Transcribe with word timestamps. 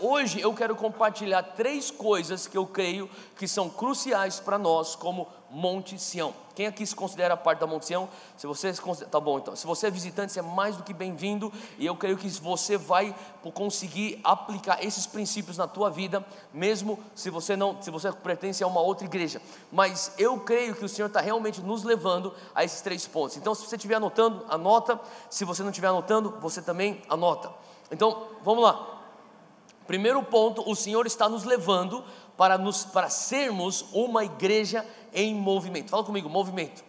Hoje 0.00 0.40
eu 0.40 0.52
quero 0.52 0.74
compartilhar 0.74 1.40
três 1.40 1.88
coisas 1.88 2.48
que 2.48 2.58
eu 2.58 2.66
creio 2.66 3.08
que 3.36 3.46
são 3.46 3.70
cruciais 3.70 4.40
para 4.40 4.58
nós 4.58 4.96
como 4.96 5.28
Monte 5.48 5.96
Sião. 6.00 6.34
Quem 6.52 6.66
aqui 6.66 6.84
se 6.84 6.96
considera 6.96 7.36
parte 7.36 7.60
da 7.60 7.66
Monte 7.68 7.86
Sião? 7.86 8.08
Se 8.36 8.44
você 8.44 8.72
tá 9.08 9.20
bom 9.20 9.38
então. 9.38 9.54
Se 9.54 9.64
você 9.64 9.86
é 9.86 9.90
visitante, 9.92 10.32
você 10.32 10.40
é 10.40 10.42
mais 10.42 10.76
do 10.76 10.82
que 10.82 10.92
bem-vindo 10.92 11.52
e 11.78 11.86
eu 11.86 11.94
creio 11.94 12.16
que 12.16 12.28
você 12.28 12.76
vai 12.76 13.14
conseguir 13.54 14.20
aplicar 14.24 14.84
esses 14.84 15.06
princípios 15.06 15.56
na 15.56 15.68
tua 15.68 15.90
vida, 15.90 16.26
mesmo 16.52 16.98
se 17.14 17.30
você 17.30 17.54
não, 17.54 17.80
se 17.80 17.88
você 17.88 18.10
pertence 18.10 18.64
a 18.64 18.66
uma 18.66 18.80
outra 18.80 19.06
igreja. 19.06 19.40
Mas 19.70 20.12
eu 20.18 20.40
creio 20.40 20.74
que 20.74 20.84
o 20.84 20.88
Senhor 20.88 21.06
está 21.06 21.20
realmente 21.20 21.60
nos 21.60 21.84
levando 21.84 22.34
a 22.52 22.64
esses 22.64 22.80
três 22.80 23.06
pontos. 23.06 23.36
Então, 23.36 23.54
se 23.54 23.64
você 23.64 23.76
estiver 23.76 23.94
anotando, 23.94 24.44
anota. 24.48 25.00
Se 25.30 25.44
você 25.44 25.62
não 25.62 25.70
estiver 25.70 25.86
anotando, 25.86 26.36
você 26.40 26.60
também 26.60 27.00
anota. 27.08 27.52
Então, 27.92 28.26
vamos 28.42 28.64
lá. 28.64 28.93
Primeiro 29.86 30.22
ponto, 30.22 30.68
o 30.68 30.74
Senhor 30.74 31.06
está 31.06 31.28
nos 31.28 31.44
levando 31.44 32.04
para, 32.36 32.56
nos, 32.56 32.84
para 32.84 33.08
sermos 33.08 33.84
uma 33.92 34.24
igreja 34.24 34.84
em 35.12 35.34
movimento. 35.34 35.90
Fala 35.90 36.04
comigo, 36.04 36.28
movimento. 36.28 36.82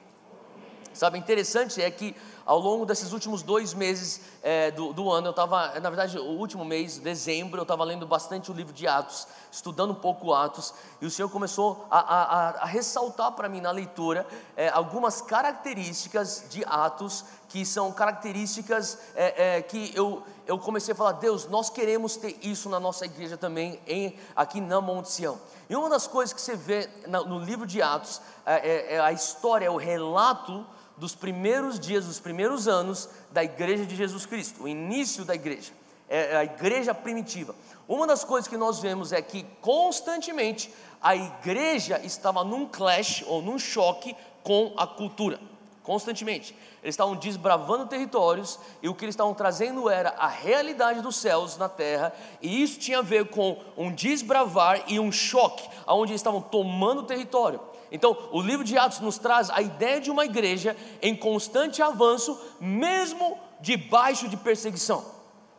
Sabe, 0.94 1.20
interessante 1.20 1.82
é 1.82 1.92
que 1.92 2.16
ao 2.46 2.60
longo 2.60 2.86
desses 2.86 3.12
últimos 3.12 3.42
dois 3.42 3.74
meses 3.74 4.22
é, 4.44 4.70
do, 4.70 4.94
do, 4.94 5.12
ano, 5.12 5.28
eu 5.28 5.32
estava, 5.32 5.80
na 5.80 5.90
verdade, 5.90 6.20
o 6.20 6.38
último 6.38 6.64
mês, 6.64 7.00
dezembro, 7.00 7.60
eu 7.60 7.64
estava 7.64 7.84
lendo 7.84 8.06
bastante 8.06 8.52
o 8.52 8.54
livro 8.54 8.72
de 8.72 8.88
Atos, 8.88 9.28
estudando 9.52 9.92
um 9.92 9.96
pouco 9.96 10.32
Atos, 10.32 10.74
e 11.02 11.08
o 11.08 11.12
Senhor 11.12 11.28
começou 11.30 11.88
a, 11.90 12.00
a, 12.00 12.50
a 12.62 12.66
ressaltar 12.66 13.32
para 13.32 13.50
mim 13.50 13.62
na 13.62 13.72
leitura 13.72 14.28
é, 14.56 14.70
algumas 14.70 15.22
características 15.22 16.46
de 16.48 16.64
Atos, 16.66 17.26
que 17.50 17.66
são 17.66 17.92
características 17.92 19.00
é, 19.16 19.58
é, 19.58 19.62
que 19.64 19.92
eu, 19.96 20.22
eu 20.46 20.60
comecei 20.60 20.94
a 20.94 20.96
falar, 20.96 21.14
Deus, 21.14 21.48
nós 21.48 21.70
queremos 21.72 22.16
ter 22.16 22.38
isso 22.44 22.70
na 22.70 22.80
nossa 22.80 23.06
igreja 23.06 23.38
também, 23.38 23.80
em, 23.88 24.20
aqui 24.36 24.62
na 24.62 24.80
Monte 24.80 25.10
Sião. 25.10 25.40
E 25.68 25.76
uma 25.76 25.90
das 25.90 26.06
coisas 26.06 26.32
que 26.32 26.42
você 26.42 26.56
vê 26.56 26.88
no 27.08 27.40
livro 27.40 27.66
de 27.66 27.82
Atos, 27.82 28.22
é, 28.46 28.56
é, 28.56 28.94
é 28.96 29.00
a 29.00 29.12
história, 29.12 29.66
é 29.66 29.70
o 29.70 29.78
relato 29.78 30.64
dos 30.98 31.16
primeiros 31.16 31.80
dias, 31.80 32.06
dos 32.06 32.20
primeiros 32.20 32.68
anos 32.68 33.10
da 33.32 33.44
igreja 33.44 33.86
de 33.86 33.96
Jesus 33.96 34.26
Cristo, 34.26 34.64
o 34.64 34.68
início 34.68 35.26
da 35.26 35.36
igreja, 35.36 35.74
é, 36.08 36.38
a 36.38 36.44
igreja 36.44 36.94
primitiva. 36.94 37.56
Uma 37.88 38.08
das 38.08 38.24
coisas 38.24 38.48
que 38.48 38.58
nós 38.58 38.80
vemos 38.80 39.12
é 39.12 39.22
que 39.22 39.46
constantemente 39.62 40.74
a 41.02 41.16
igreja 41.16 42.00
estava 42.04 42.44
num 42.44 42.66
clash 42.66 43.24
ou 43.28 43.42
num 43.42 43.60
choque 43.60 44.16
com 44.44 44.74
a 44.78 44.88
cultura, 44.88 45.40
constantemente. 45.84 46.56
Eles 46.82 46.94
estavam 46.94 47.16
desbravando 47.16 47.88
territórios 47.88 48.60
e 48.82 48.88
o 48.88 48.94
que 48.94 49.06
eles 49.06 49.14
estavam 49.14 49.34
trazendo 49.34 49.90
era 49.90 50.10
a 50.12 50.28
realidade 50.28 51.02
dos 51.02 51.16
céus 51.16 51.58
na 51.58 51.68
terra, 51.68 52.14
e 52.42 52.62
isso 52.62 52.80
tinha 52.80 53.00
a 53.00 53.02
ver 53.02 53.30
com 53.30 53.60
um 53.76 53.92
desbravar 53.92 54.84
e 54.88 55.00
um 55.00 55.12
choque, 55.12 55.68
aonde 55.86 56.12
eles 56.12 56.22
estavam 56.22 56.42
tomando 56.42 57.04
território. 57.04 57.60
Então, 57.92 58.18
o 58.32 58.42
livro 58.42 58.64
de 58.64 58.78
Atos 58.78 59.00
nos 59.00 59.18
traz 59.18 59.50
a 59.50 59.62
ideia 59.62 60.02
de 60.02 60.12
uma 60.12 60.26
igreja 60.26 60.76
em 61.02 61.16
constante 61.16 61.82
avanço, 61.82 62.40
mesmo 62.60 63.38
debaixo 63.62 64.28
de 64.28 64.38
perseguição. 64.38 65.06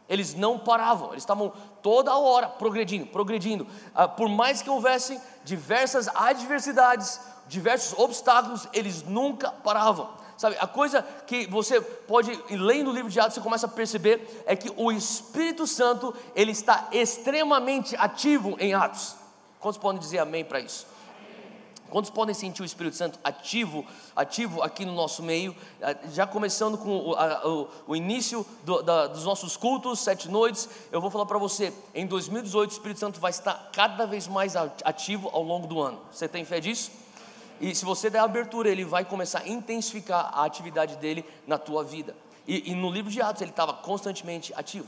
Eles 0.09 0.35
não 0.35 0.59
paravam, 0.59 1.09
eles 1.11 1.23
estavam 1.23 1.53
toda 1.83 2.17
hora 2.17 2.49
progredindo, 2.49 3.07
progredindo. 3.07 3.67
Ah, 3.95 4.07
por 4.07 4.29
mais 4.29 4.63
que 4.63 4.71
houvessem 4.71 5.21
diversas 5.45 6.09
adversidades, 6.09 7.21
diversos 7.49 7.99
obstáculos, 7.99 8.69
eles 8.73 9.03
nunca 9.03 9.51
paravam. 9.51 10.09
Sabe, 10.37 10.57
a 10.61 10.67
coisa 10.67 11.03
que 11.27 11.47
você 11.47 11.81
pode, 11.81 12.31
lendo 12.51 12.91
o 12.91 12.93
livro 12.93 13.11
de 13.11 13.19
Atos, 13.19 13.35
você 13.35 13.41
começa 13.41 13.67
a 13.67 13.71
perceber 13.71 14.45
é 14.47 14.55
que 14.55 14.71
o 14.77 14.93
Espírito 14.93 15.67
Santo, 15.67 16.15
ele 16.35 16.53
está 16.53 16.89
extremamente 16.93 17.97
ativo 17.97 18.55
em 18.61 18.75
Atos. 18.75 19.17
Quantos 19.59 19.79
podem 19.79 19.99
dizer 19.99 20.19
amém 20.19 20.45
para 20.45 20.61
isso? 20.61 20.87
Quantos 21.91 22.11
podem 22.11 22.35
sentir 22.35 22.63
o 22.63 22.65
Espírito 22.65 22.97
Santo 22.97 23.19
ativo, 23.23 23.85
ativo 24.15 24.63
aqui 24.63 24.85
no 24.85 24.93
nosso 24.93 25.23
meio? 25.23 25.55
Ah, 25.81 25.95
já 26.13 26.27
começando 26.27 26.77
com 26.77 27.11
o, 27.11 27.15
a, 27.15 27.47
o, 27.47 27.69
o 27.89 27.97
início 27.97 28.45
do, 28.65 28.83
da, 28.83 29.07
dos 29.07 29.25
nossos 29.25 29.57
cultos, 29.57 30.01
sete 30.01 30.29
noites, 30.29 30.69
eu 30.91 31.01
vou 31.01 31.11
falar 31.11 31.27
para 31.27 31.39
você: 31.39 31.73
em 31.95 32.07
2018 32.07 32.71
o 32.71 32.73
Espírito 32.73 33.01
Santo 33.01 33.21
vai 33.21 33.31
estar 33.31 33.71
cada 33.73 34.07
vez 34.07 34.27
mais 34.27 34.55
ativo 34.57 35.31
ao 35.33 35.43
longo 35.43 35.67
do 35.67 35.81
ano. 35.81 36.01
Você 36.11 36.27
tem 36.27 36.45
fé 36.45 36.61
disso? 36.61 36.91
E 37.61 37.75
se 37.75 37.85
você 37.85 38.11
der 38.11 38.19
abertura, 38.19 38.69
ele 38.69 38.85
vai 38.85 39.05
começar 39.05 39.41
a 39.41 39.49
intensificar 39.49 40.31
a 40.33 40.45
atividade 40.45 40.97
dele 40.97 41.25
na 41.47 41.57
tua 41.57 41.83
vida. 41.83 42.15
E, 42.47 42.71
e 42.71 42.75
no 42.75 42.91
livro 42.91 43.11
de 43.11 43.21
Atos 43.21 43.43
ele 43.43 43.51
estava 43.51 43.73
constantemente 43.73 44.53
ativo. 44.55 44.87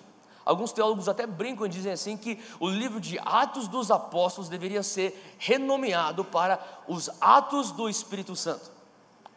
Alguns 0.48 0.72
teólogos 0.72 1.10
até 1.10 1.26
brincam 1.26 1.66
e 1.66 1.68
dizem 1.68 1.92
assim 1.92 2.16
que 2.16 2.42
o 2.58 2.70
livro 2.70 2.98
de 2.98 3.18
Atos 3.18 3.68
dos 3.68 3.90
Apóstolos 3.90 4.48
deveria 4.48 4.82
ser 4.82 5.36
renomeado 5.38 6.24
para 6.24 6.58
os 6.88 7.10
Atos 7.20 7.70
do 7.70 7.86
Espírito 7.86 8.34
Santo. 8.34 8.70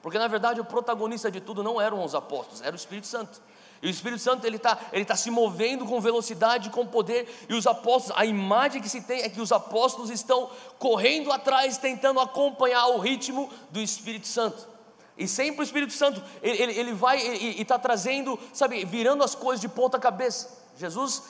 Porque 0.02 0.18
na 0.18 0.30
verdade 0.30 0.62
o 0.62 0.64
protagonista 0.64 1.30
de 1.30 1.42
tudo 1.42 1.62
não 1.62 1.82
eram 1.82 2.02
os 2.02 2.16
apóstolos, 2.16 2.62
era 2.62 2.72
o 2.72 2.78
Espírito 2.78 3.08
Santo. 3.08 3.42
E 3.82 3.88
o 3.88 3.90
Espírito 3.90 4.22
Santo 4.22 4.48
ele 4.48 4.56
está 4.56 4.80
ele 4.94 5.04
tá 5.04 5.18
se 5.18 5.30
movendo 5.30 5.86
com 5.86 6.00
velocidade, 6.00 6.70
com 6.70 6.88
poder, 6.88 7.28
e 7.50 7.56
os 7.56 7.68
apóstolos, 7.68 8.18
a 8.18 8.26
imagem 8.26 8.82
que 8.82 8.88
se 8.88 9.02
tem 9.02 9.24
é 9.24 9.28
que 9.28 9.42
os 9.42 9.52
apóstolos 9.52 10.10
estão 10.10 10.50
correndo 10.80 11.30
atrás, 11.30 11.78
tentando 11.78 12.22
acompanhar 12.22 12.88
o 12.88 13.00
ritmo 13.00 13.50
do 13.70 13.82
Espírito 13.82 14.30
Santo. 14.30 14.66
E 15.18 15.28
sempre 15.28 15.60
o 15.60 15.64
Espírito 15.64 15.92
Santo, 15.92 16.24
ele, 16.42 16.72
ele, 16.72 16.94
vai 16.94 17.20
e 17.20 17.62
está 17.62 17.78
trazendo, 17.78 18.40
sabe, 18.54 18.86
virando 18.86 19.26
as 19.26 19.36
coisas 19.36 19.60
de 19.60 19.68
ponta 19.68 20.00
cabeça. 20.00 20.61
Jesus, 20.82 21.24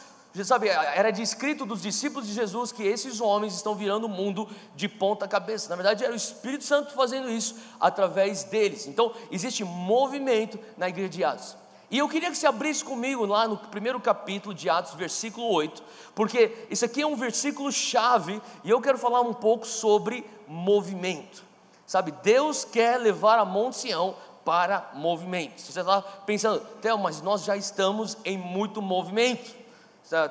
sabe, 0.46 0.70
era 0.70 1.12
descrito 1.12 1.66
dos 1.66 1.82
discípulos 1.82 2.28
de 2.28 2.34
Jesus 2.34 2.72
que 2.72 2.84
esses 2.84 3.20
homens 3.20 3.54
estão 3.54 3.76
virando 3.76 4.06
o 4.06 4.10
mundo 4.10 4.50
de 4.76 4.88
ponta 4.88 5.28
cabeça. 5.28 5.70
Na 5.70 5.76
verdade, 5.76 6.04
era 6.04 6.14
o 6.14 6.16
Espírito 6.16 6.64
Santo 6.64 6.94
fazendo 6.94 7.30
isso 7.30 7.56
através 7.80 8.46
deles. 8.46 8.88
Então, 8.88 9.14
existe 9.30 9.64
movimento 9.64 10.58
na 10.78 10.88
igreja 10.88 11.10
de 11.10 11.24
Atos. 11.24 11.58
E 11.92 11.98
eu 11.98 12.08
queria 12.08 12.32
que 12.32 12.38
você 12.38 12.48
abrisse 12.48 12.86
comigo 12.86 13.26
lá 13.26 13.46
no 13.46 13.58
primeiro 13.58 14.00
capítulo 14.00 14.56
de 14.56 14.70
Atos, 14.70 14.94
versículo 14.94 15.52
8, 15.52 15.84
porque 16.16 16.66
isso 16.70 16.86
aqui 16.86 17.02
é 17.02 17.06
um 17.06 17.18
versículo 17.18 17.70
chave 17.70 18.42
e 18.64 18.70
eu 18.70 18.80
quero 18.80 18.98
falar 18.98 19.20
um 19.20 19.34
pouco 19.34 19.68
sobre 19.68 20.26
movimento. 20.48 21.44
Sabe, 21.86 22.14
Deus 22.24 22.64
quer 22.64 22.98
levar 22.98 23.38
a 23.38 23.44
Monte 23.44 23.76
Sião 23.76 24.16
para 24.52 24.92
movimento. 24.96 25.62
Você 25.62 25.80
está 25.80 26.02
pensando, 26.02 26.60
Theo, 26.82 26.98
mas 26.98 27.22
nós 27.22 27.46
já 27.46 27.56
estamos 27.56 28.18
em 28.26 28.38
muito 28.38 28.82
movimento. 28.82 29.56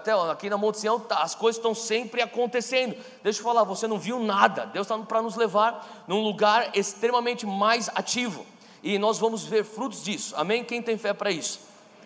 Theo, 0.05 0.31
aqui 0.31 0.51
na 0.51 0.59
Monte 0.59 0.79
Sião 0.79 1.01
tá, 1.01 1.23
as 1.23 1.35
coisas 1.35 1.57
estão 1.57 1.75
sempre 1.75 2.21
acontecendo. 2.21 2.95
Deixa 3.23 3.41
eu 3.41 3.45
falar, 3.45 3.65
você 3.65 3.87
não 3.87 3.99
viu 3.99 4.21
nada. 4.21 4.67
Deus 4.67 4.87
está 4.87 4.99
para 4.99 5.23
nos 5.23 5.37
levar 5.37 6.05
num 6.07 6.21
lugar 6.21 6.77
extremamente 6.77 7.47
mais 7.47 7.89
ativo. 7.95 8.45
E 8.83 8.99
nós 8.99 9.19
vamos 9.19 9.47
ver 9.47 9.65
frutos 9.65 10.05
disso. 10.05 10.35
Amém? 10.37 10.65
Quem 10.65 10.83
tem 10.83 10.99
fé 10.99 11.15
para 11.15 11.31
isso? 11.31 11.59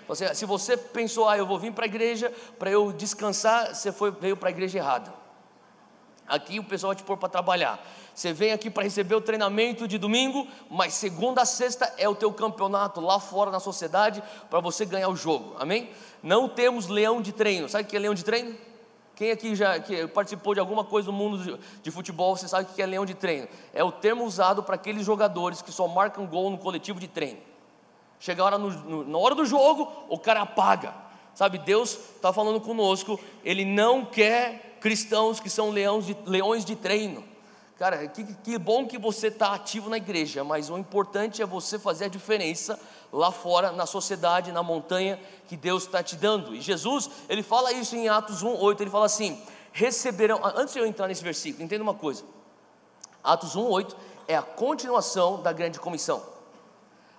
Você, 0.07 0.33
se 0.37 0.47
você 0.47 0.77
pensou, 0.77 1.29
ah, 1.29 1.37
eu 1.37 1.45
vou 1.45 1.59
vir 1.59 1.73
para 1.73 1.85
a 1.85 1.89
igreja 1.89 2.33
para 2.61 2.71
eu 2.71 2.93
descansar, 2.93 3.75
você 3.75 3.91
foi, 3.91 4.13
veio 4.13 4.37
para 4.37 4.51
a 4.51 4.53
igreja 4.53 4.79
errada. 4.79 5.13
Aqui 6.29 6.61
o 6.61 6.65
pessoal 6.65 6.93
vai 6.93 6.97
te 6.97 7.03
pôr 7.03 7.17
para 7.17 7.29
trabalhar. 7.29 7.85
Você 8.15 8.33
vem 8.33 8.53
aqui 8.53 8.71
para 8.71 8.85
receber 8.85 9.17
o 9.17 9.21
treinamento 9.21 9.89
de 9.89 9.99
domingo, 9.99 10.47
mas 10.71 10.95
segunda 10.95 11.43
a 11.43 11.45
sexta 11.45 11.93
é 11.99 12.09
o 12.09 12.15
teu 12.15 12.33
campeonato 12.33 13.01
lá 13.01 13.19
fora 13.19 13.51
na 13.51 13.59
sociedade 13.59 14.23
para 14.49 14.61
você 14.61 14.85
ganhar 14.85 15.09
o 15.09 15.17
jogo. 15.17 15.57
Amém? 15.59 15.91
Não 16.23 16.49
temos 16.49 16.87
leão 16.87 17.21
de 17.21 17.33
treino. 17.33 17.69
Sabe 17.69 17.85
o 17.85 17.87
que 17.87 17.97
é 17.97 17.99
leão 17.99 18.15
de 18.15 18.25
treino? 18.25 18.57
Quem 19.17 19.33
aqui 19.33 19.55
já 19.55 19.79
que 19.81 20.07
participou 20.09 20.55
de 20.55 20.61
alguma 20.61 20.85
coisa 20.85 21.11
no 21.11 21.17
mundo 21.17 21.59
de, 21.83 21.91
futebol, 21.91 22.37
você 22.37 22.47
sabe 22.47 22.71
o 22.71 22.75
que 22.75 22.81
é 22.81 22.87
leão 22.87 23.05
de 23.05 23.15
treino? 23.15 23.49
É 23.73 23.83
o 23.83 23.91
termo 23.91 24.25
usado 24.25 24.63
para 24.63 24.77
aqueles 24.77 25.05
jogadores 25.05 25.61
que 25.61 25.73
só 25.73 25.89
marcam 25.89 26.27
gol 26.27 26.51
no 26.51 26.59
coletivo 26.59 27.01
de 27.01 27.09
treino. 27.09 27.39
Chega 28.21 28.43
a 28.43 28.47
hora 28.47 28.59
no, 28.59 28.71
no, 28.71 29.05
na 29.05 29.19
hora 29.19 29.35
do 29.35 29.45
jogo, 29.45 29.91
o 30.09 30.19
cara 30.19 30.43
apaga. 30.43 30.95
Sabe, 31.35 31.59
Deus 31.59 31.99
está 32.15 32.33
falando 32.33 32.61
conosco, 32.61 33.19
Ele 33.45 33.65
não 33.65 34.05
quer 34.05 34.79
cristãos 34.81 35.41
que 35.41 35.51
são 35.51 35.71
leões 35.71 36.07
de, 36.07 36.17
leões 36.27 36.65
de 36.65 36.77
treino. 36.77 37.34
Cara, 37.77 38.07
que, 38.07 38.25
que 38.25 38.57
bom 38.57 38.87
que 38.87 38.97
você 38.97 39.27
está 39.27 39.53
ativo 39.53 39.91
na 39.91 39.97
igreja, 39.97 40.45
mas 40.45 40.71
o 40.71 40.79
importante 40.79 41.43
é 41.43 41.47
você 41.47 41.77
fazer 41.77 42.05
a 42.05 42.09
diferença 42.09 42.79
lá 43.13 43.33
fora, 43.33 43.73
na 43.73 43.85
sociedade, 43.85 44.53
na 44.53 44.63
montanha 44.63 45.21
que 45.49 45.57
Deus 45.57 45.83
está 45.83 46.01
te 46.01 46.15
dando. 46.15 46.55
E 46.55 46.61
Jesus, 46.61 47.11
ele 47.29 47.43
fala 47.43 47.73
isso 47.73 47.97
em 47.97 48.09
Atos 48.09 48.43
1, 48.43 48.61
8, 48.61 48.83
ele 48.83 48.91
fala 48.91 49.07
assim: 49.07 49.43
receberão. 49.73 50.41
Antes 50.43 50.73
de 50.73 50.81
eu 50.81 50.87
entrar 50.87 51.09
nesse 51.09 51.23
versículo, 51.23 51.65
entenda 51.65 51.83
uma 51.83 51.95
coisa. 51.95 52.23
Atos 53.25 53.57
1, 53.57 53.69
8 53.69 53.97
é 54.29 54.37
a 54.37 54.43
continuação 54.43 55.43
da 55.43 55.53
grande 55.53 55.81
comissão. 55.81 56.23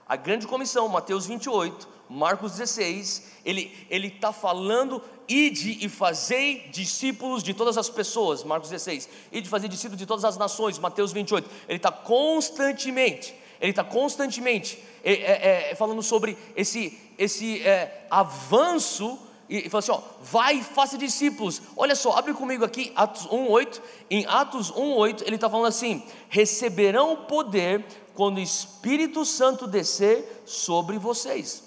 A 0.08 0.16
grande 0.16 0.48
comissão, 0.48 0.88
Mateus 0.88 1.26
28, 1.26 1.95
Marcos 2.10 2.54
16, 2.54 3.24
ele 3.44 3.72
está 3.90 4.32
falando 4.32 5.02
ide 5.28 5.84
e 5.84 5.90
fazei 5.90 6.68
discípulos 6.72 7.44
de 7.44 7.54
todas 7.54 7.78
as 7.78 7.90
pessoas, 7.90 8.44
Marcos 8.44 8.70
16, 8.70 9.10
ide 9.32 9.50
fazer 9.50 9.68
discípulos 9.68 9.98
de 9.98 10.06
todas 10.06 10.24
as 10.24 10.38
nações, 10.38 10.78
Mateus 10.80 11.12
28, 11.12 11.50
ele 11.68 11.78
está 11.78 11.92
constantemente, 11.92 13.34
ele 13.60 13.72
está 13.72 13.84
constantemente 13.84 14.78
é, 15.04 15.14
é, 15.14 15.72
é, 15.72 15.76
falando 15.76 16.02
sobre 16.04 16.38
esse, 16.56 16.98
esse 17.18 17.62
é, 17.62 18.06
avanço 18.10 19.20
e, 19.48 19.68
e 19.68 19.70
fala 19.70 19.80
assim: 19.80 19.92
ó, 19.92 20.02
vai 20.22 20.58
e 20.58 20.64
faça 20.64 20.98
discípulos. 20.98 21.62
Olha 21.78 21.96
só, 21.96 22.18
abre 22.18 22.34
comigo 22.34 22.66
aqui, 22.66 22.92
Atos 22.96 23.28
1,8. 23.28 23.82
Em 24.10 24.26
Atos 24.26 24.72
1,8, 24.72 25.22
ele 25.26 25.36
está 25.36 25.50
falando 25.50 25.68
assim: 25.68 26.04
receberão 26.30 27.16
poder 27.16 27.86
quando 28.14 28.38
o 28.38 28.42
Espírito 28.42 29.24
Santo 29.26 29.68
descer 29.68 30.44
sobre 30.46 30.98
vocês. 30.98 31.65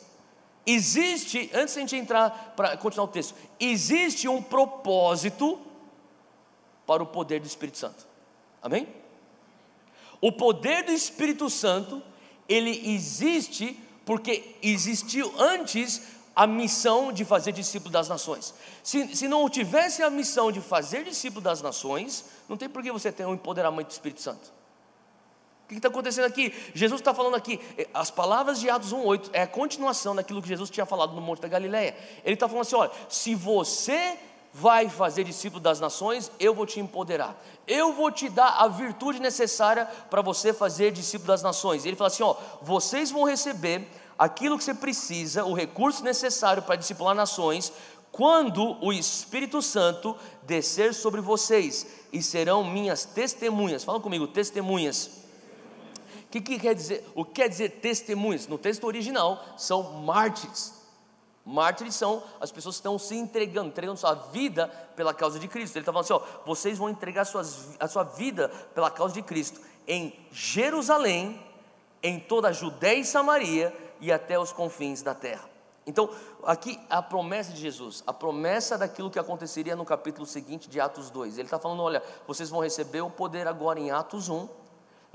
Existe, 0.70 1.50
antes 1.54 1.72
de 1.72 1.78
a 1.78 1.80
gente 1.80 1.96
entrar 1.96 2.52
para 2.54 2.76
continuar 2.76 3.06
o 3.06 3.08
texto, 3.08 3.34
existe 3.58 4.28
um 4.28 4.42
propósito 4.42 5.58
para 6.86 7.02
o 7.02 7.06
poder 7.06 7.40
do 7.40 7.46
Espírito 7.46 7.78
Santo. 7.78 8.06
Amém? 8.60 8.86
O 10.20 10.30
poder 10.30 10.82
do 10.82 10.92
Espírito 10.92 11.48
Santo, 11.48 12.02
ele 12.46 12.92
existe 12.94 13.82
porque 14.04 14.56
existiu 14.62 15.32
antes 15.38 16.02
a 16.36 16.46
missão 16.46 17.12
de 17.12 17.24
fazer 17.24 17.52
discípulo 17.52 17.90
das 17.90 18.06
nações. 18.10 18.52
Se, 18.82 19.16
se 19.16 19.26
não 19.26 19.48
tivesse 19.48 20.02
a 20.02 20.10
missão 20.10 20.52
de 20.52 20.60
fazer 20.60 21.02
discípulo 21.02 21.40
das 21.40 21.62
nações, 21.62 22.26
não 22.46 22.58
tem 22.58 22.68
por 22.68 22.82
que 22.82 22.92
você 22.92 23.10
ter 23.10 23.24
um 23.24 23.32
empoderamento 23.32 23.86
do 23.86 23.92
Espírito 23.92 24.20
Santo. 24.20 24.57
O 25.68 25.70
que 25.70 25.76
está 25.76 25.88
acontecendo 25.88 26.24
aqui? 26.24 26.54
Jesus 26.72 26.98
está 26.98 27.12
falando 27.12 27.36
aqui, 27.36 27.60
eh, 27.76 27.86
as 27.92 28.10
palavras 28.10 28.58
de 28.58 28.70
Atos 28.70 28.90
1,8 28.90 29.28
é 29.34 29.42
a 29.42 29.46
continuação 29.46 30.16
daquilo 30.16 30.40
que 30.40 30.48
Jesus 30.48 30.70
tinha 30.70 30.86
falado 30.86 31.12
no 31.12 31.20
Monte 31.20 31.42
da 31.42 31.48
Galileia. 31.48 31.94
Ele 32.24 32.32
está 32.32 32.48
falando 32.48 32.62
assim: 32.62 32.76
olha, 32.76 32.90
se 33.06 33.34
você 33.34 34.18
vai 34.50 34.88
fazer 34.88 35.24
discípulo 35.24 35.60
das 35.60 35.78
nações, 35.78 36.32
eu 36.40 36.54
vou 36.54 36.64
te 36.64 36.80
empoderar, 36.80 37.38
eu 37.66 37.92
vou 37.92 38.10
te 38.10 38.30
dar 38.30 38.48
a 38.48 38.66
virtude 38.66 39.20
necessária 39.20 39.84
para 40.08 40.22
você 40.22 40.54
fazer 40.54 40.90
discípulo 40.90 41.28
das 41.28 41.42
nações. 41.42 41.84
Ele 41.84 41.96
fala 41.96 42.08
assim: 42.08 42.22
ó, 42.22 42.34
vocês 42.62 43.10
vão 43.10 43.24
receber 43.24 43.86
aquilo 44.18 44.56
que 44.56 44.64
você 44.64 44.72
precisa, 44.72 45.44
o 45.44 45.52
recurso 45.52 46.02
necessário 46.02 46.62
para 46.62 46.76
discipular 46.76 47.14
nações, 47.14 47.70
quando 48.10 48.82
o 48.82 48.90
Espírito 48.90 49.60
Santo 49.60 50.16
descer 50.44 50.94
sobre 50.94 51.20
vocês, 51.20 51.86
e 52.10 52.22
serão 52.22 52.64
minhas 52.64 53.04
testemunhas. 53.04 53.84
Fala 53.84 54.00
comigo, 54.00 54.26
testemunhas 54.26 55.27
o 56.28 56.30
que, 56.30 56.42
que 56.42 56.58
quer 56.58 56.74
dizer? 56.74 57.10
O 57.14 57.24
que 57.24 57.32
quer 57.32 57.48
dizer 57.48 57.80
testemunhas? 57.80 58.46
No 58.46 58.58
texto 58.58 58.84
original 58.84 59.42
são 59.56 59.82
mártires. 60.02 60.74
Mártires 61.42 61.94
são 61.94 62.22
as 62.38 62.52
pessoas 62.52 62.74
que 62.74 62.80
estão 62.80 62.98
se 62.98 63.16
entregando, 63.16 63.68
entregando 63.68 63.98
sua 63.98 64.12
vida 64.12 64.68
pela 64.94 65.14
causa 65.14 65.38
de 65.38 65.48
Cristo. 65.48 65.76
Ele 65.76 65.82
está 65.82 65.90
falando 65.90 66.04
assim: 66.04 66.12
ó, 66.12 66.44
vocês 66.44 66.76
vão 66.76 66.90
entregar 66.90 67.24
suas, 67.24 67.74
a 67.80 67.88
sua 67.88 68.04
vida 68.04 68.50
pela 68.74 68.90
causa 68.90 69.14
de 69.14 69.22
Cristo 69.22 69.58
em 69.86 70.14
Jerusalém, 70.30 71.42
em 72.02 72.20
toda 72.20 72.48
a 72.48 72.52
Judéia 72.52 72.98
e 72.98 73.04
Samaria 73.06 73.74
e 73.98 74.12
até 74.12 74.38
os 74.38 74.52
confins 74.52 75.00
da 75.00 75.14
terra. 75.14 75.48
Então, 75.86 76.10
aqui 76.44 76.78
a 76.90 77.00
promessa 77.00 77.54
de 77.54 77.60
Jesus, 77.62 78.04
a 78.06 78.12
promessa 78.12 78.76
daquilo 78.76 79.10
que 79.10 79.18
aconteceria 79.18 79.74
no 79.74 79.86
capítulo 79.86 80.26
seguinte 80.26 80.68
de 80.68 80.78
Atos 80.78 81.08
2. 81.08 81.38
Ele 81.38 81.46
está 81.46 81.58
falando: 81.58 81.82
olha, 81.82 82.02
vocês 82.26 82.50
vão 82.50 82.60
receber 82.60 83.00
o 83.00 83.08
poder 83.08 83.48
agora 83.48 83.80
em 83.80 83.90
Atos 83.90 84.28
1 84.28 84.67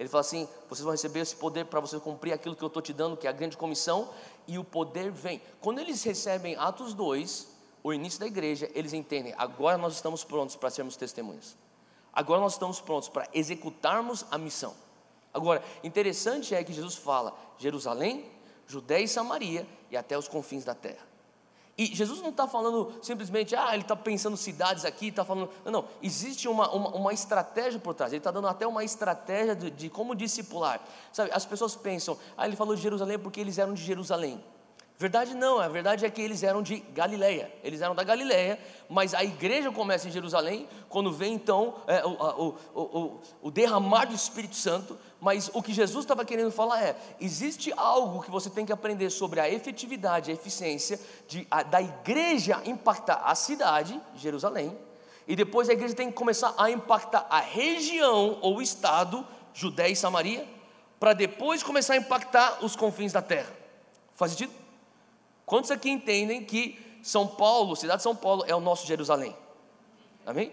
ele 0.03 0.09
fala 0.09 0.19
assim: 0.19 0.47
vocês 0.69 0.83
vão 0.83 0.91
receber 0.91 1.21
esse 1.21 1.35
poder 1.35 1.65
para 1.65 1.79
você 1.79 1.97
cumprir 1.97 2.33
aquilo 2.33 2.55
que 2.57 2.63
eu 2.63 2.67
estou 2.67 2.81
te 2.81 2.91
dando, 2.91 3.15
que 3.15 3.25
é 3.25 3.29
a 3.29 3.33
grande 3.33 3.55
comissão, 3.55 4.09
e 4.45 4.59
o 4.59 4.63
poder 4.63 5.09
vem. 5.09 5.41
Quando 5.61 5.79
eles 5.79 6.03
recebem 6.03 6.57
Atos 6.57 6.93
2, 6.93 7.47
o 7.81 7.93
início 7.93 8.19
da 8.19 8.27
igreja, 8.27 8.69
eles 8.75 8.91
entendem: 8.91 9.33
agora 9.37 9.77
nós 9.77 9.93
estamos 9.93 10.25
prontos 10.25 10.57
para 10.57 10.69
sermos 10.69 10.97
testemunhas. 10.97 11.55
Agora 12.11 12.41
nós 12.41 12.53
estamos 12.53 12.81
prontos 12.81 13.07
para 13.07 13.29
executarmos 13.33 14.25
a 14.29 14.37
missão. 14.37 14.75
Agora, 15.33 15.63
interessante 15.81 16.53
é 16.53 16.61
que 16.65 16.73
Jesus 16.73 16.95
fala: 16.95 17.33
Jerusalém, 17.57 18.29
Judéia 18.67 19.05
e 19.05 19.07
Samaria 19.07 19.65
e 19.89 19.95
até 19.95 20.17
os 20.17 20.27
confins 20.27 20.65
da 20.65 20.75
terra. 20.75 21.12
E 21.75 21.85
Jesus 21.87 22.21
não 22.21 22.29
está 22.29 22.47
falando 22.47 22.93
simplesmente, 23.01 23.55
ah, 23.55 23.73
ele 23.73 23.81
está 23.81 23.95
pensando 23.95 24.37
cidades 24.37 24.85
aqui, 24.85 25.07
está 25.07 25.25
falando. 25.25 25.49
Não, 25.65 25.71
não, 25.71 25.85
existe 26.03 26.47
uma, 26.47 26.69
uma, 26.69 26.89
uma 26.89 27.13
estratégia 27.13 27.79
por 27.79 27.95
trás, 27.95 28.11
ele 28.13 28.19
está 28.19 28.29
dando 28.29 28.47
até 28.47 28.67
uma 28.67 28.83
estratégia 28.83 29.55
de, 29.55 29.71
de, 29.71 29.89
como 29.89 30.15
discipular. 30.15 30.79
Sabe, 31.11 31.31
as 31.33 31.45
pessoas 31.45 31.75
pensam, 31.75 32.17
ah, 32.37 32.45
ele 32.45 32.55
falou 32.55 32.75
de 32.75 32.81
Jerusalém 32.81 33.17
porque 33.17 33.39
eles 33.39 33.57
eram 33.57 33.73
de 33.73 33.83
Jerusalém. 33.83 34.43
Verdade 34.97 35.33
não, 35.35 35.59
a 35.59 35.67
verdade 35.67 36.05
é 36.05 36.09
que 36.09 36.21
eles 36.21 36.43
eram 36.43 36.61
de 36.61 36.77
Galileia, 36.77 37.51
eles 37.63 37.81
eram 37.81 37.95
da 37.95 38.03
Galileia, 38.03 38.59
mas 38.87 39.15
a 39.15 39.23
igreja 39.23 39.71
começa 39.71 40.07
em 40.07 40.11
Jerusalém, 40.11 40.67
quando 40.87 41.11
vem 41.11 41.33
então 41.33 41.75
é, 41.87 42.05
o, 42.05 42.11
o, 42.11 42.57
o, 42.79 43.19
o, 43.41 43.51
derramar 43.51 44.05
do 44.05 44.13
Espírito 44.13 44.55
Santo, 44.55 44.97
mas 45.23 45.49
o 45.53 45.63
que 45.63 45.71
Jesus 45.73 46.03
estava 46.03 46.25
querendo 46.25 46.51
falar 46.51 46.83
é: 46.83 46.97
existe 47.17 47.71
algo 47.77 48.21
que 48.21 48.29
você 48.29 48.49
tem 48.49 48.65
que 48.65 48.73
aprender 48.73 49.09
sobre 49.09 49.39
a 49.39 49.49
efetividade, 49.49 50.29
a 50.29 50.33
eficiência 50.33 50.99
de, 51.29 51.47
a, 51.49 51.63
da 51.63 51.81
igreja 51.81 52.61
impactar 52.65 53.21
a 53.23 53.33
cidade, 53.33 53.99
Jerusalém, 54.17 54.77
e 55.25 55.33
depois 55.33 55.69
a 55.69 55.73
igreja 55.73 55.95
tem 55.95 56.09
que 56.09 56.13
começar 56.13 56.53
a 56.57 56.69
impactar 56.69 57.25
a 57.29 57.39
região 57.39 58.37
ou 58.41 58.61
estado, 58.61 59.25
Judéia 59.53 59.93
e 59.93 59.95
Samaria, 59.95 60.45
para 60.99 61.13
depois 61.13 61.63
começar 61.63 61.93
a 61.93 61.97
impactar 61.97 62.57
os 62.61 62.75
confins 62.75 63.13
da 63.13 63.21
terra. 63.21 63.55
Faz 64.15 64.33
sentido? 64.33 64.51
Quantos 65.45 65.71
aqui 65.71 65.89
entendem 65.89 66.43
que 66.43 66.77
São 67.01 67.25
Paulo, 67.25 67.77
cidade 67.77 67.99
de 67.99 68.03
São 68.03 68.15
Paulo, 68.15 68.43
é 68.45 68.53
o 68.53 68.59
nosso 68.59 68.85
Jerusalém? 68.85 69.33
Amém? 70.25 70.51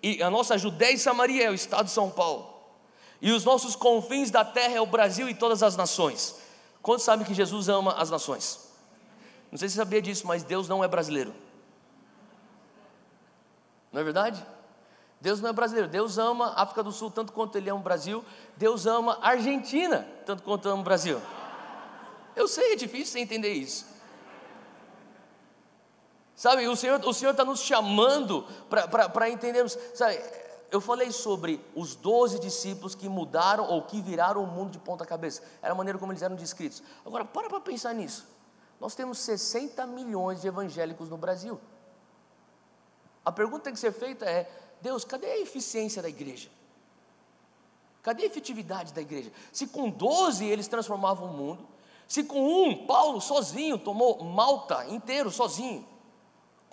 E 0.00 0.22
a 0.22 0.30
nossa 0.30 0.56
Judéia 0.56 0.92
e 0.92 0.98
Samaria 0.98 1.46
é 1.46 1.50
o 1.50 1.54
estado 1.54 1.86
de 1.86 1.90
São 1.90 2.08
Paulo. 2.08 2.51
E 3.22 3.30
os 3.30 3.44
nossos 3.44 3.76
confins 3.76 4.32
da 4.32 4.44
terra 4.44 4.74
é 4.74 4.80
o 4.80 4.86
Brasil 4.86 5.28
e 5.28 5.34
todas 5.34 5.62
as 5.62 5.76
nações. 5.76 6.34
Quantos 6.82 7.04
sabem 7.04 7.24
que 7.24 7.32
Jesus 7.32 7.68
ama 7.68 7.92
as 7.92 8.10
nações? 8.10 8.68
Não 9.48 9.56
sei 9.56 9.68
se 9.68 9.74
você 9.74 9.80
sabia 9.80 10.02
disso, 10.02 10.26
mas 10.26 10.42
Deus 10.42 10.68
não 10.68 10.82
é 10.82 10.88
brasileiro. 10.88 11.32
Não 13.92 14.00
é 14.00 14.04
verdade? 14.04 14.44
Deus 15.20 15.40
não 15.40 15.50
é 15.50 15.52
brasileiro. 15.52 15.88
Deus 15.88 16.18
ama 16.18 16.48
a 16.48 16.62
África 16.62 16.82
do 16.82 16.90
Sul 16.90 17.12
tanto 17.12 17.32
quanto 17.32 17.56
Ele 17.56 17.70
ama 17.70 17.78
o 17.78 17.82
Brasil. 17.84 18.24
Deus 18.56 18.86
ama 18.86 19.16
a 19.22 19.28
Argentina 19.28 20.04
tanto 20.26 20.42
quanto 20.42 20.68
ama 20.68 20.80
o 20.80 20.84
Brasil. 20.84 21.22
Eu 22.34 22.48
sei, 22.48 22.72
é 22.72 22.76
difícil 22.76 23.12
você 23.12 23.20
entender 23.20 23.52
isso. 23.52 23.86
Sabe, 26.34 26.66
o 26.66 26.74
Senhor 26.74 27.00
o 27.04 27.10
está 27.12 27.44
nos 27.44 27.60
chamando 27.60 28.44
para 28.68 29.30
entendermos. 29.30 29.78
Sabe, 29.94 30.18
eu 30.72 30.80
falei 30.80 31.12
sobre 31.12 31.62
os 31.76 31.94
doze 31.94 32.38
discípulos 32.38 32.94
que 32.94 33.06
mudaram 33.06 33.68
ou 33.68 33.82
que 33.82 34.00
viraram 34.00 34.42
o 34.42 34.46
mundo 34.46 34.70
de 34.70 34.78
ponta 34.78 35.04
cabeça. 35.04 35.42
Era 35.60 35.72
a 35.72 35.76
maneira 35.76 35.98
como 35.98 36.10
eles 36.10 36.22
eram 36.22 36.34
descritos. 36.34 36.82
Agora, 37.04 37.26
para 37.26 37.50
para 37.50 37.60
pensar 37.60 37.92
nisso. 37.92 38.26
Nós 38.80 38.94
temos 38.94 39.18
60 39.18 39.86
milhões 39.86 40.40
de 40.40 40.48
evangélicos 40.48 41.10
no 41.10 41.18
Brasil. 41.18 41.60
A 43.22 43.30
pergunta 43.30 43.58
que 43.58 43.64
tem 43.64 43.74
que 43.74 43.78
ser 43.78 43.92
feita 43.92 44.24
é: 44.24 44.50
Deus, 44.80 45.04
cadê 45.04 45.26
a 45.26 45.40
eficiência 45.40 46.00
da 46.00 46.08
igreja? 46.08 46.48
Cadê 48.02 48.22
a 48.22 48.26
efetividade 48.26 48.94
da 48.94 49.02
igreja? 49.02 49.30
Se 49.52 49.66
com 49.66 49.90
12 49.90 50.44
eles 50.46 50.68
transformavam 50.68 51.28
o 51.28 51.34
mundo, 51.34 51.68
se 52.08 52.24
com 52.24 52.64
um, 52.64 52.86
Paulo 52.86 53.20
sozinho 53.20 53.78
tomou 53.78 54.24
Malta 54.24 54.86
inteiro 54.88 55.30
sozinho, 55.30 55.86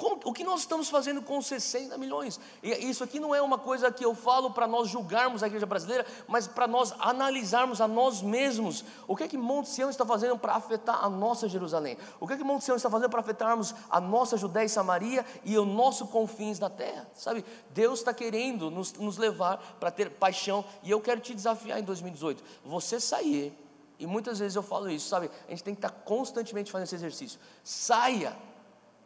o 0.02 0.34
que 0.34 0.44
nós 0.44 0.62
estamos 0.62 0.90
fazendo 0.90 1.22
com 1.22 1.42
60 1.42 1.98
milhões? 1.98 2.40
E 2.64 2.70
isso 2.70 3.04
aqui 3.04 3.20
não 3.20 3.36
é 3.36 3.42
uma 3.42 3.58
coisa 3.58 3.92
que 3.92 4.06
eu 4.06 4.16
falo 4.16 4.52
para 4.52 4.68
nós 4.68 4.88
julgarmos 4.88 5.44
a 5.44 5.48
igreja 5.48 5.66
brasileira, 5.66 6.06
mas 6.28 6.48
para 6.48 6.68
nós 6.68 6.94
analisarmos 7.00 7.82
a 7.82 7.88
nós 7.88 8.22
mesmos. 8.22 8.86
O 9.08 9.16
que 9.16 9.24
é 9.24 9.28
que 9.28 9.38
Monte 9.38 9.70
Sião 9.70 9.90
está 9.90 10.06
fazendo 10.06 10.38
para 10.38 10.56
afetar 10.56 11.04
a 11.04 11.10
nossa 11.10 11.50
Jerusalém? 11.50 11.98
O 12.20 12.26
que 12.26 12.34
é 12.34 12.38
que 12.38 12.44
Monte 12.44 12.64
Sião 12.64 12.78
está 12.78 12.90
fazendo 12.90 13.10
para 13.10 13.20
afetarmos 13.20 13.76
a 13.90 14.00
nossa 14.00 14.38
Judéia 14.38 14.66
e 14.66 14.70
Samaria 14.70 15.26
e 15.44 15.58
o 15.58 15.66
nosso 15.66 16.08
confins 16.08 16.58
da 16.58 16.70
terra? 16.70 17.06
Sabe, 17.14 17.44
Deus 17.72 18.00
está 18.00 18.14
querendo 18.14 18.72
nos, 18.72 18.94
nos 18.94 19.18
levar 19.18 19.58
para 19.80 19.92
ter 19.92 20.12
paixão 20.12 20.64
e 20.82 20.92
eu 20.92 21.02
quero 21.02 21.20
te 21.20 21.36
desafiar 21.36 21.78
em 21.80 21.84
2018. 21.84 22.42
Você 22.64 23.00
sair, 23.00 23.54
e 24.00 24.08
muitas 24.08 24.40
vezes 24.40 24.56
eu 24.56 24.64
falo 24.64 24.90
isso, 24.90 25.10
sabe, 25.10 25.30
a 25.46 25.50
gente 25.52 25.64
tem 25.64 25.76
que 25.76 25.86
estar 25.86 25.92
constantemente 26.06 26.72
fazendo 26.72 26.86
esse 26.86 26.96
exercício. 26.96 27.40
Saia 27.64 28.34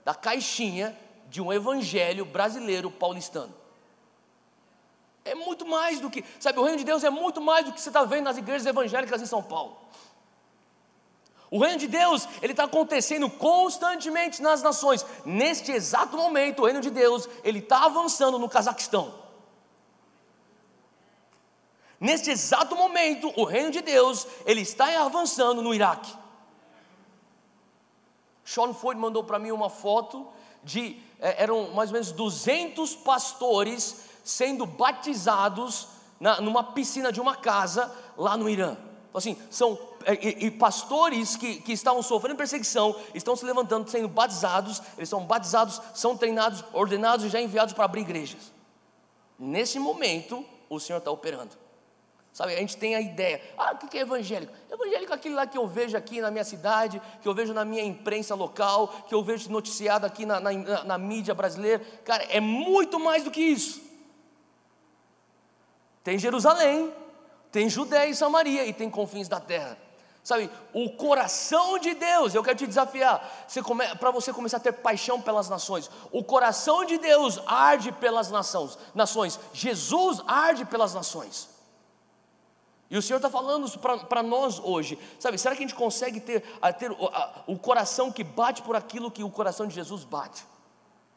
da 0.04 0.14
caixinha 0.14 0.98
de 1.30 1.42
um 1.42 1.52
evangelho 1.52 2.26
brasileiro 2.26 2.92
paulistano. 2.92 3.54
É 5.26 5.34
muito 5.34 5.66
mais 5.66 6.00
do 6.00 6.10
que, 6.10 6.24
sabe, 6.40 6.60
o 6.60 6.64
reino 6.64 6.78
de 6.78 6.84
Deus 6.84 7.04
é 7.04 7.10
muito 7.10 7.40
mais 7.40 7.66
do 7.66 7.72
que 7.72 7.80
você 7.80 7.90
está 7.90 8.04
vendo 8.04 8.26
nas 8.26 8.38
igrejas 8.38 8.66
evangélicas 8.66 9.22
em 9.22 9.26
São 9.26 9.42
Paulo. 9.42 9.78
O 11.50 11.60
reino 11.60 11.78
de 11.78 11.88
Deus, 11.88 12.28
ele 12.42 12.54
está 12.54 12.64
acontecendo 12.64 13.30
constantemente 13.30 14.42
nas 14.42 14.64
nações. 14.64 15.06
Neste 15.24 15.72
exato 15.72 16.18
momento, 16.18 16.64
o 16.64 16.66
reino 16.66 16.82
de 16.82 16.90
Deus, 16.90 17.30
ele 17.44 17.60
está 17.60 17.86
avançando 17.86 18.40
no 18.40 18.50
Cazaquistão. 18.50 19.14
Neste 22.00 22.32
exato 22.32 22.76
momento, 22.76 23.32
o 23.40 23.46
reino 23.46 23.72
de 23.72 23.82
Deus, 23.82 24.28
ele 24.46 24.62
está 24.62 25.06
avançando 25.06 25.62
no 25.62 25.74
Iraque. 25.74 26.14
Sean 28.44 28.74
Ford 28.74 28.98
mandou 28.98 29.24
para 29.24 29.40
mim 29.40 29.52
uma 29.52 29.70
foto 29.70 30.28
de 30.64 31.02
é, 31.20 31.44
eram 31.44 31.72
mais 31.74 31.90
ou 31.90 31.94
menos 31.94 32.12
200 32.12 32.96
pastores 32.98 34.06
sendo 34.24 34.66
batizados 34.66 35.88
na, 36.20 36.40
numa 36.42 36.64
piscina 36.64 37.12
de 37.12 37.20
uma 37.20 37.36
casa 37.36 37.94
lá 38.18 38.38
no 38.38 38.50
Irã. 38.50 38.78
Assim, 39.14 39.38
são 39.50 39.78
e, 40.22 40.48
e 40.48 40.52
pastores 40.52 41.36
que, 41.36 41.62
que 41.62 41.72
estavam 41.72 42.02
sofrendo 42.02 42.36
perseguição, 42.36 42.96
estão 43.14 43.36
se 43.36 43.46
levantando, 43.46 43.90
sendo 43.90 44.08
batizados, 44.08 44.82
eles 44.98 45.08
são 45.08 45.24
batizados, 45.24 45.82
são 45.94 46.18
treinados, 46.18 46.64
ordenados 46.74 47.26
e 47.26 47.30
já 47.30 47.42
enviados 47.42 47.74
para 47.74 47.86
abrir 47.86 48.02
igrejas. 48.02 48.52
Nesse 49.38 49.80
momento, 49.80 50.46
o 50.70 50.80
Senhor 50.80 51.00
está 51.00 51.12
operando. 51.12 51.63
Sabe, 52.34 52.56
a 52.56 52.58
gente 52.58 52.76
tem 52.78 52.96
a 52.96 53.00
ideia, 53.00 53.40
ah, 53.56 53.74
o 53.74 53.88
que 53.88 53.96
é 53.96 54.02
evangélico? 54.02 54.52
Evangélico 54.72 55.12
é 55.12 55.16
aquele 55.16 55.36
lá 55.36 55.46
que 55.46 55.56
eu 55.56 55.68
vejo 55.68 55.96
aqui 55.96 56.20
na 56.20 56.32
minha 56.32 56.44
cidade, 56.44 57.00
que 57.22 57.28
eu 57.28 57.34
vejo 57.36 57.54
na 57.54 57.64
minha 57.64 57.84
imprensa 57.84 58.34
local, 58.34 58.88
que 59.08 59.14
eu 59.14 59.24
vejo 59.24 59.52
noticiado 59.52 60.04
aqui 60.04 60.26
na, 60.26 60.40
na, 60.40 60.84
na, 60.84 60.98
mídia 60.98 61.36
brasileira. 61.36 61.86
Cara, 62.04 62.24
é 62.24 62.40
muito 62.40 63.00
mais 63.00 63.24
do 63.24 63.30
que 63.30 63.40
isso. 63.40 63.84
Tem 66.04 66.18
Jerusalém, 66.18 66.92
tem 67.52 67.70
Judéia 67.70 68.10
e 68.10 68.16
Samaria 68.16 68.66
e 68.66 68.74
tem 68.74 68.90
confins 68.90 69.28
da 69.28 69.40
terra. 69.40 69.78
Sabe, 70.24 70.50
o 70.74 70.90
coração 70.90 71.78
de 71.78 71.94
Deus, 71.94 72.34
eu 72.34 72.42
quero 72.42 72.58
te 72.58 72.66
desafiar, 72.66 73.46
para 74.00 74.10
você 74.10 74.34
começar 74.34 74.58
a 74.58 74.60
ter 74.60 74.74
paixão 74.74 75.22
pelas 75.22 75.50
nações. 75.50 75.88
O 76.12 76.24
coração 76.24 76.84
de 76.84 76.98
Deus 76.98 77.40
arde 77.46 77.92
pelas 77.92 78.32
nações, 78.32 78.76
nações. 78.96 79.40
Jesus 79.54 80.20
arde 80.26 80.66
pelas 80.66 80.96
nações. 80.96 81.53
E 82.94 82.98
o 82.98 83.02
Senhor 83.02 83.18
está 83.18 83.28
falando 83.28 83.66
isso 83.66 83.80
para 83.80 84.22
nós 84.22 84.60
hoje. 84.60 85.00
Sabe, 85.20 85.36
será 85.40 85.56
que 85.56 85.64
a 85.64 85.68
gente 85.68 85.74
consegue 85.74 86.20
ter, 86.20 86.44
a, 86.62 86.72
ter 86.72 86.92
o, 86.92 87.08
a, 87.08 87.44
o 87.48 87.58
coração 87.58 88.12
que 88.12 88.24
bate 88.24 88.62
por 88.62 88.76
aquilo 88.76 89.10
que 89.10 89.24
o 89.24 89.32
coração 89.32 89.66
de 89.66 89.74
Jesus 89.74 90.04
bate? 90.04 90.46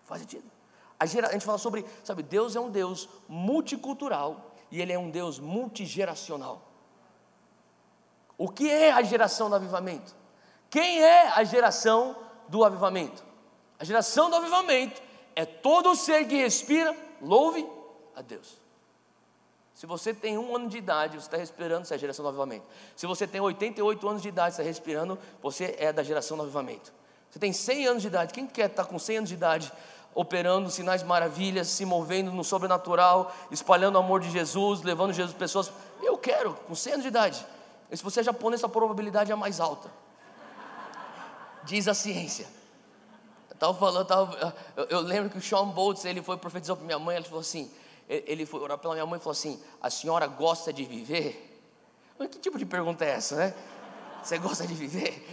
Faz 0.07 0.23
sentido. 0.23 0.51
A, 0.99 1.05
gera, 1.05 1.29
a 1.29 1.33
gente 1.33 1.45
fala 1.45 1.59
sobre, 1.59 1.85
sabe, 2.03 2.23
Deus 2.23 2.57
é 2.57 2.61
um 2.61 2.71
Deus 2.71 3.11
multicultural 3.29 4.55
e 4.71 4.81
Ele 4.81 4.91
é 4.91 4.99
um 4.99 5.11
Deus 5.11 5.39
multigeracional. 5.39 6.63
O 8.39 8.49
que 8.49 8.71
é 8.71 8.91
a 8.91 9.03
geração 9.03 9.51
do 9.51 9.57
avivamento? 9.57 10.17
Quem 10.71 11.03
é 11.03 11.29
a 11.29 11.45
geração 11.45 12.17
do 12.49 12.65
avivamento? 12.65 13.23
A 13.79 13.85
geração 13.85 14.31
do 14.31 14.37
avivamento 14.37 15.03
é 15.35 15.45
todo 15.45 15.95
ser 15.95 16.27
que 16.27 16.37
respira, 16.37 16.97
louve 17.21 17.69
a 18.15 18.23
Deus. 18.23 18.65
Se 19.77 19.85
você 19.85 20.15
tem 20.15 20.39
um 20.39 20.57
ano 20.57 20.71
de 20.71 20.79
idade, 20.79 21.21
você 21.21 21.27
está 21.27 21.37
respirando, 21.37 21.85
você 21.85 21.93
é 21.93 21.97
a 21.97 22.01
geração 22.01 22.23
do 22.23 22.31
avivamento. 22.31 22.65
Se 22.97 23.07
você 23.07 23.27
tem 23.27 23.43
88 23.43 24.09
anos 24.09 24.23
de 24.23 24.29
idade, 24.29 24.55
você 24.55 24.63
está 24.63 24.69
respirando, 24.71 25.19
você 25.43 25.77
é 25.79 25.93
da 25.93 26.03
geração 26.03 26.35
do 26.35 26.45
avivamento. 26.45 26.95
Você 27.31 27.39
tem 27.39 27.53
100 27.53 27.87
anos 27.87 28.03
de 28.03 28.09
idade, 28.09 28.33
quem 28.33 28.47
quer 28.47 28.71
estar 28.71 28.87
com 28.87 28.99
100 28.99 29.19
anos 29.19 29.29
de 29.29 29.35
idade 29.35 29.71
operando 30.15 30.71
sinais 30.71 31.03
maravilhas, 31.03 31.69
se 31.69 31.85
movendo 31.85 32.33
no 32.33 32.43
sobrenatural, 32.43 33.31
espalhando 33.51 33.97
o 33.97 33.99
amor 33.99 34.21
de 34.21 34.31
Jesus, 34.31 34.81
levando 34.81 35.13
Jesus 35.13 35.37
pessoas? 35.37 35.71
Eu 36.03 36.17
quero, 36.17 36.55
com 36.55 36.75
100 36.75 36.93
anos 36.95 37.03
de 37.03 37.09
idade. 37.09 37.47
E 37.91 37.97
se 37.99 38.03
você 38.03 38.21
é 38.21 38.23
japonês, 38.23 38.65
a 38.65 38.71
probabilidade 38.71 39.31
é 39.31 39.35
mais 39.35 39.61
alta. 39.61 39.91
Diz 41.65 41.87
a 41.87 41.93
ciência. 41.93 42.47
Eu, 43.51 43.57
tava 43.57 43.75
falando, 43.75 44.07
tava, 44.07 44.55
eu, 44.75 44.85
eu, 44.85 45.01
lembro 45.01 45.29
que 45.29 45.37
o 45.37 45.43
Sean 45.43 45.69
Boltz, 45.69 46.07
ele 46.07 46.23
foi 46.23 46.39
profetizar 46.39 46.77
para 46.77 46.87
minha 46.87 46.99
mãe, 46.99 47.17
ele 47.17 47.27
falou 47.27 47.41
assim, 47.41 47.71
ele 48.09 48.47
foi 48.47 48.61
orar 48.61 48.79
pela 48.79 48.95
minha 48.95 49.07
mãe 49.07 49.19
e 49.19 49.21
falou 49.21 49.33
assim, 49.33 49.61
a 49.81 49.91
senhora 49.91 50.27
gosta 50.27 50.73
de 50.73 50.85
viver? 50.85 51.61
Mas 52.19 52.29
que 52.29 52.39
tipo 52.39 52.59
de 52.59 52.65
pergunta 52.65 53.05
é 53.05 53.11
essa, 53.11 53.37
né? 53.37 53.55
Você 54.23 54.39
gosta 54.39 54.67
de 54.67 54.75
viver? 54.75 55.27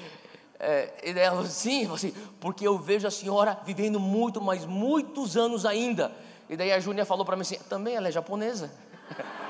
É, 0.59 0.93
e 1.03 1.19
ela 1.19 1.37
falou 1.37 1.45
sim, 1.49 1.81
falou 1.81 1.95
assim, 1.95 2.13
porque 2.39 2.65
eu 2.65 2.77
vejo 2.77 3.07
a 3.07 3.11
senhora 3.11 3.59
vivendo 3.65 3.99
muito, 3.99 4.41
mas 4.41 4.65
muitos 4.65 5.35
anos 5.35 5.65
ainda. 5.65 6.11
E 6.49 6.55
daí 6.55 6.71
a 6.71 6.79
Júnia 6.79 7.05
falou 7.05 7.25
para 7.25 7.35
mim 7.35 7.41
assim, 7.41 7.57
também 7.69 7.95
ela 7.95 8.07
é 8.07 8.11
japonesa. 8.11 8.71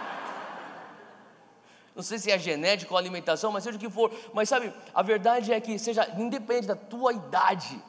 Não 1.95 2.01
sei 2.01 2.17
se 2.17 2.31
é 2.31 2.39
genética 2.39 2.91
ou 2.91 2.97
alimentação, 2.97 3.51
mas 3.51 3.63
seja 3.63 3.77
o 3.77 3.79
que 3.79 3.89
for. 3.89 4.11
Mas 4.33 4.49
sabe, 4.49 4.73
a 4.93 5.03
verdade 5.03 5.53
é 5.53 5.61
que, 5.61 5.77
seja 5.77 6.09
independente 6.17 6.67
da 6.67 6.75
tua 6.75 7.13
idade, 7.13 7.79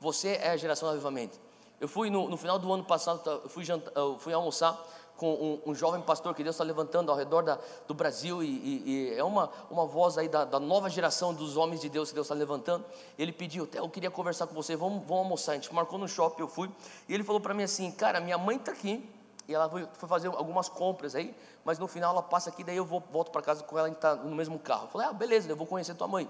você 0.00 0.38
é 0.40 0.50
a 0.50 0.56
geração 0.56 0.88
do 0.88 0.92
avivamento. 0.92 1.40
Eu 1.80 1.88
fui 1.88 2.10
no, 2.10 2.28
no 2.28 2.36
final 2.36 2.58
do 2.58 2.72
ano 2.72 2.84
passado, 2.84 3.20
tá, 3.22 3.30
eu 3.30 3.48
fui, 3.48 3.64
jantar, 3.64 3.92
eu 3.94 4.18
fui 4.18 4.32
almoçar 4.32 4.78
com 5.16 5.60
um, 5.66 5.70
um, 5.70 5.74
jovem 5.74 6.00
pastor 6.00 6.32
que 6.34 6.44
Deus 6.44 6.54
está 6.54 6.64
levantando 6.64 7.10
ao 7.10 7.16
redor 7.16 7.42
da, 7.42 7.58
do 7.86 7.92
Brasil, 7.92 8.42
e, 8.42 8.46
e, 8.46 8.82
e, 8.86 9.14
é 9.14 9.24
uma, 9.24 9.50
uma 9.68 9.84
voz 9.84 10.16
aí 10.16 10.28
da, 10.28 10.44
da, 10.44 10.60
nova 10.60 10.88
geração 10.88 11.34
dos 11.34 11.56
homens 11.56 11.80
de 11.80 11.88
Deus 11.88 12.10
que 12.10 12.14
Deus 12.14 12.26
está 12.26 12.36
levantando. 12.36 12.84
Ele 13.18 13.32
pediu, 13.32 13.68
eu 13.74 13.88
queria 13.88 14.10
conversar 14.10 14.46
com 14.46 14.54
você, 14.54 14.76
vamos, 14.76 15.00
vamos 15.00 15.24
almoçar. 15.24 15.52
A 15.52 15.54
gente 15.56 15.74
marcou 15.74 15.98
no 15.98 16.08
shopping, 16.08 16.42
eu 16.42 16.48
fui, 16.48 16.70
e 17.08 17.14
ele 17.14 17.24
falou 17.24 17.40
para 17.40 17.52
mim 17.52 17.64
assim: 17.64 17.90
Cara, 17.90 18.20
minha 18.20 18.38
mãe 18.38 18.56
está 18.56 18.70
aqui, 18.70 19.08
e 19.48 19.54
ela 19.54 19.68
foi, 19.68 19.88
foi, 19.92 20.08
fazer 20.08 20.28
algumas 20.28 20.68
compras 20.68 21.16
aí, 21.16 21.34
mas 21.64 21.78
no 21.80 21.88
final 21.88 22.12
ela 22.12 22.22
passa 22.22 22.50
aqui, 22.50 22.62
daí 22.62 22.76
eu 22.76 22.84
vou, 22.84 23.02
volto 23.10 23.32
para 23.32 23.42
casa 23.42 23.64
com 23.64 23.76
ela, 23.76 23.86
a 23.86 23.90
gente 23.90 23.96
está 23.96 24.14
no 24.14 24.36
mesmo 24.36 24.58
carro. 24.58 24.84
Eu 24.84 24.88
falei, 24.88 25.08
ah, 25.08 25.12
beleza, 25.12 25.50
eu 25.50 25.56
vou 25.56 25.66
conhecer 25.66 25.94
tua 25.94 26.06
mãe. 26.06 26.28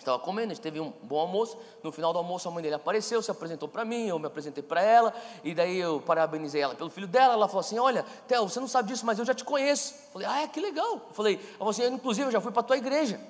Estava 0.00 0.18
comendo, 0.18 0.50
a 0.50 0.54
gente 0.54 0.62
teve 0.62 0.80
um 0.80 0.92
bom 1.02 1.18
almoço. 1.18 1.56
No 1.82 1.92
final 1.92 2.12
do 2.12 2.18
almoço, 2.18 2.48
a 2.48 2.50
mãe 2.50 2.62
dele 2.62 2.74
apareceu, 2.74 3.22
se 3.22 3.30
apresentou 3.30 3.68
para 3.68 3.84
mim, 3.84 4.08
eu 4.08 4.18
me 4.18 4.26
apresentei 4.26 4.62
para 4.62 4.82
ela, 4.82 5.14
e 5.44 5.54
daí 5.54 5.78
eu 5.78 6.00
parabenizei 6.00 6.62
ela 6.62 6.74
pelo 6.74 6.90
filho 6.90 7.06
dela. 7.06 7.34
Ela 7.34 7.46
falou 7.46 7.60
assim: 7.60 7.78
Olha, 7.78 8.04
Theo, 8.26 8.48
você 8.48 8.58
não 8.58 8.68
sabe 8.68 8.88
disso, 8.88 9.04
mas 9.04 9.18
eu 9.18 9.24
já 9.24 9.34
te 9.34 9.44
conheço. 9.44 9.94
Eu 9.94 10.12
falei: 10.12 10.28
Ah, 10.28 10.42
é, 10.42 10.48
que 10.48 10.58
legal. 10.58 10.94
Eu 10.94 11.14
falei: 11.14 11.34
ela 11.34 11.58
falou 11.58 11.70
assim, 11.70 11.86
Inclusive, 11.86 12.28
eu 12.28 12.32
já 12.32 12.40
fui 12.40 12.50
para 12.50 12.60
a 12.60 12.64
tua 12.64 12.76
igreja. 12.78 13.20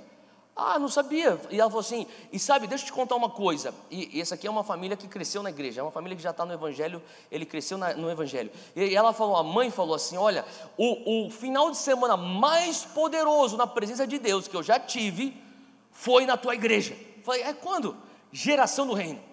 Ah, 0.55 0.79
não 0.79 0.89
sabia. 0.89 1.41
E 1.51 1.61
ela 1.61 1.71
falou 1.71 1.81
assim: 1.81 2.07
e 2.33 2.39
sabe, 2.39 2.67
deixa 2.67 2.85
eu 2.85 2.87
te 2.87 2.93
contar 2.93 3.17
uma 3.17 3.31
coisa. 3.31 3.75
E, 3.91 4.19
e 4.19 4.21
essa 4.21 4.35
aqui 4.35 4.47
é 4.47 4.51
uma 4.51 4.63
família 4.63 4.97
que 4.97 5.09
cresceu 5.09 5.43
na 5.43 5.51
igreja, 5.51 5.81
é 5.81 5.83
uma 5.83 5.91
família 5.91 6.17
que 6.17 6.23
já 6.23 6.31
está 6.31 6.45
no 6.45 6.53
Evangelho, 6.53 7.03
ele 7.33 7.47
cresceu 7.47 7.79
na, 7.79 7.95
no 7.95 8.11
Evangelho. 8.11 8.51
E 8.77 8.95
ela 8.95 9.13
falou, 9.13 9.37
a 9.37 9.43
mãe 9.43 9.71
falou 9.71 9.95
assim: 9.95 10.17
olha, 10.17 10.45
o, 10.77 11.27
o 11.27 11.31
final 11.31 11.71
de 11.71 11.79
semana 11.79 12.17
mais 12.17 12.85
poderoso 12.85 13.57
na 13.57 13.67
presença 13.67 14.07
de 14.07 14.19
Deus 14.19 14.47
que 14.47 14.57
eu 14.57 14.63
já 14.63 14.79
tive 14.79 15.50
foi 15.91 16.27
na 16.27 16.37
tua 16.37 16.55
igreja. 16.55 16.97
Falei, 17.25 17.43
é 17.43 17.53
quando? 17.53 17.97
Geração 18.33 18.87
do 18.87 18.95
reino. 18.95 19.30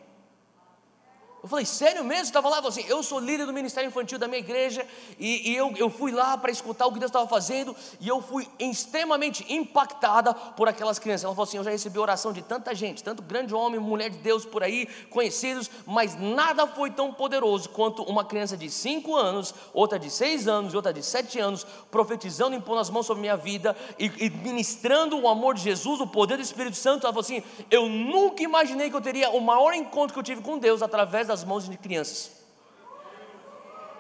Eu 1.42 1.50
falei, 1.50 1.66
sério 1.66 2.04
mesmo? 2.04 2.24
Estava 2.24 2.50
lá? 2.50 2.58
Eu 2.58 2.68
assim, 2.68 2.86
eu 2.88 3.04
sou 3.04 3.20
líder 3.20 3.46
do 3.46 3.54
ministério 3.54 3.88
infantil 3.88 4.18
da 4.18 4.28
minha 4.28 4.40
igreja 4.40 4.86
e, 5.20 5.52
e 5.52 5.56
eu, 5.56 5.74
eu 5.78 5.90
fui 5.90 6.12
lá 6.12 6.38
para 6.38 6.52
escutar 6.52 6.88
o 6.88 6.92
que 6.92 7.00
Deus 7.00 7.10
estava 7.10 7.28
fazendo 7.28 7.76
e 8.00 8.08
eu 8.08 8.22
fui 8.22 8.48
extremamente 8.60 9.46
impactada 9.54 10.34
por 10.34 10.68
aquelas 10.68 11.00
crianças. 11.00 11.26
Ela 11.26 11.34
falou 11.34 11.48
assim: 11.48 11.58
Eu 11.58 11.64
já 11.64 11.72
recebi 11.72 12.00
oração 12.00 12.34
de 12.34 12.42
tanta 12.42 12.74
gente, 12.74 13.04
tanto 13.04 13.22
grande 13.22 13.54
homem, 13.54 13.80
mulher 13.80 14.10
de 14.10 14.18
Deus 14.18 14.46
por 14.46 14.64
aí, 14.64 14.88
conhecidos, 15.10 15.70
mas 15.86 16.16
nada 16.20 16.66
foi 16.66 16.90
tão 16.92 17.14
poderoso 17.14 17.70
quanto 17.70 18.04
uma 18.04 18.26
criança 18.26 18.58
de 18.58 18.70
5 18.70 19.16
anos, 19.16 19.54
outra 19.74 20.00
de 20.00 20.10
6 20.10 20.48
anos 20.48 20.74
outra 20.78 20.94
de 20.94 21.04
7 21.04 21.40
anos, 21.40 21.66
profetizando, 21.92 22.56
impondo 22.56 22.80
as 22.80 22.90
mãos 22.90 23.06
sobre 23.06 23.22
minha 23.22 23.36
vida 23.36 23.76
e, 24.00 24.06
e 24.18 24.30
ministrando 24.30 25.20
o 25.20 25.28
amor 25.28 25.54
de 25.54 25.62
Jesus, 25.62 26.00
o 26.00 26.08
poder 26.08 26.38
do 26.38 26.44
Espírito 26.44 26.78
Santo. 26.78 27.06
Ela 27.06 27.14
falou 27.14 27.22
assim: 27.22 27.44
Eu 27.70 27.88
nunca 27.90 28.44
imaginei 28.44 28.90
que 28.90 28.96
eu 28.96 29.02
teria 29.02 29.30
o 29.30 29.42
maior 29.42 29.74
encontro 29.74 30.14
que 30.14 30.20
eu 30.20 30.24
tive 30.24 30.42
com 30.42 30.58
Deus 30.58 30.82
através 30.82 31.27
das 31.28 31.38
das 31.38 31.44
mãos 31.44 31.70
de 31.70 31.78
crianças. 31.78 32.32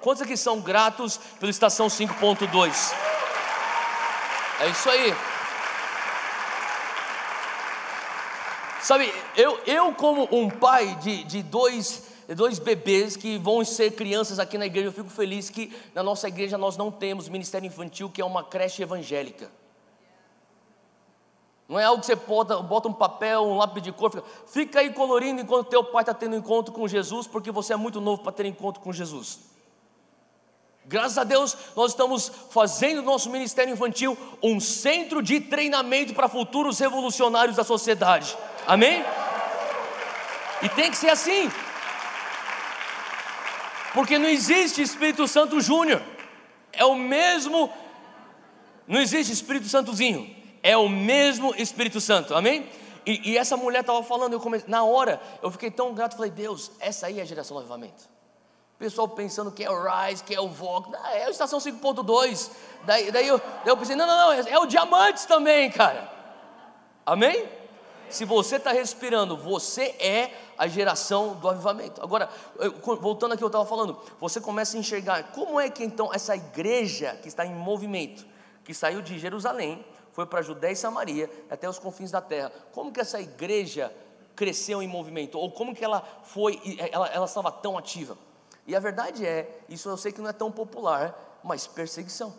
Quantos 0.01 0.21
aqui 0.21 0.35
são 0.35 0.61
gratos 0.61 1.17
pela 1.39 1.51
estação 1.51 1.87
5.2? 1.87 2.93
É 4.59 4.69
isso 4.69 4.89
aí. 4.89 5.13
Sabe, 8.81 9.13
eu, 9.35 9.59
eu 9.67 9.93
como 9.93 10.27
um 10.31 10.49
pai 10.49 10.95
de, 10.95 11.23
de 11.25 11.43
dois, 11.43 12.03
dois 12.29 12.57
bebês 12.57 13.17
que 13.17 13.37
vão 13.37 13.63
ser 13.65 13.91
crianças 13.91 14.39
aqui 14.39 14.57
na 14.57 14.65
igreja, 14.65 14.87
eu 14.87 14.93
fico 14.93 15.09
feliz 15.09 15.49
que 15.49 15.75
na 15.93 16.01
nossa 16.01 16.27
igreja 16.27 16.57
nós 16.57 16.77
não 16.77 16.89
temos 16.89 17.27
ministério 17.27 17.67
infantil, 17.67 18.09
que 18.09 18.21
é 18.21 18.25
uma 18.25 18.43
creche 18.43 18.81
evangélica. 18.81 19.51
Não 21.67 21.77
é 21.77 21.83
algo 21.83 21.99
que 21.99 22.05
você 22.05 22.15
bota, 22.15 22.57
bota 22.61 22.87
um 22.87 22.93
papel, 22.93 23.41
um 23.41 23.57
lápis 23.57 23.83
de 23.83 23.91
cor, 23.91 24.09
fica, 24.09 24.23
fica 24.47 24.79
aí 24.79 24.93
colorindo 24.93 25.41
enquanto 25.41 25.67
teu 25.67 25.83
pai 25.83 26.01
está 26.01 26.13
tendo 26.13 26.35
encontro 26.35 26.73
com 26.73 26.87
Jesus, 26.87 27.27
porque 27.27 27.51
você 27.51 27.73
é 27.73 27.75
muito 27.75 27.99
novo 27.99 28.23
para 28.23 28.31
ter 28.31 28.45
encontro 28.45 28.81
com 28.81 28.93
Jesus. 28.93 29.39
Graças 30.85 31.17
a 31.17 31.25
Deus, 31.25 31.57
nós 31.75 31.91
estamos 31.91 32.31
fazendo 32.49 33.01
do 33.01 33.05
nosso 33.05 33.29
ministério 33.29 33.73
infantil 33.73 34.17
um 34.41 34.61
centro 34.61 35.21
de 35.21 35.41
treinamento 35.41 36.13
para 36.13 36.29
futuros 36.29 36.79
revolucionários 36.79 37.57
da 37.57 37.65
sociedade. 37.65 38.37
Amém? 38.65 39.03
E 40.61 40.69
tem 40.69 40.89
que 40.89 40.95
ser 40.95 41.09
assim. 41.09 41.51
Porque 43.93 44.17
não 44.17 44.29
existe 44.29 44.81
Espírito 44.81 45.27
Santo 45.27 45.59
Júnior. 45.59 46.01
É 46.71 46.85
o 46.85 46.95
mesmo. 46.95 47.69
Não 48.87 49.01
existe 49.01 49.33
Espírito 49.33 49.67
Santozinho 49.67 50.36
é 50.63 50.75
o 50.77 50.89
mesmo 50.89 51.53
Espírito 51.55 51.99
Santo, 52.01 52.35
amém? 52.35 52.69
E, 53.05 53.31
e 53.31 53.37
essa 53.37 53.55
mulher 53.55 53.81
estava 53.81 54.03
falando, 54.03 54.33
eu 54.33 54.39
comecei, 54.39 54.69
na 54.69 54.83
hora 54.83 55.21
eu 55.41 55.49
fiquei 55.49 55.71
tão 55.71 55.93
grato, 55.93 56.17
falei, 56.17 56.31
Deus, 56.31 56.71
essa 56.79 57.07
aí 57.07 57.19
é 57.19 57.21
a 57.21 57.25
geração 57.25 57.55
do 57.55 57.61
avivamento. 57.61 58.09
Pessoal 58.77 59.07
pensando 59.07 59.51
que 59.51 59.63
é 59.63 59.71
o 59.71 59.81
Rise, 59.81 60.23
que 60.23 60.35
é 60.35 60.39
o 60.39 60.49
Vogue, 60.49 60.93
é 61.13 61.25
a 61.25 61.29
estação 61.29 61.57
5.2. 61.57 62.51
Daí, 62.85 63.11
daí, 63.11 63.27
eu, 63.27 63.39
daí 63.39 63.67
eu 63.67 63.77
pensei, 63.77 63.95
não, 63.95 64.05
não, 64.05 64.17
não, 64.17 64.31
é, 64.33 64.51
é 64.51 64.59
o 64.59 64.67
Diamantes 64.67 65.25
também, 65.25 65.71
cara. 65.71 66.11
Amém? 67.05 67.47
Se 68.09 68.23
você 68.23 68.57
está 68.57 68.71
respirando, 68.71 69.35
você 69.35 69.95
é 69.99 70.31
a 70.57 70.67
geração 70.67 71.33
do 71.35 71.49
avivamento. 71.49 72.01
Agora, 72.01 72.29
voltando 73.01 73.33
aqui, 73.33 73.43
eu 73.43 73.47
estava 73.47 73.65
falando, 73.65 73.99
você 74.19 74.39
começa 74.39 74.77
a 74.77 74.79
enxergar 74.79 75.31
como 75.31 75.59
é 75.59 75.69
que 75.69 75.83
então 75.83 76.13
essa 76.13 76.35
igreja 76.35 77.17
que 77.21 77.27
está 77.27 77.45
em 77.45 77.55
movimento, 77.55 78.25
que 78.63 78.73
saiu 78.73 79.01
de 79.01 79.17
Jerusalém, 79.17 79.83
foi 80.17 80.25
para 80.25 80.39
a 80.39 80.41
Judéia 80.41 80.71
e 80.71 80.75
Samaria, 80.75 81.29
até 81.47 81.69
os 81.69 81.77
confins 81.77 82.09
da 82.09 82.19
terra. 82.19 82.51
Como 82.71 82.91
que 82.91 82.99
essa 82.99 83.21
igreja 83.21 83.93
cresceu 84.35 84.81
em 84.81 84.87
movimento? 84.87 85.37
Ou 85.37 85.51
como 85.51 85.75
que 85.75 85.85
ela 85.85 86.01
foi, 86.23 86.59
ela, 86.91 87.07
ela 87.09 87.25
estava 87.27 87.51
tão 87.51 87.77
ativa? 87.77 88.17
E 88.65 88.75
a 88.75 88.79
verdade 88.79 89.23
é, 89.23 89.59
isso 89.69 89.87
eu 89.87 89.95
sei 89.95 90.11
que 90.11 90.19
não 90.19 90.27
é 90.27 90.33
tão 90.33 90.51
popular, 90.51 91.39
mas 91.43 91.67
perseguição. 91.67 92.33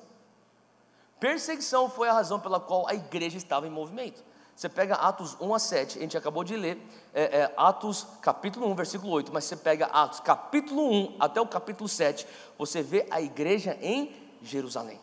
Perseguição 1.20 1.88
foi 1.88 2.08
a 2.08 2.12
razão 2.12 2.40
pela 2.40 2.58
qual 2.58 2.84
a 2.88 2.94
igreja 2.96 3.36
estava 3.36 3.64
em 3.64 3.70
movimento. 3.70 4.24
Você 4.56 4.68
pega 4.68 4.96
Atos 4.96 5.36
1 5.40 5.54
a 5.54 5.58
7, 5.60 5.98
a 5.98 6.02
gente 6.02 6.18
acabou 6.18 6.42
de 6.42 6.56
ler 6.56 6.84
é, 7.14 7.42
é, 7.42 7.54
Atos 7.56 8.08
capítulo 8.20 8.66
1, 8.70 8.74
versículo 8.74 9.12
8, 9.12 9.32
mas 9.32 9.44
você 9.44 9.54
pega 9.54 9.86
Atos 9.86 10.18
capítulo 10.18 10.82
1 10.90 11.16
até 11.20 11.40
o 11.40 11.46
capítulo 11.46 11.88
7, 11.88 12.26
você 12.58 12.82
vê 12.82 13.06
a 13.08 13.22
igreja 13.22 13.78
em 13.80 14.12
Jerusalém. 14.42 15.00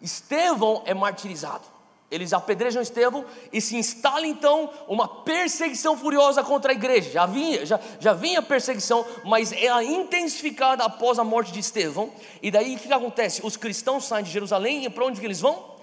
Estevão 0.00 0.82
é 0.84 0.94
martirizado. 0.94 1.64
Eles 2.10 2.32
apedrejam 2.32 2.80
Estevão 2.80 3.24
e 3.52 3.60
se 3.60 3.76
instala 3.76 4.26
então 4.26 4.70
uma 4.88 5.06
perseguição 5.06 5.96
furiosa 5.96 6.42
contra 6.42 6.72
a 6.72 6.74
igreja. 6.74 7.10
Já 7.10 7.26
vinha, 7.26 7.66
já, 7.66 7.78
já 8.00 8.14
vinha 8.14 8.40
perseguição, 8.40 9.04
mas 9.24 9.52
é 9.52 9.68
intensificada 9.84 10.84
após 10.84 11.18
a 11.18 11.24
morte 11.24 11.52
de 11.52 11.60
Estevão. 11.60 12.10
E 12.40 12.50
daí 12.50 12.76
o 12.76 12.78
que 12.78 12.90
acontece? 12.90 13.44
Os 13.44 13.58
cristãos 13.58 14.06
saem 14.06 14.24
de 14.24 14.30
Jerusalém 14.30 14.86
e 14.86 14.90
para 14.90 15.04
onde 15.04 15.20
que 15.20 15.26
eles 15.26 15.40
vão? 15.40 15.76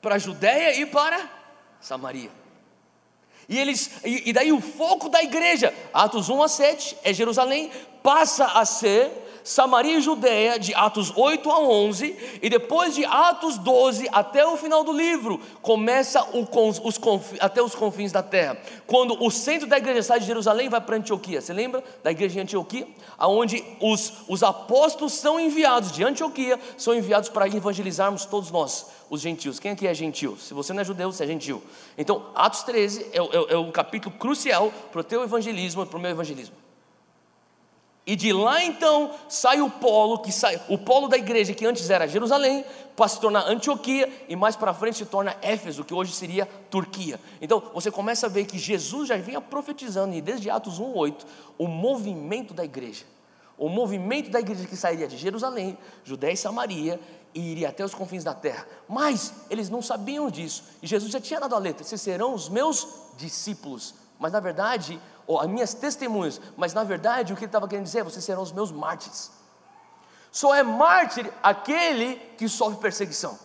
Para 0.00 0.14
a 0.14 0.18
Judéia 0.18 0.80
e 0.80 0.86
para 0.86 1.28
Samaria. 1.80 2.30
E, 3.48 3.58
eles, 3.58 3.90
e, 4.04 4.30
e 4.30 4.32
daí 4.32 4.52
o 4.52 4.60
foco 4.60 5.08
da 5.08 5.20
igreja, 5.20 5.74
Atos 5.92 6.28
1 6.28 6.42
a 6.42 6.48
7, 6.48 6.96
é 7.02 7.12
Jerusalém, 7.12 7.72
passa 8.04 8.46
a 8.46 8.64
ser 8.64 9.10
Samaria 9.44 9.98
e 9.98 10.00
Judéia, 10.00 10.58
de 10.58 10.74
Atos 10.74 11.12
8 11.16 11.50
a 11.50 11.58
11, 11.60 12.38
e 12.42 12.48
depois 12.48 12.94
de 12.94 13.04
Atos 13.04 13.58
12 13.58 14.08
até 14.12 14.46
o 14.46 14.56
final 14.56 14.84
do 14.84 14.92
livro, 14.92 15.40
começa 15.60 16.22
o, 16.32 16.46
os, 16.84 17.00
até 17.40 17.62
os 17.62 17.74
confins 17.74 18.12
da 18.12 18.22
terra. 18.22 18.56
Quando 18.86 19.22
o 19.22 19.30
centro 19.30 19.66
da 19.66 19.78
igreja 19.78 20.02
sai 20.02 20.20
de 20.20 20.26
Jerusalém 20.26 20.68
vai 20.68 20.80
para 20.80 20.96
Antioquia. 20.96 21.40
Você 21.40 21.52
lembra 21.52 21.82
da 22.02 22.10
igreja 22.10 22.34
de 22.34 22.40
Antioquia? 22.40 22.86
Onde 23.18 23.64
os, 23.80 24.12
os 24.28 24.42
apóstolos 24.42 25.12
são 25.12 25.38
enviados 25.38 25.92
de 25.92 26.04
Antioquia, 26.04 26.58
são 26.76 26.94
enviados 26.94 27.28
para 27.28 27.46
evangelizarmos 27.46 28.24
todos 28.24 28.50
nós, 28.50 28.86
os 29.10 29.20
gentios. 29.20 29.58
Quem 29.58 29.72
aqui 29.72 29.86
é 29.86 29.94
gentil? 29.94 30.36
Se 30.36 30.54
você 30.54 30.72
não 30.72 30.82
é 30.82 30.84
judeu, 30.84 31.12
você 31.12 31.24
é 31.24 31.26
gentil. 31.26 31.62
Então, 31.96 32.26
Atos 32.34 32.62
13 32.62 33.06
é, 33.12 33.18
é, 33.18 33.54
é 33.54 33.58
um 33.58 33.70
capítulo 33.70 34.14
crucial 34.16 34.72
para 34.90 35.00
o 35.00 35.04
teu 35.04 35.22
evangelismo 35.22 35.82
e 35.82 35.86
para 35.86 35.98
o 35.98 36.00
meu 36.00 36.10
evangelismo. 36.10 36.54
E 38.04 38.16
de 38.16 38.32
lá 38.32 38.64
então 38.64 39.12
sai 39.28 39.60
o 39.60 39.70
polo 39.70 40.18
que 40.18 40.32
sai, 40.32 40.60
o 40.68 40.76
polo 40.76 41.06
da 41.06 41.16
igreja 41.16 41.54
que 41.54 41.64
antes 41.64 41.88
era 41.88 42.08
Jerusalém, 42.08 42.64
para 42.96 43.06
se 43.06 43.20
tornar 43.20 43.48
Antioquia 43.48 44.10
e 44.28 44.34
mais 44.34 44.56
para 44.56 44.74
frente 44.74 44.98
se 44.98 45.06
torna 45.06 45.36
Éfeso, 45.40 45.84
que 45.84 45.94
hoje 45.94 46.12
seria 46.12 46.46
Turquia. 46.68 47.20
Então 47.40 47.62
você 47.72 47.90
começa 47.90 48.26
a 48.26 48.28
ver 48.28 48.44
que 48.44 48.58
Jesus 48.58 49.08
já 49.08 49.16
vinha 49.16 49.40
profetizando 49.40 50.14
e 50.14 50.20
desde 50.20 50.50
Atos 50.50 50.80
1:8 50.80 51.24
o 51.56 51.68
movimento 51.68 52.52
da 52.52 52.64
igreja, 52.64 53.04
o 53.56 53.68
movimento 53.68 54.30
da 54.30 54.40
igreja 54.40 54.66
que 54.66 54.76
sairia 54.76 55.06
de 55.06 55.16
Jerusalém, 55.16 55.78
Judéia 56.02 56.32
e 56.32 56.36
Samaria 56.36 57.00
e 57.32 57.40
iria 57.52 57.68
até 57.68 57.84
os 57.84 57.94
confins 57.94 58.24
da 58.24 58.34
terra. 58.34 58.66
Mas 58.88 59.32
eles 59.48 59.70
não 59.70 59.80
sabiam 59.80 60.28
disso. 60.28 60.64
E 60.82 60.88
Jesus 60.88 61.12
já 61.12 61.20
tinha 61.20 61.38
dado 61.38 61.54
a 61.54 61.58
letra: 61.58 61.84
"Vocês 61.84 62.00
serão 62.00 62.34
os 62.34 62.48
meus 62.48 62.86
discípulos". 63.16 63.94
Mas 64.18 64.32
na 64.32 64.40
verdade, 64.40 65.00
ou 65.26 65.40
as 65.40 65.48
minhas 65.48 65.74
testemunhas, 65.74 66.40
mas 66.56 66.74
na 66.74 66.84
verdade 66.84 67.32
o 67.32 67.36
que 67.36 67.44
ele 67.44 67.48
estava 67.48 67.68
querendo 67.68 67.84
dizer 67.84 68.00
é: 68.00 68.04
vocês 68.04 68.24
serão 68.24 68.42
os 68.42 68.52
meus 68.52 68.70
mártires. 68.72 69.30
Só 70.30 70.54
é 70.54 70.62
mártir 70.62 71.30
aquele 71.42 72.16
que 72.38 72.48
sofre 72.48 72.78
perseguição. 72.80 73.38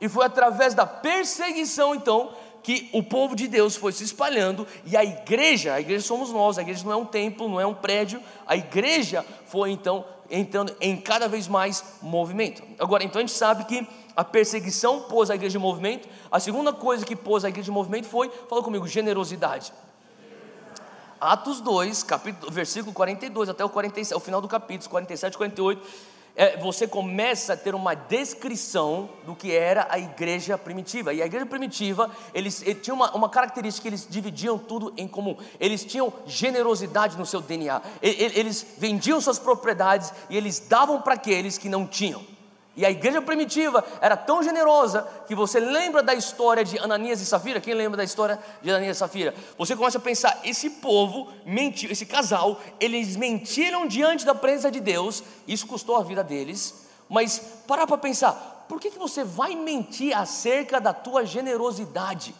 E 0.00 0.08
foi 0.08 0.24
através 0.24 0.74
da 0.74 0.86
perseguição, 0.86 1.94
então, 1.94 2.32
que 2.62 2.88
o 2.92 3.02
povo 3.02 3.34
de 3.34 3.48
Deus 3.48 3.76
foi 3.76 3.92
se 3.92 4.04
espalhando 4.04 4.66
e 4.84 4.96
a 4.96 5.04
igreja, 5.04 5.74
a 5.74 5.80
igreja 5.80 6.04
somos 6.04 6.30
nós, 6.30 6.58
a 6.58 6.62
igreja 6.62 6.84
não 6.84 6.92
é 6.92 6.96
um 6.96 7.04
templo, 7.04 7.48
não 7.48 7.60
é 7.60 7.66
um 7.66 7.74
prédio, 7.74 8.22
a 8.46 8.56
igreja 8.56 9.24
foi 9.46 9.70
então 9.70 10.04
entrando 10.30 10.76
em 10.80 10.96
cada 10.96 11.28
vez 11.28 11.48
mais 11.48 11.82
movimento. 12.02 12.62
Agora, 12.78 13.02
então 13.02 13.18
a 13.18 13.22
gente 13.22 13.34
sabe 13.34 13.64
que 13.64 13.86
a 14.14 14.22
perseguição 14.22 15.02
pôs 15.02 15.30
a 15.30 15.34
igreja 15.34 15.58
em 15.58 15.60
movimento, 15.60 16.08
a 16.30 16.38
segunda 16.38 16.72
coisa 16.72 17.06
que 17.06 17.16
pôs 17.16 17.44
a 17.44 17.48
igreja 17.48 17.70
em 17.70 17.74
movimento 17.74 18.06
foi, 18.06 18.30
fala 18.48 18.62
comigo, 18.62 18.86
generosidade. 18.86 19.72
Atos 21.20 21.60
2, 21.60 22.02
capítulo, 22.04 22.52
versículo 22.52 22.92
42 22.92 23.48
até 23.48 23.64
o 23.64 23.68
47, 23.68 24.14
o 24.14 24.20
final 24.20 24.40
do 24.40 24.46
capítulo, 24.46 24.88
47 24.88 25.34
e 25.34 25.36
48, 25.36 25.82
é, 26.36 26.56
você 26.58 26.86
começa 26.86 27.54
a 27.54 27.56
ter 27.56 27.74
uma 27.74 27.94
descrição 27.94 29.10
do 29.26 29.34
que 29.34 29.52
era 29.52 29.88
a 29.90 29.98
igreja 29.98 30.56
primitiva. 30.56 31.12
E 31.12 31.20
a 31.20 31.26
igreja 31.26 31.44
primitiva, 31.44 32.08
eles, 32.32 32.62
eles 32.62 32.80
tinham 32.80 32.94
uma, 32.94 33.10
uma 33.10 33.28
característica 33.28 33.82
que 33.82 33.88
eles 33.88 34.06
dividiam 34.08 34.56
tudo 34.56 34.94
em 34.96 35.08
comum. 35.08 35.36
Eles 35.58 35.84
tinham 35.84 36.12
generosidade 36.26 37.18
no 37.18 37.26
seu 37.26 37.40
DNA. 37.40 37.82
Eles 38.00 38.64
vendiam 38.78 39.20
suas 39.20 39.40
propriedades 39.40 40.12
e 40.30 40.36
eles 40.36 40.60
davam 40.60 41.02
para 41.02 41.14
aqueles 41.14 41.58
que 41.58 41.68
não 41.68 41.84
tinham. 41.84 42.37
E 42.78 42.86
a 42.86 42.90
igreja 42.92 43.20
primitiva 43.20 43.84
era 44.00 44.16
tão 44.16 44.40
generosa 44.40 45.02
que 45.26 45.34
você 45.34 45.58
lembra 45.58 46.00
da 46.00 46.14
história 46.14 46.64
de 46.64 46.78
Ananias 46.78 47.20
e 47.20 47.26
Safira? 47.26 47.60
Quem 47.60 47.74
lembra 47.74 47.96
da 47.96 48.04
história 48.04 48.38
de 48.62 48.70
Ananias 48.70 48.96
e 48.96 49.00
Safira? 49.00 49.34
Você 49.58 49.74
começa 49.74 49.98
a 49.98 50.00
pensar: 50.00 50.38
esse 50.44 50.70
povo 50.70 51.26
mentiu, 51.44 51.90
esse 51.90 52.06
casal, 52.06 52.60
eles 52.78 53.16
mentiram 53.16 53.84
diante 53.88 54.24
da 54.24 54.32
presença 54.32 54.70
de 54.70 54.78
Deus, 54.78 55.24
isso 55.44 55.66
custou 55.66 55.96
a 55.96 56.04
vida 56.04 56.22
deles. 56.22 56.86
Mas 57.08 57.64
parar 57.66 57.84
para 57.84 57.98
pensar: 57.98 58.64
por 58.68 58.78
que, 58.78 58.92
que 58.92 58.98
você 58.98 59.24
vai 59.24 59.56
mentir 59.56 60.16
acerca 60.16 60.80
da 60.80 60.92
tua 60.92 61.26
generosidade? 61.26 62.32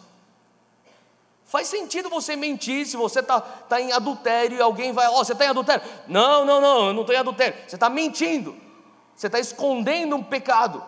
Faz 1.43 1.67
sentido 1.67 2.09
você 2.09 2.37
mentir 2.37 2.85
se 2.85 2.95
você 2.95 3.19
está 3.19 3.41
tá 3.41 3.81
em 3.81 3.91
adultério 3.91 4.57
e 4.57 4.61
alguém 4.61 4.93
vai, 4.93 5.09
ó, 5.09 5.19
oh, 5.19 5.25
você 5.25 5.33
está 5.33 5.43
em 5.43 5.49
adultério? 5.49 5.83
Não, 6.07 6.45
não, 6.45 6.61
não, 6.61 6.87
eu 6.87 6.93
não 6.93 7.01
estou 7.01 7.13
em 7.13 7.19
adultério. 7.19 7.57
Você 7.67 7.75
está 7.75 7.89
mentindo. 7.89 8.68
Você 9.19 9.27
está 9.27 9.37
escondendo 9.37 10.15
um 10.15 10.23
pecado. 10.23 10.81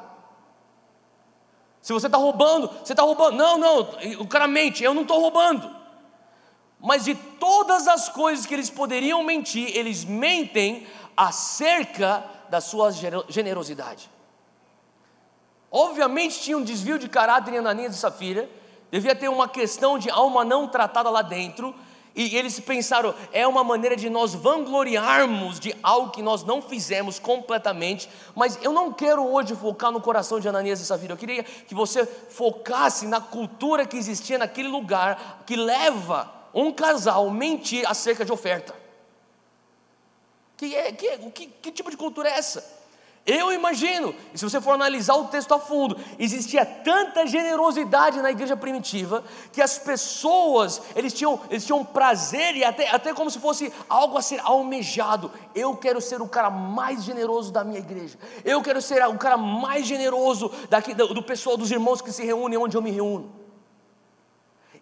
Se 1.81 1.91
você 1.91 2.05
está 2.05 2.17
roubando, 2.17 2.69
você 2.69 2.93
está 2.93 3.03
roubando. 3.03 3.35
Não, 3.35 3.57
não, 3.57 3.79
o 4.21 4.25
cara 4.25 4.47
mente, 4.47 4.81
eu 4.81 4.93
não 4.93 5.01
estou 5.01 5.19
roubando. 5.19 5.69
Mas 6.79 7.03
de 7.03 7.13
todas 7.13 7.89
as 7.89 8.07
coisas 8.07 8.45
que 8.45 8.53
eles 8.53 8.69
poderiam 8.69 9.21
mentir, 9.21 9.75
eles 9.75 10.05
mentem 10.05 10.87
acerca 11.17 12.23
da 12.49 12.61
sua 12.61 12.89
generosidade. 13.27 14.09
Obviamente 15.69 16.39
tinha 16.39 16.57
um 16.57 16.63
desvio 16.63 16.97
de 16.97 17.09
caráter 17.09 17.53
em 17.53 17.57
Ananias 17.57 17.93
e 17.93 17.97
Safira, 17.97 18.49
devia 18.89 19.13
ter 19.13 19.27
uma 19.27 19.49
questão 19.49 19.99
de 19.99 20.09
alma 20.09 20.45
não 20.45 20.69
tratada 20.69 21.09
lá 21.09 21.21
dentro, 21.21 21.75
e 22.13 22.35
eles 22.35 22.59
pensaram, 22.59 23.15
é 23.31 23.47
uma 23.47 23.63
maneira 23.63 23.95
de 23.95 24.09
nós 24.09 24.33
vangloriarmos 24.33 25.59
de 25.59 25.73
algo 25.81 26.11
que 26.11 26.21
nós 26.21 26.43
não 26.43 26.61
fizemos 26.61 27.19
completamente, 27.19 28.09
mas 28.35 28.59
eu 28.61 28.73
não 28.73 28.91
quero 28.91 29.25
hoje 29.25 29.55
focar 29.55 29.91
no 29.91 30.01
coração 30.01 30.39
de 30.39 30.47
Ananias 30.47 30.81
e 30.81 30.85
Safira, 30.85 31.13
eu 31.13 31.17
queria 31.17 31.43
que 31.43 31.73
você 31.73 32.05
focasse 32.05 33.07
na 33.07 33.21
cultura 33.21 33.85
que 33.85 33.95
existia 33.95 34.37
naquele 34.37 34.67
lugar, 34.67 35.43
que 35.45 35.55
leva 35.55 36.29
um 36.53 36.71
casal 36.71 37.27
a 37.27 37.31
mentir 37.31 37.89
acerca 37.89 38.25
de 38.25 38.31
oferta. 38.31 38.75
Que, 40.57 40.75
é, 40.75 40.91
que, 40.91 41.17
que, 41.31 41.47
que 41.47 41.71
tipo 41.71 41.89
de 41.89 41.97
cultura 41.97 42.29
é 42.29 42.33
essa? 42.33 42.80
Eu 43.23 43.53
imagino, 43.53 44.15
e 44.33 44.37
se 44.37 44.43
você 44.43 44.59
for 44.59 44.71
analisar 44.71 45.13
o 45.13 45.27
texto 45.27 45.53
a 45.53 45.59
fundo, 45.59 45.95
existia 46.17 46.65
tanta 46.65 47.27
generosidade 47.27 48.19
na 48.19 48.31
igreja 48.31 48.57
primitiva 48.57 49.23
que 49.53 49.61
as 49.61 49.77
pessoas 49.77 50.81
eles 50.95 51.13
tinham, 51.13 51.39
eles 51.47 51.63
tinham 51.63 51.85
prazer 51.85 52.55
e 52.55 52.63
até, 52.63 52.89
até 52.89 53.13
como 53.13 53.29
se 53.29 53.39
fosse 53.39 53.71
algo 53.87 54.17
a 54.17 54.23
ser 54.23 54.39
almejado. 54.43 55.31
Eu 55.53 55.77
quero 55.77 56.01
ser 56.01 56.19
o 56.19 56.27
cara 56.27 56.49
mais 56.49 57.03
generoso 57.03 57.51
da 57.51 57.63
minha 57.63 57.79
igreja. 57.79 58.17
Eu 58.43 58.59
quero 58.63 58.81
ser 58.81 59.05
o 59.07 59.17
cara 59.19 59.37
mais 59.37 59.85
generoso 59.85 60.51
daqui, 60.67 60.95
do, 60.95 61.13
do 61.13 61.21
pessoal 61.21 61.55
dos 61.55 61.69
irmãos 61.69 62.01
que 62.01 62.11
se 62.11 62.25
reúnem 62.25 62.57
onde 62.57 62.75
eu 62.75 62.81
me 62.81 62.89
reúno. 62.89 63.31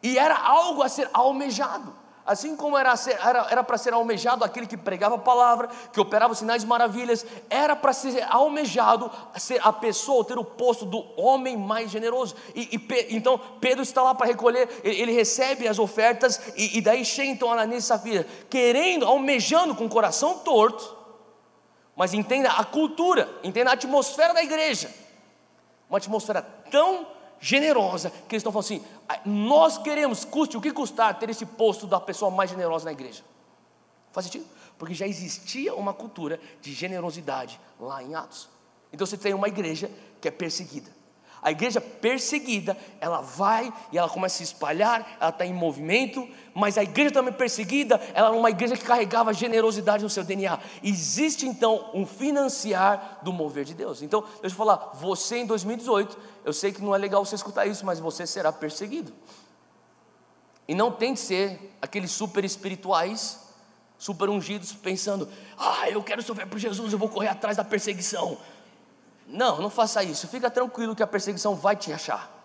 E 0.02 0.18
era 0.18 0.38
algo 0.38 0.82
a 0.82 0.88
ser 0.88 1.10
almejado. 1.12 1.94
Assim 2.30 2.56
como 2.56 2.78
era 2.78 2.96
para 2.96 3.50
era 3.50 3.78
ser 3.80 3.92
almejado 3.92 4.46
aquele 4.46 4.68
que 4.68 4.78
pregava 4.78 5.16
a 5.16 5.18
palavra, 5.18 5.68
que 5.92 6.00
operava 6.00 6.36
sinais 6.36 6.62
e 6.62 6.68
maravilhas, 6.68 7.26
era 7.50 7.76
para 7.76 7.92
ser 7.92 8.24
almejado 8.30 9.10
ser 9.36 9.60
a 9.64 9.74
pessoa, 9.74 10.24
ter 10.24 10.38
o 10.38 10.46
posto 10.46 10.86
do 10.86 11.04
homem 11.20 11.58
mais 11.58 11.90
generoso. 11.90 12.36
E, 12.54 12.76
e 12.76 13.16
então 13.16 13.42
Pedro 13.60 13.82
está 13.82 14.04
lá 14.04 14.14
para 14.14 14.28
recolher, 14.28 14.70
ele, 14.84 15.02
ele, 15.02 15.12
recebe 15.12 15.68
as 15.68 15.80
ofertas, 15.80 16.40
e, 16.56 16.78
e 16.78 16.82
daí 16.82 17.04
chega 17.04 17.32
então 17.32 17.52
Ananias 17.52 17.86
e 17.86 17.88
Safira, 17.88 18.28
querendo, 18.48 19.08
almejando 19.08 19.74
com 19.74 19.86
o 19.86 19.90
coração 19.90 20.38
torto, 20.38 20.96
mas 21.96 22.14
entenda 22.14 22.52
a 22.52 22.64
cultura, 22.64 23.28
entenda 23.44 23.72
a 23.72 23.74
atmosfera 23.74 24.36
da 24.36 24.44
igreja, 24.44 24.94
uma 25.90 25.98
atmosfera 25.98 26.44
tão 26.70 27.08
generosa, 27.40 28.10
que 28.10 28.36
eles 28.36 28.42
estão 28.42 28.52
falando 28.52 28.66
assim: 28.66 28.84
nós 29.26 29.78
queremos, 29.78 30.26
custe 30.26 30.58
o 30.58 30.62
que 30.62 30.72
custar, 30.72 31.18
ter 31.18 31.30
esse 31.30 31.46
posto 31.46 31.88
da 31.88 32.00
pessoa 32.00 32.30
mais 32.32 32.50
generosa 32.50 32.86
na 32.86 32.92
igreja. 32.92 33.24
Faz 34.12 34.26
sentido? 34.26 34.46
Porque 34.78 34.94
já 34.94 35.08
existia 35.08 35.74
uma 35.76 35.94
cultura 35.94 36.40
de 36.62 36.74
generosidade 36.74 37.60
lá 37.80 38.02
em 38.04 38.16
Atos. 38.16 38.50
Então 38.92 39.06
você 39.06 39.18
tem 39.18 39.34
uma 39.34 39.48
igreja 39.48 39.90
que 40.20 40.28
é 40.28 40.32
perseguida. 40.32 40.99
A 41.42 41.52
igreja 41.52 41.80
perseguida, 41.80 42.78
ela 43.00 43.22
vai 43.22 43.74
e 43.92 43.98
ela 43.98 44.10
começa 44.10 44.36
a 44.36 44.38
se 44.38 44.44
espalhar, 44.44 45.18
ela 45.20 45.30
está 45.30 45.46
em 45.46 45.54
movimento, 45.54 46.28
mas 46.54 46.78
a 46.78 46.84
igreja 46.84 47.12
também 47.12 47.34
perseguida, 47.34 47.96
ela 48.14 48.28
era 48.28 48.38
uma 48.38 48.50
igreja 48.50 48.76
que 48.76 48.84
carregava 48.84 49.34
generosidade 49.34 50.04
no 50.04 50.10
seu 50.10 50.24
DNA. 50.24 50.60
Existe 50.84 51.48
então 51.48 51.92
um 51.94 52.06
financiar 52.06 53.20
do 53.24 53.32
mover 53.32 53.64
de 53.64 53.74
Deus. 53.74 54.02
Então, 54.02 54.22
deixa 54.42 54.54
eu 54.54 54.58
falar, 54.58 54.92
você 54.96 55.38
em 55.38 55.46
2018, 55.46 56.18
eu 56.44 56.52
sei 56.52 56.74
que 56.74 56.82
não 56.82 56.94
é 56.94 56.98
legal 56.98 57.24
você 57.24 57.36
escutar 57.36 57.66
isso, 57.66 57.86
mas 57.86 58.00
você 58.00 58.28
será 58.28 58.52
perseguido. 58.52 59.14
E 60.68 60.76
não 60.76 60.92
tem 60.92 61.14
de 61.14 61.20
ser 61.20 61.76
aqueles 61.82 62.12
super 62.12 62.46
espirituais, 62.46 63.40
super 63.98 64.30
ungidos, 64.30 64.72
pensando: 64.72 65.28
ah, 65.58 65.90
eu 65.90 66.04
quero 66.04 66.22
sofrer 66.22 66.48
por 66.48 66.60
Jesus, 66.60 66.94
eu 66.94 67.00
vou 67.00 67.10
correr 67.10 67.30
atrás 67.30 67.58
da 67.58 67.64
perseguição. 67.64 68.38
Não, 69.30 69.62
não 69.62 69.70
faça 69.70 70.04
isso. 70.04 70.28
Fica 70.28 70.50
tranquilo 70.50 70.96
que 70.96 71.04
a 71.04 71.08
perseguição 71.08 71.56
vai 71.56 71.76
te 71.76 71.94
achar. 71.94 72.36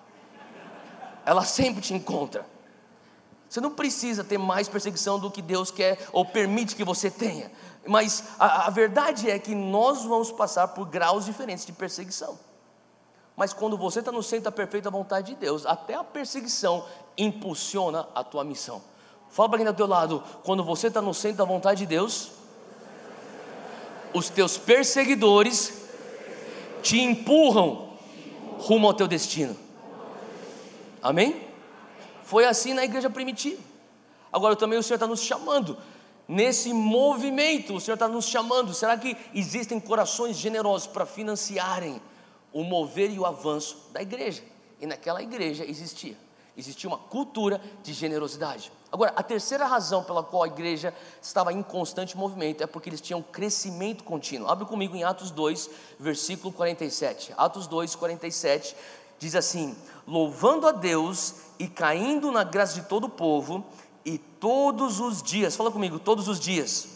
Ela 1.24 1.44
sempre 1.44 1.80
te 1.80 1.94
encontra. 1.94 2.46
Você 3.48 3.60
não 3.60 3.70
precisa 3.70 4.22
ter 4.22 4.36
mais 4.36 4.68
perseguição 4.68 5.18
do 5.18 5.30
que 5.30 5.40
Deus 5.40 5.70
quer 5.70 5.98
ou 6.12 6.24
permite 6.24 6.76
que 6.76 6.84
você 6.84 7.10
tenha. 7.10 7.50
Mas 7.86 8.24
a, 8.38 8.66
a 8.66 8.70
verdade 8.70 9.30
é 9.30 9.38
que 9.38 9.54
nós 9.54 10.04
vamos 10.04 10.30
passar 10.30 10.68
por 10.68 10.86
graus 10.86 11.24
diferentes 11.24 11.64
de 11.64 11.72
perseguição. 11.72 12.38
Mas 13.36 13.52
quando 13.52 13.78
você 13.78 14.00
está 14.00 14.12
no 14.12 14.22
centro 14.22 14.44
da 14.44 14.52
perfeita 14.52 14.90
vontade 14.90 15.34
de 15.34 15.40
Deus, 15.40 15.64
até 15.64 15.94
a 15.94 16.04
perseguição 16.04 16.84
impulsiona 17.16 18.08
a 18.14 18.22
tua 18.22 18.44
missão. 18.44 18.82
Fala 19.30 19.48
para 19.48 19.58
quem 19.58 19.64
está 19.64 19.72
do 19.72 19.76
teu 19.76 19.86
lado, 19.86 20.22
quando 20.44 20.62
você 20.62 20.88
está 20.88 21.00
no 21.00 21.14
centro 21.14 21.38
da 21.38 21.44
vontade 21.44 21.80
de 21.80 21.86
Deus, 21.86 22.32
os 24.12 24.28
teus 24.28 24.58
perseguidores 24.58 25.83
te 26.84 27.00
empurram 27.00 27.88
rumo 28.58 28.86
ao 28.86 28.94
teu 28.94 29.08
destino. 29.08 29.56
Amém? 31.02 31.42
Foi 32.22 32.44
assim 32.44 32.74
na 32.74 32.84
igreja 32.84 33.08
primitiva. 33.08 33.60
Agora 34.30 34.54
também 34.54 34.78
o 34.78 34.82
Senhor 34.82 34.96
está 34.96 35.06
nos 35.06 35.22
chamando. 35.22 35.76
Nesse 36.28 36.72
movimento, 36.72 37.74
o 37.74 37.80
Senhor 37.80 37.94
está 37.94 38.06
nos 38.06 38.26
chamando. 38.26 38.72
Será 38.74 38.96
que 38.96 39.16
existem 39.34 39.80
corações 39.80 40.36
generosos 40.36 40.86
para 40.86 41.06
financiarem 41.06 42.00
o 42.52 42.62
mover 42.62 43.10
e 43.10 43.18
o 43.18 43.26
avanço 43.26 43.88
da 43.92 44.02
igreja? 44.02 44.42
E 44.80 44.86
naquela 44.86 45.22
igreja 45.22 45.64
existia. 45.64 46.16
Existia 46.56 46.88
uma 46.88 46.98
cultura 46.98 47.60
de 47.82 47.92
generosidade. 47.92 48.70
Agora, 48.92 49.12
a 49.16 49.22
terceira 49.22 49.66
razão 49.66 50.04
pela 50.04 50.22
qual 50.22 50.44
a 50.44 50.46
igreja 50.46 50.94
estava 51.20 51.52
em 51.52 51.62
constante 51.62 52.16
movimento 52.16 52.62
é 52.62 52.66
porque 52.66 52.88
eles 52.88 53.00
tinham 53.00 53.20
crescimento 53.22 54.04
contínuo. 54.04 54.48
Abre 54.48 54.64
comigo 54.64 54.94
em 54.94 55.02
Atos 55.02 55.32
2, 55.32 55.68
versículo 55.98 56.52
47. 56.52 57.34
Atos 57.36 57.66
2, 57.66 57.96
47 57.96 58.76
diz 59.18 59.34
assim: 59.34 59.76
Louvando 60.06 60.68
a 60.68 60.72
Deus 60.72 61.34
e 61.58 61.66
caindo 61.66 62.30
na 62.30 62.44
graça 62.44 62.80
de 62.80 62.86
todo 62.86 63.04
o 63.04 63.10
povo, 63.10 63.64
e 64.04 64.18
todos 64.18 65.00
os 65.00 65.22
dias, 65.22 65.56
fala 65.56 65.72
comigo, 65.72 65.98
todos 65.98 66.28
os 66.28 66.38
dias. 66.38 66.88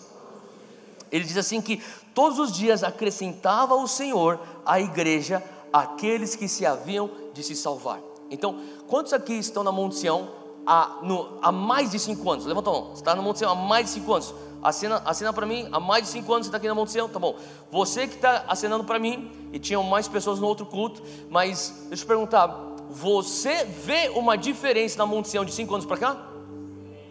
Ele 1.11 1.25
diz 1.25 1.37
assim 1.37 1.61
que 1.61 1.83
todos 2.15 2.39
os 2.39 2.53
dias 2.53 2.85
acrescentava 2.85 3.75
o 3.75 3.89
Senhor 3.89 4.39
à 4.65 4.79
igreja 4.79 5.43
aqueles 5.73 6.37
que 6.37 6.47
se 6.49 6.67
haviam 6.67 7.11
de 7.33 7.43
se 7.43 7.57
salvar. 7.57 8.01
Então, 8.31 8.61
quantos 8.87 9.13
aqui 9.13 9.35
estão 9.35 9.63
na 9.63 9.73
Monte 9.73 9.97
Sião 9.97 10.29
há, 10.67 10.99
no, 11.03 11.39
há 11.41 11.51
mais 11.51 11.91
de 11.91 11.99
cinco 11.99 12.31
anos? 12.31 12.45
Levanta 12.45 12.71
a 12.71 12.73
mão. 12.73 12.85
Você 12.91 13.01
está 13.01 13.15
na 13.15 13.23
Monte 13.23 13.39
Sião 13.39 13.51
há 13.51 13.55
mais 13.55 13.87
de 13.87 13.93
cinco 13.93 14.13
anos. 14.13 14.35
Assina, 14.63 15.01
assina 15.05 15.33
para 15.33 15.47
mim, 15.47 15.69
há 15.71 15.79
mais 15.79 16.05
de 16.05 16.09
cinco 16.09 16.33
anos 16.33 16.47
você 16.47 16.49
está 16.49 16.59
aqui 16.59 16.67
na 16.67 16.75
Monte 16.75 16.91
Sião, 16.91 17.09
tá 17.09 17.19
bom. 17.19 17.37
Você 17.71 18.09
que 18.09 18.17
está 18.17 18.45
assinando 18.49 18.85
para 18.85 18.99
mim, 18.99 19.31
e 19.53 19.59
tinham 19.59 19.83
mais 19.83 20.09
pessoas 20.09 20.41
no 20.41 20.47
outro 20.47 20.67
culto, 20.67 21.03
mas 21.31 21.87
deixa 21.89 22.03
eu 22.03 22.07
te 22.07 22.07
perguntar, 22.07 22.49
você 22.91 23.65
vê 23.65 24.09
uma 24.15 24.37
diferença 24.37 24.99
na 24.99 25.07
Monte 25.07 25.29
Sião 25.29 25.45
de 25.45 25.53
cinco 25.53 25.75
anos 25.75 25.87
para 25.87 25.97
cá? 25.97 26.29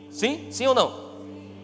Sim? 0.10 0.52
Sim 0.52 0.68
ou 0.68 0.76
não? 0.76 1.08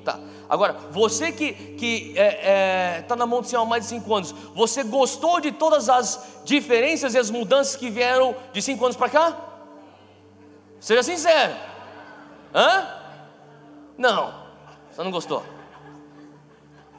Tá. 0.06 0.20
Agora, 0.54 0.74
você 0.92 1.32
que 1.32 1.46
está 1.46 1.78
que, 1.80 2.14
é, 2.16 2.98
é, 2.98 3.02
tá 3.08 3.16
na 3.16 3.26
Monte 3.26 3.48
Sião 3.48 3.64
há 3.64 3.66
mais 3.66 3.86
de 3.86 3.90
cinco 3.90 4.14
anos, 4.14 4.32
você 4.54 4.84
gostou 4.84 5.42
de 5.42 5.52
todas 5.52 5.90
as 5.90 6.44
diferenças 6.46 7.16
e 7.16 7.18
as 7.18 7.32
mudanças 7.32 7.76
que 7.76 7.90
vieram 7.90 8.36
de 8.54 8.62
cinco 8.62 8.86
anos 8.86 8.96
para 8.96 9.10
cá? 9.10 9.36
Seja 10.80 11.02
sincero. 11.02 11.56
Hã? 12.54 12.88
Não. 13.98 14.32
Você 14.92 15.02
não 15.02 15.10
gostou? 15.10 15.44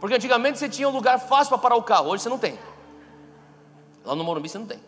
Porque 0.01 0.17
antigamente 0.17 0.59
você 0.59 0.69
tinha 0.69 0.89
um 0.89 0.93
lugar 0.93 1.21
fácil 1.21 1.51
para 1.51 1.59
parar 1.59 1.77
o 1.77 1.83
carro, 1.85 2.09
hoje 2.09 2.25
você 2.25 2.29
não 2.29 2.41
tem. 2.41 2.59
Lá 4.05 4.17
no 4.17 4.25
Morumbi 4.25 4.49
você 4.49 4.59
não 4.59 4.67
tem. 4.67 4.81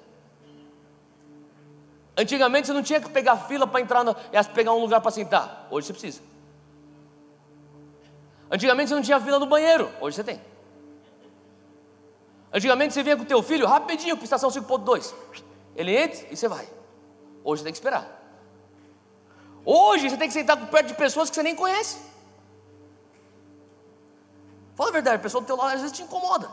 Antigamente 2.17 2.67
você 2.67 2.73
não 2.73 2.83
tinha 2.83 3.01
que 3.01 3.11
pegar 3.11 3.37
fila 3.37 3.65
para 3.65 3.81
entrar 3.81 4.05
e 4.33 4.45
pegar 4.53 4.73
um 4.73 4.81
lugar 4.81 5.01
para 5.01 5.13
sentar. 5.13 5.69
Hoje 5.71 5.87
você 5.87 5.93
precisa. 5.93 6.36
Antigamente 8.51 8.89
você 8.89 8.95
não 8.95 9.03
tinha 9.03 9.21
fila 9.21 9.39
no 9.39 9.47
banheiro, 9.47 9.91
hoje 10.01 10.17
você 10.17 10.25
tem. 10.25 10.41
Antigamente 12.53 12.95
você 12.95 13.03
vinha 13.03 13.17
com 13.17 13.23
o 13.23 13.27
teu 13.27 13.43
filho 13.43 13.67
rapidinho 13.67 14.17
para 14.17 14.25
estação 14.25 14.51
5.2. 14.51 15.13
Ele 15.75 15.97
entra 15.97 16.27
e 16.31 16.37
você 16.37 16.49
vai. 16.49 16.67
Hoje 17.45 17.61
você 17.61 17.65
tem 17.65 17.73
que 17.73 17.79
esperar. 17.79 18.23
Hoje 19.65 20.09
você 20.09 20.17
tem 20.17 20.29
que 20.29 20.35
sentar 20.35 20.57
perto 20.69 20.87
de 20.87 20.95
pessoas 20.95 21.29
que 21.29 21.35
você 21.35 21.43
nem 21.43 21.57
conhece. 21.57 21.99
Fala 24.77 24.91
a 24.91 24.93
verdade, 24.93 25.17
a 25.17 25.19
pessoa 25.19 25.41
do 25.43 25.47
teu 25.47 25.57
lado 25.57 25.75
às 25.75 25.81
vezes 25.81 25.97
te 25.97 26.03
incomoda. 26.03 26.49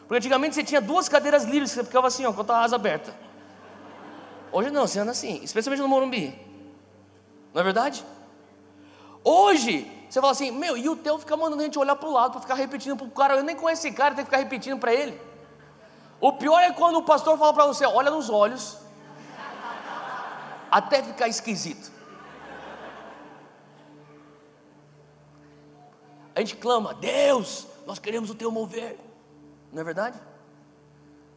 Porque 0.00 0.16
antigamente 0.16 0.54
você 0.54 0.64
tinha 0.64 0.80
duas 0.80 1.08
cadeiras 1.08 1.44
livres, 1.44 1.70
você 1.70 1.84
ficava 1.84 2.08
assim, 2.08 2.26
ó, 2.26 2.32
com 2.32 2.52
a 2.52 2.62
asa 2.62 2.76
aberta. 2.76 3.14
Hoje 4.50 4.70
não, 4.70 4.86
você 4.86 4.98
anda 4.98 5.12
assim, 5.12 5.40
especialmente 5.42 5.80
no 5.80 5.88
Morumbi. 5.88 6.38
Não 7.52 7.60
é 7.60 7.64
verdade? 7.64 8.04
Hoje, 9.22 9.90
você 10.14 10.20
fala 10.20 10.30
assim, 10.30 10.52
meu, 10.52 10.76
e 10.76 10.88
o 10.88 10.94
teu 10.94 11.18
fica 11.18 11.36
mandando 11.36 11.60
a 11.60 11.64
gente 11.64 11.76
olhar 11.76 11.96
para 11.96 12.08
o 12.08 12.12
lado, 12.12 12.30
para 12.30 12.40
ficar 12.40 12.54
repetindo 12.54 12.96
para 12.96 13.04
o 13.04 13.10
cara, 13.10 13.34
eu 13.34 13.42
nem 13.42 13.56
conheço 13.56 13.84
esse 13.84 13.96
cara, 13.96 14.14
tem 14.14 14.24
que 14.24 14.30
ficar 14.30 14.40
repetindo 14.40 14.78
para 14.78 14.94
ele. 14.94 15.20
O 16.20 16.32
pior 16.34 16.60
é 16.60 16.70
quando 16.70 16.98
o 16.98 17.02
pastor 17.02 17.36
fala 17.36 17.52
para 17.52 17.66
você, 17.66 17.84
olha 17.84 18.12
nos 18.12 18.30
olhos, 18.30 18.78
até 20.70 21.02
ficar 21.02 21.26
esquisito. 21.26 21.90
A 26.32 26.38
gente 26.38 26.54
clama, 26.58 26.94
Deus, 26.94 27.66
nós 27.84 27.98
queremos 27.98 28.30
o 28.30 28.36
teu 28.36 28.52
mover, 28.52 28.96
não 29.72 29.80
é 29.80 29.84
verdade? 29.84 30.16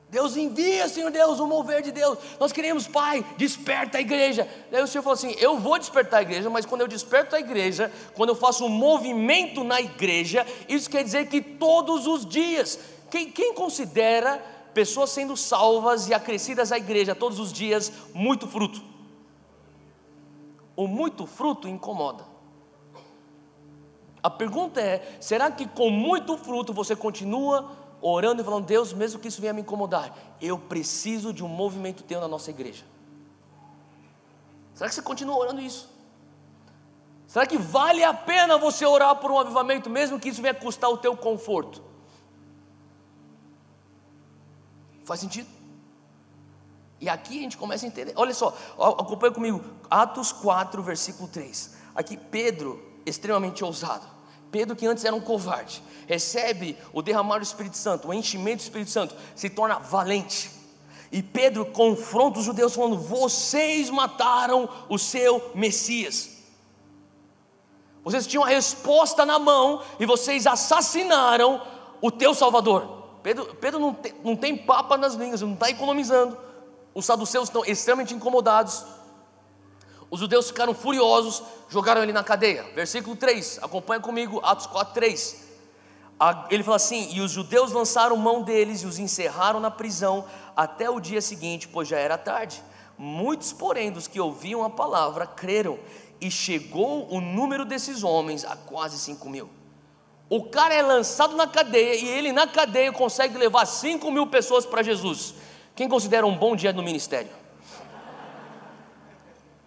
Deus 0.09 0.37
envia, 0.37 0.87
Senhor 0.87 1.11
Deus, 1.11 1.39
o 1.39 1.47
mover 1.47 1.81
de 1.81 1.91
Deus. 1.91 2.17
Nós 2.39 2.53
queremos, 2.53 2.87
Pai, 2.87 3.25
desperta 3.37 3.97
a 3.97 4.01
igreja. 4.01 4.47
Daí 4.71 4.81
o 4.81 4.87
Senhor 4.87 5.03
falou 5.03 5.15
assim: 5.15 5.35
Eu 5.37 5.59
vou 5.59 5.77
despertar 5.77 6.19
a 6.19 6.21
igreja, 6.21 6.49
mas 6.49 6.65
quando 6.65 6.81
eu 6.81 6.87
desperto 6.87 7.35
a 7.35 7.39
igreja, 7.39 7.91
quando 8.13 8.29
eu 8.29 8.35
faço 8.35 8.65
um 8.65 8.69
movimento 8.69 9.65
na 9.65 9.81
igreja, 9.81 10.47
isso 10.69 10.89
quer 10.89 11.03
dizer 11.03 11.27
que 11.27 11.41
todos 11.41 12.07
os 12.07 12.25
dias, 12.25 12.79
quem, 13.11 13.29
quem 13.29 13.53
considera 13.53 14.37
pessoas 14.73 15.09
sendo 15.09 15.35
salvas 15.35 16.07
e 16.07 16.13
acrescidas 16.13 16.71
à 16.71 16.77
igreja 16.77 17.13
todos 17.13 17.37
os 17.37 17.51
dias, 17.51 17.91
muito 18.13 18.47
fruto? 18.47 18.81
O 20.73 20.87
muito 20.87 21.25
fruto 21.25 21.67
incomoda. 21.67 22.23
A 24.23 24.29
pergunta 24.29 24.79
é: 24.79 25.17
será 25.19 25.51
que 25.51 25.67
com 25.67 25.89
muito 25.89 26.37
fruto 26.37 26.71
você 26.71 26.95
continua 26.95 27.86
orando 28.11 28.41
e 28.41 28.45
falando, 28.45 28.65
Deus, 28.65 28.93
mesmo 28.93 29.19
que 29.19 29.27
isso 29.27 29.41
venha 29.41 29.53
me 29.53 29.61
incomodar, 29.61 30.15
eu 30.41 30.57
preciso 30.57 31.33
de 31.33 31.43
um 31.43 31.47
movimento 31.47 32.03
teu 32.03 32.21
na 32.21 32.27
nossa 32.27 32.49
igreja. 32.49 32.85
Será 34.73 34.89
que 34.89 34.95
você 34.95 35.01
continua 35.01 35.35
orando 35.35 35.61
isso? 35.61 35.89
Será 37.25 37.45
que 37.45 37.57
vale 37.57 38.03
a 38.03 38.13
pena 38.13 38.57
você 38.57 38.85
orar 38.85 39.15
por 39.15 39.31
um 39.31 39.39
avivamento, 39.39 39.89
mesmo 39.89 40.19
que 40.19 40.29
isso 40.29 40.41
venha 40.41 40.53
custar 40.53 40.89
o 40.89 40.97
teu 40.97 41.15
conforto? 41.17 41.83
Faz 45.03 45.19
sentido? 45.19 45.49
E 46.99 47.09
aqui 47.09 47.39
a 47.39 47.41
gente 47.41 47.57
começa 47.57 47.85
a 47.85 47.87
entender. 47.87 48.13
Olha 48.15 48.33
só, 48.33 48.57
acompanha 48.77 49.33
comigo, 49.33 49.63
Atos 49.89 50.31
4, 50.31 50.81
versículo 50.81 51.27
3. 51.27 51.75
Aqui 51.95 52.17
Pedro, 52.17 52.83
extremamente 53.05 53.63
ousado. 53.63 54.16
Pedro, 54.51 54.75
que 54.75 54.85
antes 54.85 55.03
era 55.03 55.15
um 55.15 55.21
covarde, 55.21 55.83
recebe 56.07 56.77
o 56.93 57.01
derramar 57.01 57.39
do 57.39 57.43
Espírito 57.43 57.77
Santo, 57.77 58.07
o 58.07 58.13
enchimento 58.13 58.57
do 58.57 58.63
Espírito 58.63 58.91
Santo, 58.91 59.15
se 59.35 59.49
torna 59.49 59.79
valente. 59.79 60.51
E 61.11 61.23
Pedro 61.23 61.65
confronta 61.65 62.39
os 62.39 62.45
judeus, 62.45 62.75
falando: 62.75 62.97
Vocês 62.97 63.89
mataram 63.89 64.69
o 64.89 64.97
seu 64.97 65.51
Messias. 65.55 66.37
Vocês 68.03 68.25
tinham 68.25 68.43
a 68.43 68.47
resposta 68.47 69.25
na 69.25 69.37
mão 69.37 69.81
e 69.99 70.05
vocês 70.05 70.47
assassinaram 70.47 71.61
o 72.01 72.09
teu 72.09 72.33
Salvador. 72.33 73.03
Pedro, 73.21 73.55
Pedro 73.55 73.79
não, 73.79 73.93
tem, 73.93 74.13
não 74.23 74.35
tem 74.35 74.55
papa 74.55 74.97
nas 74.97 75.13
línguas, 75.13 75.41
não 75.41 75.53
está 75.53 75.69
economizando. 75.69 76.37
Os 76.93 77.05
saduceus 77.05 77.49
estão 77.49 77.65
extremamente 77.65 78.13
incomodados. 78.13 78.85
Os 80.09 80.19
judeus 80.19 80.47
ficaram 80.47 80.73
furiosos, 80.73 81.43
jogaram 81.69 82.01
ele 82.01 82.13
na 82.13 82.23
cadeia. 82.23 82.63
Versículo 82.73 83.15
3, 83.15 83.59
acompanha 83.61 83.99
comigo, 83.99 84.39
Atos 84.43 84.67
4, 84.67 84.93
3. 84.93 85.47
Ele 86.49 86.63
fala 86.63 86.77
assim: 86.77 87.09
e 87.13 87.21
os 87.21 87.31
judeus 87.31 87.71
lançaram 87.71 88.15
mão 88.15 88.41
deles 88.41 88.81
e 88.81 88.85
os 88.85 88.97
encerraram 88.97 89.59
na 89.59 89.69
prisão 89.69 90.25
até 90.55 90.89
o 90.89 90.99
dia 90.99 91.21
seguinte, 91.21 91.67
pois 91.67 91.87
já 91.87 91.97
era 91.97 92.17
tarde. 92.17 92.63
Muitos, 92.97 93.53
porém, 93.53 93.91
dos 93.91 94.07
que 94.07 94.19
ouviam 94.19 94.63
a 94.63 94.69
palavra 94.69 95.27
creram, 95.27 95.77
e 96.19 96.31
chegou 96.31 97.07
o 97.13 97.21
número 97.21 97.63
desses 97.63 98.03
homens 98.03 98.43
a 98.43 98.55
quase 98.55 98.97
cinco 98.97 99.29
mil. 99.29 99.49
O 100.29 100.45
cara 100.45 100.73
é 100.73 100.81
lançado 100.81 101.35
na 101.35 101.47
cadeia 101.47 101.95
e 101.95 102.07
ele 102.07 102.31
na 102.31 102.47
cadeia 102.47 102.91
consegue 102.91 103.37
levar 103.37 103.65
cinco 103.65 104.11
mil 104.11 104.27
pessoas 104.27 104.65
para 104.65 104.83
Jesus. 104.83 105.35
Quem 105.75 105.87
considera 105.87 106.25
um 106.25 106.35
bom 106.35 106.55
dia 106.55 106.73
no 106.73 106.83
ministério? 106.83 107.29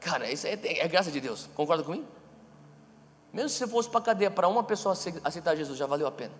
Cara, 0.00 0.30
isso 0.30 0.46
é, 0.46 0.58
é 0.62 0.88
graça 0.88 1.10
de 1.10 1.20
Deus. 1.20 1.48
Concorda 1.54 1.84
comigo? 1.84 2.06
Mesmo 3.32 3.48
se 3.48 3.58
você 3.58 3.66
fosse 3.66 3.88
para 3.88 4.00
a 4.00 4.02
cadeia 4.02 4.30
para 4.30 4.48
uma 4.48 4.64
pessoa 4.64 4.94
aceitar 5.22 5.54
Jesus, 5.54 5.78
já 5.78 5.86
valeu 5.86 6.06
a 6.06 6.10
pena. 6.10 6.32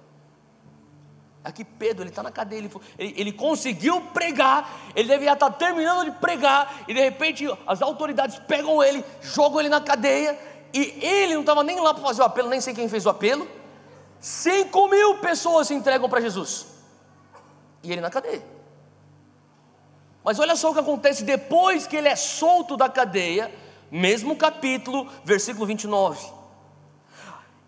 Aqui 1.43 1.65
Pedro, 1.65 2.03
ele 2.03 2.11
está 2.11 2.23
na 2.23 2.31
cadeia, 2.31 2.59
ele, 2.59 2.71
ele, 2.99 3.15
ele, 3.17 3.33
conseguiu 3.33 4.01
pregar, 4.13 4.91
ele 4.95 5.09
deveria 5.09 5.33
estar 5.33 5.51
tá 5.51 5.57
terminando 5.57 6.05
de 6.05 6.11
pregar, 6.19 6.85
e 6.87 6.93
de 6.93 7.01
repente 7.01 7.47
as 7.67 7.81
autoridades 7.81 8.39
pegam 8.41 8.83
ele, 8.83 9.03
jogam 9.23 9.61
ele 9.61 9.71
na 9.71 9.81
cadeia, 9.81 10.39
e 10.73 10.99
ele 11.03 11.35
não 11.35 11.41
estava 11.41 11.63
nem 11.65 11.81
lá 11.81 11.95
para 11.95 12.03
fazer 12.03 12.21
o 12.21 12.27
apelo, 12.27 12.49
nem 12.49 12.61
sei 12.61 12.75
quem 12.75 12.89
fez 12.89 13.07
o 13.07 13.11
apelo. 13.11 13.49
Cinco 14.21 14.87
mil 14.89 15.19
pessoas 15.19 15.69
se 15.69 15.73
entregam 15.73 16.11
para 16.11 16.21
Jesus, 16.21 16.67
e 17.83 17.91
ele 17.91 18.03
na 18.03 18.11
cadeia. 18.11 18.60
Mas 20.25 20.39
olha 20.39 20.57
só 20.57 20.71
o 20.71 20.75
que 20.75 20.81
acontece 20.81 21.25
depois 21.25 21.87
que 21.87 21.97
ele 21.97 22.09
é 22.09 22.17
solto 22.17 22.77
da 22.77 22.89
cadeia, 22.89 23.53
mesmo 23.91 24.37
capítulo, 24.37 25.09
versículo 25.25 25.67
29 25.67 26.41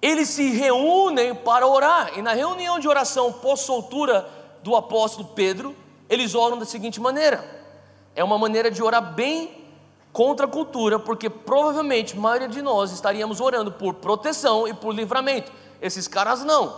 eles 0.03 0.31
se 0.31 0.51
reúnem 0.51 1.33
para 1.33 1.65
orar, 1.65 2.19
e 2.19 2.23
na 2.23 2.33
reunião 2.33 2.81
de 2.81 2.88
oração 2.88 3.33
pós-soltura 3.33 4.29
do 4.61 4.75
apóstolo 4.75 5.29
Pedro, 5.29 5.77
eles 6.11 6.35
oram 6.35 6.59
da 6.59 6.65
seguinte 6.65 7.01
maneira: 7.01 7.43
é 8.17 8.25
uma 8.25 8.37
maneira 8.37 8.69
de 8.69 8.83
orar 8.83 9.15
bem 9.15 9.62
contra 10.12 10.45
a 10.47 10.49
cultura, 10.49 10.99
porque 10.99 11.31
provavelmente 11.31 12.17
a 12.17 12.21
maioria 12.21 12.49
de 12.49 12.61
nós 12.61 12.91
estaríamos 12.91 13.41
orando 13.41 13.71
por 13.71 13.95
proteção 13.95 14.67
e 14.67 14.75
por 14.75 14.93
livramento. 14.93 15.53
Esses 15.81 16.09
caras 16.09 16.45
não, 16.45 16.75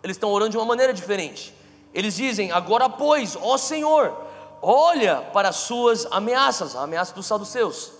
eles 0.00 0.16
estão 0.16 0.30
orando 0.30 0.52
de 0.52 0.56
uma 0.56 0.64
maneira 0.64 0.94
diferente. 0.94 1.52
Eles 1.92 2.14
dizem: 2.14 2.52
Agora, 2.52 2.88
pois, 2.88 3.36
ó 3.42 3.58
Senhor, 3.58 4.16
olha 4.62 5.16
para 5.32 5.48
as 5.48 5.56
suas 5.56 6.06
ameaças, 6.10 6.76
a 6.76 6.82
ameaça 6.84 7.12
dos 7.14 7.26
saduceus, 7.26 7.92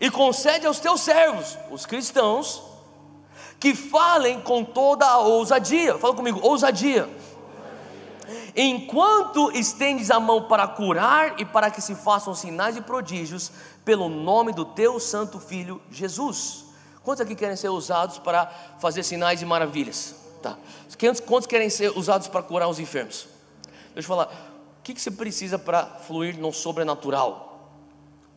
e 0.00 0.10
concede 0.10 0.66
aos 0.66 0.80
teus 0.80 1.02
servos, 1.02 1.58
os 1.70 1.84
cristãos, 1.84 2.62
que 3.60 3.74
falem 3.74 4.40
com 4.40 4.64
toda 4.64 5.06
a 5.06 5.18
ousadia. 5.18 5.98
Fala 5.98 6.14
comigo, 6.14 6.40
ousadia. 6.42 7.08
Enquanto 8.56 9.50
estendes 9.52 10.10
a 10.10 10.18
mão 10.18 10.44
para 10.44 10.66
curar 10.66 11.38
e 11.38 11.44
para 11.44 11.70
que 11.70 11.82
se 11.82 11.94
façam 11.94 12.34
sinais 12.34 12.76
e 12.76 12.80
prodígios, 12.80 13.52
pelo 13.84 14.08
nome 14.08 14.52
do 14.52 14.64
teu 14.64 14.98
santo 14.98 15.38
filho 15.38 15.80
Jesus. 15.90 16.64
Quantos 17.02 17.20
aqui 17.20 17.34
querem 17.34 17.56
ser 17.56 17.68
usados 17.68 18.18
para 18.18 18.46
fazer 18.78 19.02
sinais 19.02 19.42
e 19.42 19.44
maravilhas? 19.44 20.14
Tá. 20.42 20.56
Quantos 21.26 21.46
querem 21.46 21.68
ser 21.68 21.90
usados 21.96 22.28
para 22.28 22.42
curar 22.42 22.68
os 22.68 22.78
enfermos? 22.78 23.28
Deixa 23.94 24.06
eu 24.10 24.16
falar, 24.16 24.28
que, 24.90 24.94
que 24.94 25.00
você 25.00 25.10
precisa 25.10 25.58
para 25.58 25.86
fluir 25.86 26.36
no 26.38 26.52
sobrenatural? 26.52 27.46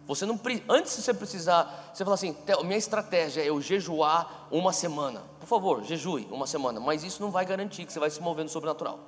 Você 0.06 0.26
não 0.26 0.40
antes 0.68 0.96
de 0.96 1.02
você 1.02 1.14
precisar, 1.14 1.92
você 1.94 2.04
fala 2.04 2.16
assim, 2.16 2.36
minha 2.66 2.78
estratégia 2.78 3.42
é 3.42 3.50
eu 3.50 3.62
jejuar 3.62 4.48
uma 4.52 4.74
semana. 4.74 5.22
Por 5.40 5.48
favor, 5.48 5.84
jejue 5.84 6.28
uma 6.30 6.46
semana, 6.46 6.80
mas 6.80 7.04
isso 7.04 7.22
não 7.22 7.32
vai 7.32 7.46
garantir 7.46 7.86
que 7.86 7.94
você 7.94 8.00
vai 8.00 8.10
se 8.10 8.22
mover 8.22 8.44
no 8.44 8.50
sobrenatural. 8.50 9.00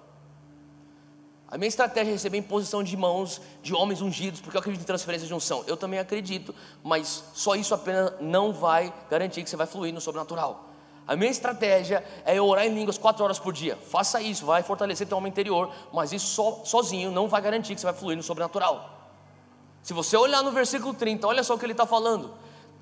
A 1.48 1.58
minha 1.58 1.68
estratégia 1.68 2.10
é 2.10 2.14
receber 2.14 2.38
imposição 2.38 2.82
de 2.82 2.98
mãos 2.98 3.42
de 3.62 3.76
homens 3.76 4.02
ungidos, 4.02 4.42
porque 4.42 4.58
eu 4.58 4.60
acredito 4.60 4.82
em 4.82 4.86
transferência 4.86 5.28
de 5.28 5.34
unção. 5.34 5.64
Eu 5.68 5.78
também 5.78 6.00
acredito, 6.00 6.56
mas 6.84 7.26
só 7.34 7.56
isso 7.56 7.74
apenas 7.74 8.14
não 8.20 8.52
vai 8.52 8.94
garantir 9.10 9.44
que 9.44 9.50
você 9.50 9.56
vai 9.56 9.68
fluir 9.68 9.94
no 9.94 10.02
sobrenatural. 10.02 10.75
A 11.08 11.16
minha 11.16 11.30
estratégia 11.30 12.04
é 12.26 12.42
orar 12.42 12.66
em 12.66 12.74
línguas 12.74 12.98
quatro 12.98 13.24
horas 13.24 13.38
por 13.38 13.54
dia. 13.54 13.78
Faça 13.90 14.20
isso, 14.22 14.46
vai 14.46 14.64
fortalecer 14.64 15.08
teu 15.08 15.18
homem 15.18 15.30
interior, 15.30 15.72
mas 15.94 16.12
isso 16.12 16.28
so, 16.28 16.62
sozinho 16.66 17.12
não 17.12 17.28
vai 17.28 17.42
garantir 17.42 17.76
que 17.76 17.82
você 17.82 17.86
vai 17.86 17.94
fluir 17.94 18.18
no 18.18 18.24
sobrenatural. 18.24 18.90
Se 19.84 19.94
você 19.94 20.18
olhar 20.18 20.42
no 20.42 20.52
versículo 20.52 20.96
30, 20.96 21.28
olha 21.28 21.44
só 21.44 21.54
o 21.54 21.60
que 21.60 21.66
ele 21.66 21.74
está 21.74 21.86
falando. 21.86 22.34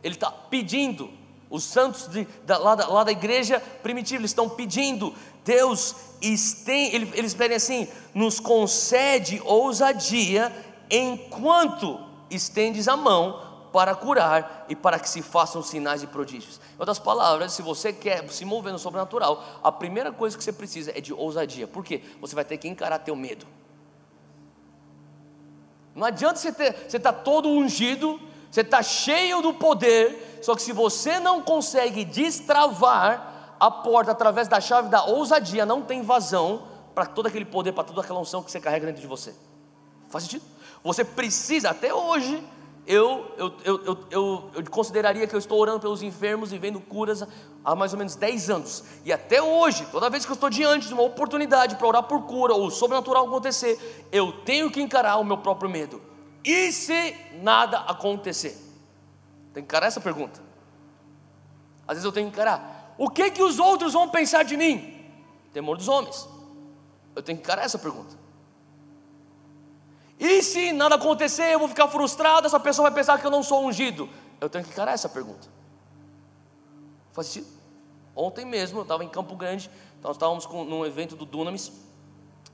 Ele 0.02 0.16
está 0.16 0.32
pedindo, 0.32 1.10
os 1.50 1.66
santos 1.66 2.08
de, 2.08 2.26
da, 2.46 2.58
lá, 2.58 2.76
da, 2.76 2.88
lá, 2.88 3.04
da, 3.04 3.12
igreja 3.12 3.60
primitiva, 3.60 4.22
eles 4.22 4.32
estão 4.32 4.48
pedindo, 4.48 5.14
Deus, 5.44 5.96
estém, 6.22 6.94
eles 6.94 7.34
pedem 7.34 7.58
assim: 7.58 7.90
nos 8.14 8.40
concede 8.40 9.42
ousadia 9.44 10.52
enquanto 10.90 12.00
estendes 12.30 12.88
a 12.88 12.96
mão 12.96 13.53
para 13.74 13.96
curar 13.96 14.68
e 14.70 14.76
para 14.76 15.00
que 15.00 15.10
se 15.10 15.24
façam 15.24 15.64
sinais 15.64 16.04
e 16.04 16.08
prodígios. 16.08 16.62
Em 16.76 16.80
outras 16.80 17.00
palavras, 17.00 17.54
se 17.54 17.64
você 17.64 17.92
quer 17.92 18.30
se 18.30 18.46
mover 18.46 18.72
no 18.72 18.78
sobrenatural, 18.78 19.44
a 19.64 19.72
primeira 19.72 20.12
coisa 20.12 20.38
que 20.38 20.44
você 20.44 20.54
precisa 20.54 20.92
é 20.96 21.02
de 21.02 21.12
ousadia. 21.12 21.68
Por 21.68 21.84
quê? 21.84 22.04
Você 22.22 22.36
vai 22.36 22.46
ter 22.46 22.58
que 22.60 22.68
encarar 22.68 23.00
teu 23.00 23.16
medo. 23.16 23.48
Não 25.96 26.06
adianta 26.06 26.36
você 26.36 26.50
estar 26.50 26.74
você 26.88 27.00
tá 27.00 27.12
todo 27.12 27.50
ungido, 27.50 28.22
você 28.52 28.62
está 28.62 28.84
cheio 28.84 29.42
do 29.42 29.56
poder, 29.56 30.40
só 30.44 30.56
que 30.56 30.62
se 30.62 30.72
você 30.72 31.20
não 31.20 31.42
consegue 31.42 32.06
destravar 32.06 33.56
a 33.60 33.72
porta 33.72 34.12
através 34.12 34.48
da 34.48 34.62
chave 34.62 34.90
da 34.90 35.04
ousadia, 35.04 35.66
não 35.66 35.82
tem 35.82 36.04
vazão 36.04 36.68
para 36.94 37.08
todo 37.08 37.26
aquele 37.26 37.46
poder, 37.46 37.72
para 37.72 37.84
toda 37.84 38.02
aquela 38.02 38.20
unção 38.20 38.44
que 38.44 38.52
você 38.52 38.60
carrega 38.60 38.86
dentro 38.86 39.02
de 39.02 39.08
você. 39.08 39.34
Faz 40.10 40.26
sentido? 40.26 40.46
Você 40.84 41.04
precisa, 41.04 41.72
até 41.72 41.92
hoje, 41.92 42.44
eu, 42.86 43.34
eu, 43.38 43.54
eu, 43.64 44.06
eu, 44.10 44.52
eu, 44.56 44.70
consideraria 44.70 45.26
que 45.26 45.34
eu 45.34 45.40
estou 45.40 45.58
orando 45.58 45.80
pelos 45.80 46.02
enfermos 46.02 46.52
e 46.52 46.58
vendo 46.58 46.82
curas 46.82 47.24
há 47.64 47.76
mais 47.76 47.94
ou 47.94 47.98
menos 47.98 48.16
10 48.16 48.50
anos. 48.50 48.84
E 49.06 49.14
até 49.14 49.42
hoje, 49.42 49.86
toda 49.90 50.10
vez 50.10 50.26
que 50.26 50.32
eu 50.32 50.36
estou 50.36 50.50
diante 50.50 50.88
de 50.88 50.94
uma 50.94 51.04
oportunidade 51.04 51.76
para 51.76 51.88
orar 51.88 52.04
por 52.04 52.24
cura 52.24 52.54
ou 52.54 52.70
sobrenatural 52.70 53.26
acontecer, 53.26 54.08
eu 54.12 54.34
tenho 54.44 54.70
que 54.70 54.82
encarar 54.82 55.18
o 55.18 55.24
meu 55.24 55.38
próprio 55.38 55.70
medo. 55.70 56.02
E 56.44 56.74
se 56.74 57.16
nada 57.42 57.80
acontecer? 57.80 58.52
Tem 59.54 59.64
que 59.64 59.68
encarar 59.68 59.88
essa 59.88 60.02
pergunta. 60.02 60.42
Às 61.88 61.96
vezes 61.96 62.06
eu 62.06 62.12
tenho 62.12 62.28
que 62.28 62.34
encarar. 62.34 62.96
O 62.98 63.10
que 63.10 63.32
que 63.32 63.42
os 63.42 63.60
outros 63.60 63.94
vão 63.94 64.10
pensar 64.10 64.44
de 64.44 64.58
mim? 64.58 65.10
Temor 65.54 65.78
dos 65.78 65.88
homens. 65.88 66.28
Eu 67.16 67.24
tenho 67.24 67.38
que 67.38 67.44
encarar 67.44 67.64
essa 67.64 67.80
pergunta. 67.80 68.23
E 70.24 70.42
se 70.42 70.72
nada 70.72 70.96
acontecer, 70.96 71.54
eu 71.54 71.60
vou 71.60 71.68
ficar 71.68 71.90
frustrado, 71.90 72.48
essa 72.48 72.58
pessoa 72.58 72.90
vai 72.90 72.98
pensar 72.98 73.20
que 73.20 73.28
eu 73.28 73.30
não 73.30 73.44
sou 73.44 73.68
ungido. 73.68 74.10
Eu 74.40 74.50
tenho 74.50 74.64
que 74.64 74.72
encarar 74.72 74.94
essa 74.94 75.10
pergunta. 75.10 75.50
Faz 77.12 77.28
sentido? 77.28 77.52
Ontem 78.16 78.46
mesmo, 78.46 78.80
eu 78.80 78.84
estava 78.84 79.04
em 79.04 79.10
Campo 79.10 79.36
Grande, 79.36 79.70
nós 80.02 80.16
estávamos 80.16 80.46
com, 80.46 80.64
num 80.64 80.86
evento 80.86 81.18
do 81.18 81.26
Dunamis, 81.26 81.74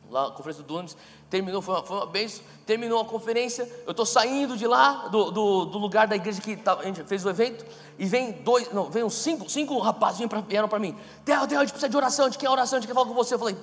lá, 0.10 0.30
a 0.30 0.32
conferência 0.32 0.64
do 0.64 0.68
Dunamis, 0.68 0.98
terminou, 1.30 1.62
foi 1.62 1.76
uma, 1.76 1.84
foi 1.86 1.98
uma 1.98 2.08
benção, 2.08 2.44
terminou 2.66 3.02
a 3.02 3.06
conferência, 3.06 3.70
eu 3.86 3.92
estou 3.92 4.06
saindo 4.06 4.58
de 4.58 4.66
lá, 4.66 5.08
do, 5.10 5.30
do, 5.30 5.66
do, 5.66 5.78
lugar 5.78 6.08
da 6.08 6.16
igreja 6.16 6.42
que 6.42 6.58
tá, 6.58 6.74
a 6.74 6.84
gente 6.84 7.04
fez 7.04 7.24
o 7.24 7.30
evento, 7.30 7.64
e 8.00 8.06
vem 8.06 8.32
dois, 8.32 8.72
não, 8.74 8.90
vem 8.90 9.04
uns 9.04 9.14
cinco, 9.14 9.48
cinco 9.48 9.78
rapazes 9.78 10.28
vieram 10.48 10.68
para 10.68 10.80
mim, 10.80 10.98
Theo, 11.24 11.46
Theo, 11.46 11.60
a 11.60 11.62
gente 11.62 11.72
precisa 11.72 11.90
de 11.90 11.98
oração, 11.98 12.26
a 12.26 12.30
gente 12.30 12.40
quer 12.40 12.50
oração, 12.50 12.78
a 12.78 12.82
gente 12.82 12.88
quer 12.88 12.96
falar 12.96 13.06
com 13.06 13.14
você, 13.14 13.36
eu 13.36 13.40
falei, 13.40 13.56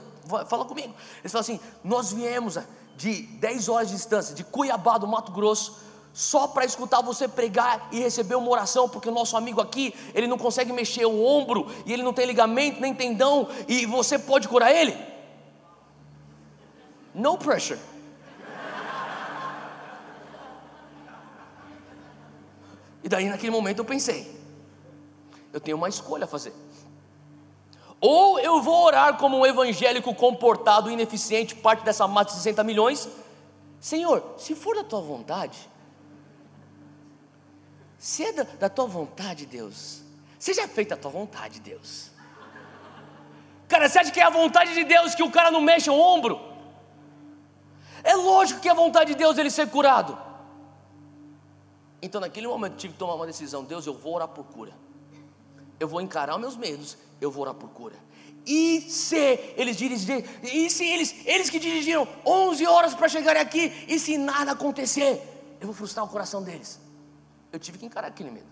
fala 0.47 0.65
comigo, 0.65 0.95
eles 1.21 1.33
falaram 1.33 1.41
assim, 1.41 1.61
nós 1.83 2.13
viemos 2.13 2.57
de 2.97 3.23
10 3.23 3.69
horas 3.69 3.89
de 3.89 3.95
distância, 3.95 4.35
de 4.35 4.43
Cuiabá, 4.43 4.99
do 4.99 5.07
Mato 5.07 5.33
Grosso, 5.33 5.85
só 6.13 6.49
para 6.49 6.65
escutar 6.65 7.03
você 7.03 7.29
pregar 7.29 7.89
e 7.93 8.01
receber 8.01 8.37
uma 8.37 8.49
oração, 8.49 8.89
porque 8.89 9.09
o 9.09 9.13
nosso 9.13 9.37
amigo 9.37 9.61
aqui, 9.61 9.95
ele 10.15 10.27
não 10.27 10.39
consegue 10.39 10.73
mexer 10.73 11.05
o 11.05 11.23
ombro, 11.23 11.71
e 11.85 11.93
ele 11.93 12.03
não 12.03 12.13
tem 12.13 12.25
ligamento, 12.27 12.81
nem 12.81 12.95
tendão, 12.95 13.49
e 13.69 13.85
você 13.85 14.19
pode 14.19 14.49
curar 14.49 14.73
ele? 14.73 14.97
No 17.15 17.37
pressure. 17.37 17.79
E 23.05 23.09
daí 23.09 23.29
naquele 23.29 23.53
momento 23.53 23.79
eu 23.81 23.85
pensei, 23.85 24.41
eu 25.53 25.61
tenho 25.61 25.77
uma 25.77 25.89
escolha 25.89 26.25
a 26.25 26.27
fazer. 26.27 26.53
Ou 28.01 28.39
eu 28.39 28.61
vou 28.61 28.85
orar 28.85 29.17
como 29.17 29.39
um 29.39 29.47
evangélico 29.47 30.15
comportado, 30.15 30.91
ineficiente, 30.91 31.55
parte 31.55 31.85
dessa 31.85 32.07
massa 32.07 32.31
de 32.31 32.37
60 32.37 32.63
milhões. 32.65 33.09
Senhor, 33.81 34.35
se 34.37 34.55
for 34.55 34.77
da 34.77 34.85
tua 34.85 35.01
vontade, 35.01 35.69
se 37.99 38.25
é 38.25 38.33
da, 38.33 38.43
da 38.43 38.69
tua 38.69 38.87
vontade, 38.87 39.47
Deus, 39.47 40.03
seja 40.39 40.69
feita 40.69 40.95
a 40.95 40.99
tua 40.99 41.11
vontade, 41.11 41.61
Deus. 41.61 42.11
Cara, 43.69 43.89
você 43.89 43.99
acha 43.99 44.11
que 44.11 44.21
é 44.21 44.25
a 44.25 44.31
vontade 44.31 44.75
de 44.75 44.85
Deus 44.85 45.15
que 45.15 45.23
o 45.23 45.31
cara 45.31 45.51
não 45.51 45.61
mexa 45.61 45.91
o 45.91 45.99
ombro? 45.99 46.41
É 48.05 48.15
lógico 48.15 48.61
que 48.61 48.69
é 48.69 48.71
a 48.71 48.75
vontade 48.75 49.13
de 49.13 49.19
Deus 49.19 49.37
ele 49.39 49.51
ser 49.51 49.69
curado. 49.69 50.17
Então, 52.01 52.21
naquele 52.21 52.47
momento, 52.47 52.77
tive 52.77 52.93
que 52.93 52.99
tomar 52.99 53.15
uma 53.15 53.27
decisão: 53.27 53.65
Deus, 53.65 53.87
eu 53.87 53.95
vou 53.95 54.15
orar 54.15 54.29
por 54.29 54.45
cura. 54.45 54.73
Eu 55.79 55.89
vou 55.89 56.01
encarar 56.01 56.39
meus 56.39 56.57
medos, 56.57 56.97
eu 57.21 57.31
vou 57.31 57.43
orar 57.43 57.55
por 57.55 57.71
cura. 57.71 57.97
E 58.47 58.81
se 58.83 59.17
eles 59.57 59.77
dirigiram, 59.77 60.23
e 60.43 60.71
se 60.71 60.85
eles, 60.85 61.27
eles 61.27 61.51
que 61.51 61.59
dirigiram 61.59 62.07
11 62.25 62.67
horas 62.67 62.95
para 62.95 63.09
chegar 63.09 63.37
aqui, 63.37 63.73
e 63.89 63.99
se 63.99 64.17
nada 64.17 64.53
acontecer, 64.53 65.21
eu 65.61 65.67
vou 65.67 65.75
frustrar 65.75 66.05
o 66.05 66.09
coração 66.09 66.43
deles. 66.43 66.81
Eu 67.53 67.59
tive 67.59 67.79
que 67.79 67.87
encarar 67.87 68.09
aquele 68.09 68.31
medo. 68.31 68.47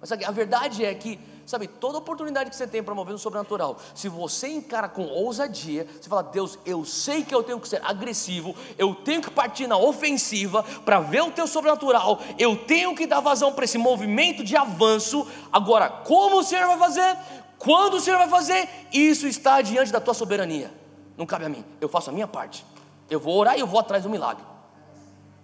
Mas 0.00 0.12
a 0.12 0.30
verdade 0.30 0.84
é 0.84 0.94
que, 0.94 1.18
sabe, 1.50 1.66
toda 1.66 1.98
oportunidade 1.98 2.48
que 2.48 2.54
você 2.54 2.66
tem 2.66 2.80
para 2.80 2.94
mover 2.94 3.12
no 3.12 3.18
sobrenatural, 3.18 3.76
se 3.92 4.08
você 4.08 4.46
encara 4.48 4.88
com 4.88 5.02
ousadia, 5.02 5.84
você 6.00 6.08
fala, 6.08 6.22
Deus, 6.22 6.56
eu 6.64 6.84
sei 6.84 7.24
que 7.24 7.34
eu 7.34 7.42
tenho 7.42 7.58
que 7.58 7.68
ser 7.68 7.84
agressivo, 7.84 8.54
eu 8.78 8.94
tenho 8.94 9.20
que 9.20 9.30
partir 9.30 9.66
na 9.66 9.76
ofensiva 9.76 10.62
para 10.84 11.00
ver 11.00 11.22
o 11.22 11.32
teu 11.32 11.48
sobrenatural, 11.48 12.20
eu 12.38 12.56
tenho 12.56 12.94
que 12.94 13.04
dar 13.04 13.18
vazão 13.18 13.52
para 13.52 13.64
esse 13.64 13.76
movimento 13.76 14.44
de 14.44 14.56
avanço. 14.56 15.26
Agora, 15.52 15.90
como 15.90 16.38
o 16.38 16.44
Senhor 16.44 16.68
vai 16.68 16.78
fazer? 16.78 17.18
Quando 17.58 17.94
o 17.94 18.00
Senhor 18.00 18.18
vai 18.18 18.28
fazer? 18.28 18.68
Isso 18.92 19.26
está 19.26 19.60
diante 19.60 19.90
da 19.90 20.00
tua 20.00 20.14
soberania. 20.14 20.72
Não 21.16 21.26
cabe 21.26 21.46
a 21.46 21.48
mim. 21.48 21.64
Eu 21.80 21.88
faço 21.88 22.10
a 22.10 22.12
minha 22.12 22.28
parte. 22.28 22.64
Eu 23.10 23.18
vou 23.18 23.36
orar 23.36 23.56
e 23.56 23.60
eu 23.60 23.66
vou 23.66 23.80
atrás 23.80 24.04
do 24.04 24.08
milagre. 24.08 24.44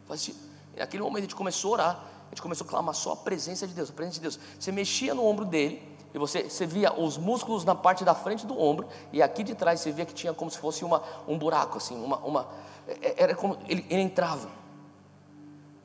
E 0.08 0.78
naquele 0.78 1.02
momento 1.02 1.18
a 1.18 1.22
gente 1.22 1.34
começou 1.34 1.72
a 1.72 1.74
orar 1.74 2.16
a 2.26 2.34
gente 2.34 2.42
começou 2.42 2.66
a 2.66 2.70
clamar 2.70 2.94
só 2.94 3.12
a 3.12 3.16
presença 3.16 3.66
de 3.66 3.72
Deus, 3.72 3.90
a 3.90 3.92
presença 3.92 4.16
de 4.16 4.22
Deus. 4.22 4.38
Você 4.58 4.72
mexia 4.72 5.14
no 5.14 5.24
ombro 5.24 5.44
dele 5.44 5.95
e 6.16 6.18
você, 6.18 6.44
você 6.44 6.64
via 6.64 6.98
os 6.98 7.18
músculos 7.18 7.62
na 7.62 7.74
parte 7.74 8.02
da 8.02 8.14
frente 8.14 8.46
do 8.46 8.58
ombro 8.58 8.88
e 9.12 9.20
aqui 9.20 9.42
de 9.42 9.54
trás 9.54 9.80
você 9.80 9.92
via 9.92 10.06
que 10.06 10.14
tinha 10.14 10.32
como 10.32 10.50
se 10.50 10.56
fosse 10.56 10.82
uma, 10.82 11.02
um 11.28 11.36
buraco, 11.36 11.76
assim, 11.76 11.94
uma, 12.02 12.16
uma 12.20 12.48
é, 12.88 13.22
era 13.22 13.34
como 13.34 13.58
ele, 13.68 13.84
ele 13.90 14.00
entrava. 14.00 14.48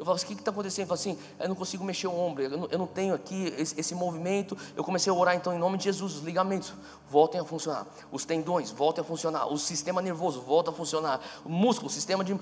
Eu 0.02 0.06
falava 0.06 0.16
assim, 0.16 0.34
o 0.34 0.36
que 0.36 0.42
está 0.42 0.50
acontecendo? 0.50 0.90
Eu 0.90 0.98
falava 0.98 1.00
assim, 1.00 1.18
eu 1.40 1.48
não 1.48 1.56
consigo 1.56 1.84
mexer 1.84 2.08
o 2.08 2.20
ombro, 2.20 2.42
eu 2.42 2.50
não, 2.50 2.68
eu 2.72 2.80
não 2.80 2.88
tenho 2.88 3.14
aqui 3.14 3.54
esse, 3.56 3.80
esse, 3.80 3.94
movimento. 3.94 4.58
Eu 4.76 4.84
comecei 4.84 5.12
a 5.12 5.16
orar 5.16 5.36
então 5.36 5.54
em 5.54 5.60
nome 5.60 5.78
de 5.78 5.84
Jesus, 5.84 6.16
os 6.16 6.24
ligamentos 6.24 6.74
voltem 7.08 7.40
a 7.40 7.46
funcionar, 7.46 7.86
os 8.12 8.26
tendões 8.26 8.72
voltem 8.72 9.04
a 9.04 9.06
funcionar, 9.06 9.46
o 9.54 9.60
sistema 9.60 10.02
nervoso 10.02 10.42
volta 10.42 10.72
a 10.72 10.74
funcionar, 10.74 11.22
o 11.46 11.50
músculo, 11.50 11.88
o 11.88 11.94
sistema 11.94 12.24
de, 12.24 12.34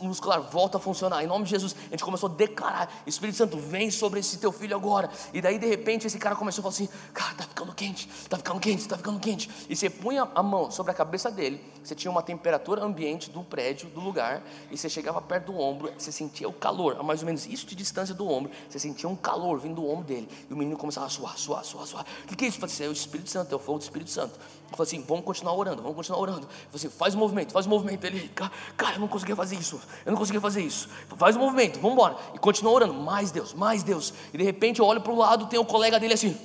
muscular 0.00 0.40
volta 0.40 0.78
a 0.78 0.80
funcionar. 0.80 1.22
Em 1.22 1.26
nome 1.28 1.44
de 1.44 1.50
Jesus, 1.50 1.76
a 1.86 1.90
gente 1.90 2.02
começou 2.02 2.28
a 2.28 2.32
declarar, 2.32 2.92
Espírito 3.06 3.36
Santo, 3.36 3.58
vem 3.58 3.92
sobre 3.92 4.18
esse 4.18 4.38
teu 4.38 4.50
filho 4.50 4.74
agora. 4.74 5.08
E 5.32 5.40
daí 5.40 5.56
de 5.56 5.66
repente 5.68 6.08
esse 6.08 6.18
cara 6.18 6.34
começou 6.34 6.62
a 6.62 6.72
falar 6.72 6.74
assim, 6.74 6.88
cara, 7.12 7.30
está 7.30 7.44
ficando 7.44 7.72
quente, 7.72 8.08
está 8.08 8.36
ficando 8.36 8.58
quente, 8.58 8.80
está 8.80 8.96
ficando 8.96 9.20
quente. 9.20 9.48
E 9.68 9.76
você 9.76 9.88
punha 9.88 10.28
a 10.34 10.42
mão 10.42 10.68
sobre 10.68 10.90
a 10.90 10.94
cabeça 10.94 11.30
dele, 11.30 11.62
você 11.80 11.94
tinha 11.94 12.10
uma 12.10 12.24
temperatura 12.24 12.82
ambiente 12.82 13.30
do 13.30 13.44
prédio, 13.44 13.88
do 13.90 14.00
lugar, 14.00 14.42
e 14.68 14.76
você 14.76 14.88
chegava 14.88 15.22
perto 15.22 15.52
do 15.52 15.60
ombro, 15.60 15.92
você 15.96 16.10
sentia 16.10 16.48
o 16.48 16.52
calor 16.52 17.03
mais 17.04 17.20
ou 17.20 17.26
menos 17.26 17.46
isso 17.46 17.66
de 17.66 17.74
distância 17.74 18.14
do 18.14 18.28
ombro, 18.28 18.50
você 18.68 18.78
sentia 18.78 19.08
um 19.08 19.16
calor 19.16 19.58
vindo 19.58 19.76
do 19.76 19.88
ombro 19.88 20.04
dele, 20.04 20.28
e 20.48 20.52
o 20.52 20.56
menino 20.56 20.76
começava 20.76 21.06
a 21.06 21.08
suar, 21.10 21.36
suar, 21.38 21.64
suar, 21.64 21.86
suar. 21.86 22.06
O 22.24 22.26
que, 22.28 22.36
que 22.36 22.44
é 22.44 22.48
isso? 22.48 22.58
Falei 22.58 22.74
assim, 22.74 22.84
é 22.84 22.88
o 22.88 22.92
Espírito 22.92 23.30
Santo, 23.30 23.52
é 23.52 23.56
o 23.56 23.58
fogo 23.58 23.78
do 23.78 23.82
Espírito 23.82 24.10
Santo. 24.10 24.38
Eu 24.70 24.76
falei 24.76 24.88
assim, 24.88 25.04
vamos 25.06 25.24
continuar 25.24 25.54
orando, 25.54 25.82
vamos 25.82 25.96
continuar 25.96 26.20
orando. 26.20 26.42
Eu 26.42 26.48
falei 26.48 26.74
assim, 26.74 26.88
faz 26.90 27.14
o 27.14 27.18
movimento, 27.18 27.52
faz 27.52 27.66
o 27.66 27.68
movimento. 27.68 28.04
Ele, 28.04 28.28
cara, 28.76 28.94
eu 28.94 29.00
não 29.00 29.08
conseguia 29.08 29.36
fazer 29.36 29.56
isso, 29.56 29.80
eu 30.04 30.10
não 30.10 30.18
conseguia 30.18 30.40
fazer 30.40 30.62
isso. 30.62 30.88
Faz 31.16 31.36
o 31.36 31.38
movimento, 31.38 31.78
vamos 31.78 31.92
embora. 31.92 32.16
E 32.34 32.38
continua 32.38 32.72
orando, 32.72 32.94
mais 32.94 33.30
Deus, 33.30 33.54
mais 33.54 33.82
Deus. 33.82 34.12
E 34.32 34.38
de 34.38 34.44
repente 34.44 34.80
eu 34.80 34.86
olho 34.86 35.00
para 35.00 35.12
o 35.12 35.16
lado, 35.16 35.46
tem 35.46 35.58
o 35.58 35.62
um 35.62 35.66
colega 35.66 36.00
dele 36.00 36.14
assim. 36.14 36.36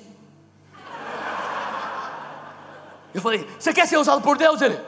Eu 3.14 3.22
falei, 3.22 3.48
você 3.58 3.74
quer 3.74 3.88
ser 3.88 3.98
usado 3.98 4.22
por 4.22 4.38
Deus? 4.38 4.62
Ele, 4.62 4.80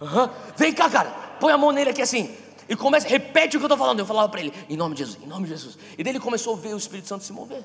uhum. 0.00 0.28
vem 0.56 0.72
cá, 0.72 0.88
cara, 0.88 1.10
põe 1.40 1.52
a 1.52 1.58
mão 1.58 1.72
nele 1.72 1.90
aqui 1.90 2.02
assim. 2.02 2.45
E 2.68 2.74
começa, 2.74 3.06
repete 3.06 3.56
o 3.56 3.60
que 3.60 3.64
eu 3.64 3.68
estou 3.68 3.78
falando. 3.78 4.00
Eu 4.00 4.06
falava 4.06 4.28
para 4.28 4.40
ele, 4.40 4.52
em 4.68 4.76
nome 4.76 4.94
de 4.94 5.04
Jesus, 5.04 5.22
em 5.22 5.26
nome 5.26 5.44
de 5.44 5.50
Jesus. 5.50 5.78
E 5.96 6.02
daí 6.02 6.12
ele 6.12 6.20
começou 6.20 6.54
a 6.54 6.56
ver 6.56 6.74
o 6.74 6.76
Espírito 6.76 7.08
Santo 7.08 7.24
se 7.24 7.32
mover. 7.32 7.64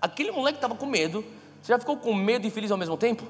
Aquele 0.00 0.30
moleque 0.30 0.58
estava 0.58 0.74
com 0.74 0.86
medo. 0.86 1.24
Você 1.62 1.72
já 1.72 1.78
ficou 1.78 1.96
com 1.96 2.14
medo 2.14 2.46
e 2.46 2.50
feliz 2.50 2.70
ao 2.70 2.78
mesmo 2.78 2.96
tempo? 2.96 3.24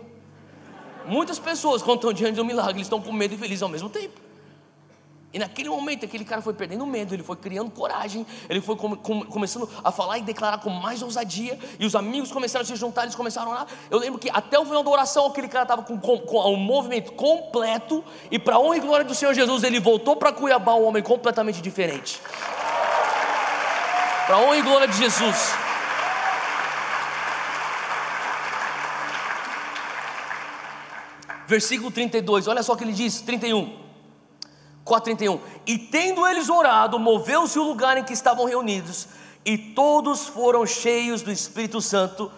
Muitas 1.07 1.39
pessoas, 1.39 1.83
quando 1.83 1.99
estão 1.99 2.13
diante 2.13 2.37
do 2.37 2.45
milagre, 2.45 2.75
eles 2.75 2.87
estão 2.87 3.01
com 3.01 3.13
medo 3.13 3.35
e 3.35 3.39
feliz 3.39 3.63
ao 3.63 3.69
mesmo 3.69 3.89
tempo. 3.89 4.28
E 5.31 5.39
naquele 5.39 5.69
momento, 5.69 6.07
aquele 6.07 6.25
cara 6.25 6.41
foi 6.41 6.55
perdendo 6.55 6.87
medo, 6.87 7.15
ele 7.15 7.23
foi 7.23 7.37
criando 7.37 7.71
coragem, 7.71 8.27
ele 8.49 8.63
foi 8.63 8.77
come, 8.77 8.97
come, 8.97 9.27
começando 9.27 9.69
a 9.85 9.93
falar 9.93 10.19
e 10.19 10.23
declarar 10.23 10.59
com 10.59 10.71
mais 10.71 11.03
ousadia, 11.03 11.59
e 11.79 11.85
os 11.85 11.95
amigos 11.95 12.33
começaram 12.33 12.63
a 12.63 12.67
se 12.67 12.75
juntar, 12.77 13.03
eles 13.03 13.15
começaram 13.15 13.53
a. 13.53 13.67
Eu 13.91 13.99
lembro 13.99 14.19
que 14.19 14.31
até 14.33 14.59
o 14.59 14.65
final 14.65 14.83
da 14.83 14.91
oração, 14.91 15.27
aquele 15.27 15.49
cara 15.49 15.65
estava 15.65 15.83
com, 15.83 15.99
com, 16.01 16.19
com, 16.21 16.51
um 16.51 16.57
movimento 16.57 17.13
completo, 17.13 18.03
e 18.31 18.39
para 18.39 18.59
honra 18.59 18.79
e 18.79 18.81
glória 18.81 19.05
do 19.05 19.15
Senhor 19.15 19.35
Jesus, 19.35 19.65
ele 19.65 19.79
voltou 19.79 20.17
para 20.17 20.33
Cuiabá, 20.33 20.75
um 20.75 20.87
homem 20.87 21.03
completamente 21.03 21.61
diferente. 21.61 22.23
Para 24.27 24.39
honra 24.39 24.57
e 24.57 24.63
glória 24.63 24.89
de 24.89 24.97
Jesus. 24.97 25.55
Versículo 31.47 31.91
32, 31.91 32.47
olha 32.47 32.63
só 32.63 32.73
o 32.73 32.77
que 32.77 32.85
ele 32.85 32.93
diz: 32.93 33.21
31. 33.21 33.88
4,31: 34.89 35.39
E 35.67 35.79
tendo 35.79 36.27
eles 36.27 36.49
orado, 36.49 36.99
moveu-se 36.99 37.59
o 37.59 37.65
lugar 37.65 37.99
em 37.99 38.05
que 38.05 38.13
estavam 38.13 38.47
reunidos, 38.47 39.09
e 39.45 39.57
todos 39.57 40.27
foram 40.27 40.65
cheios 40.67 41.23
do 41.23 41.31
Espírito 41.31 41.81
Santo 41.81 42.31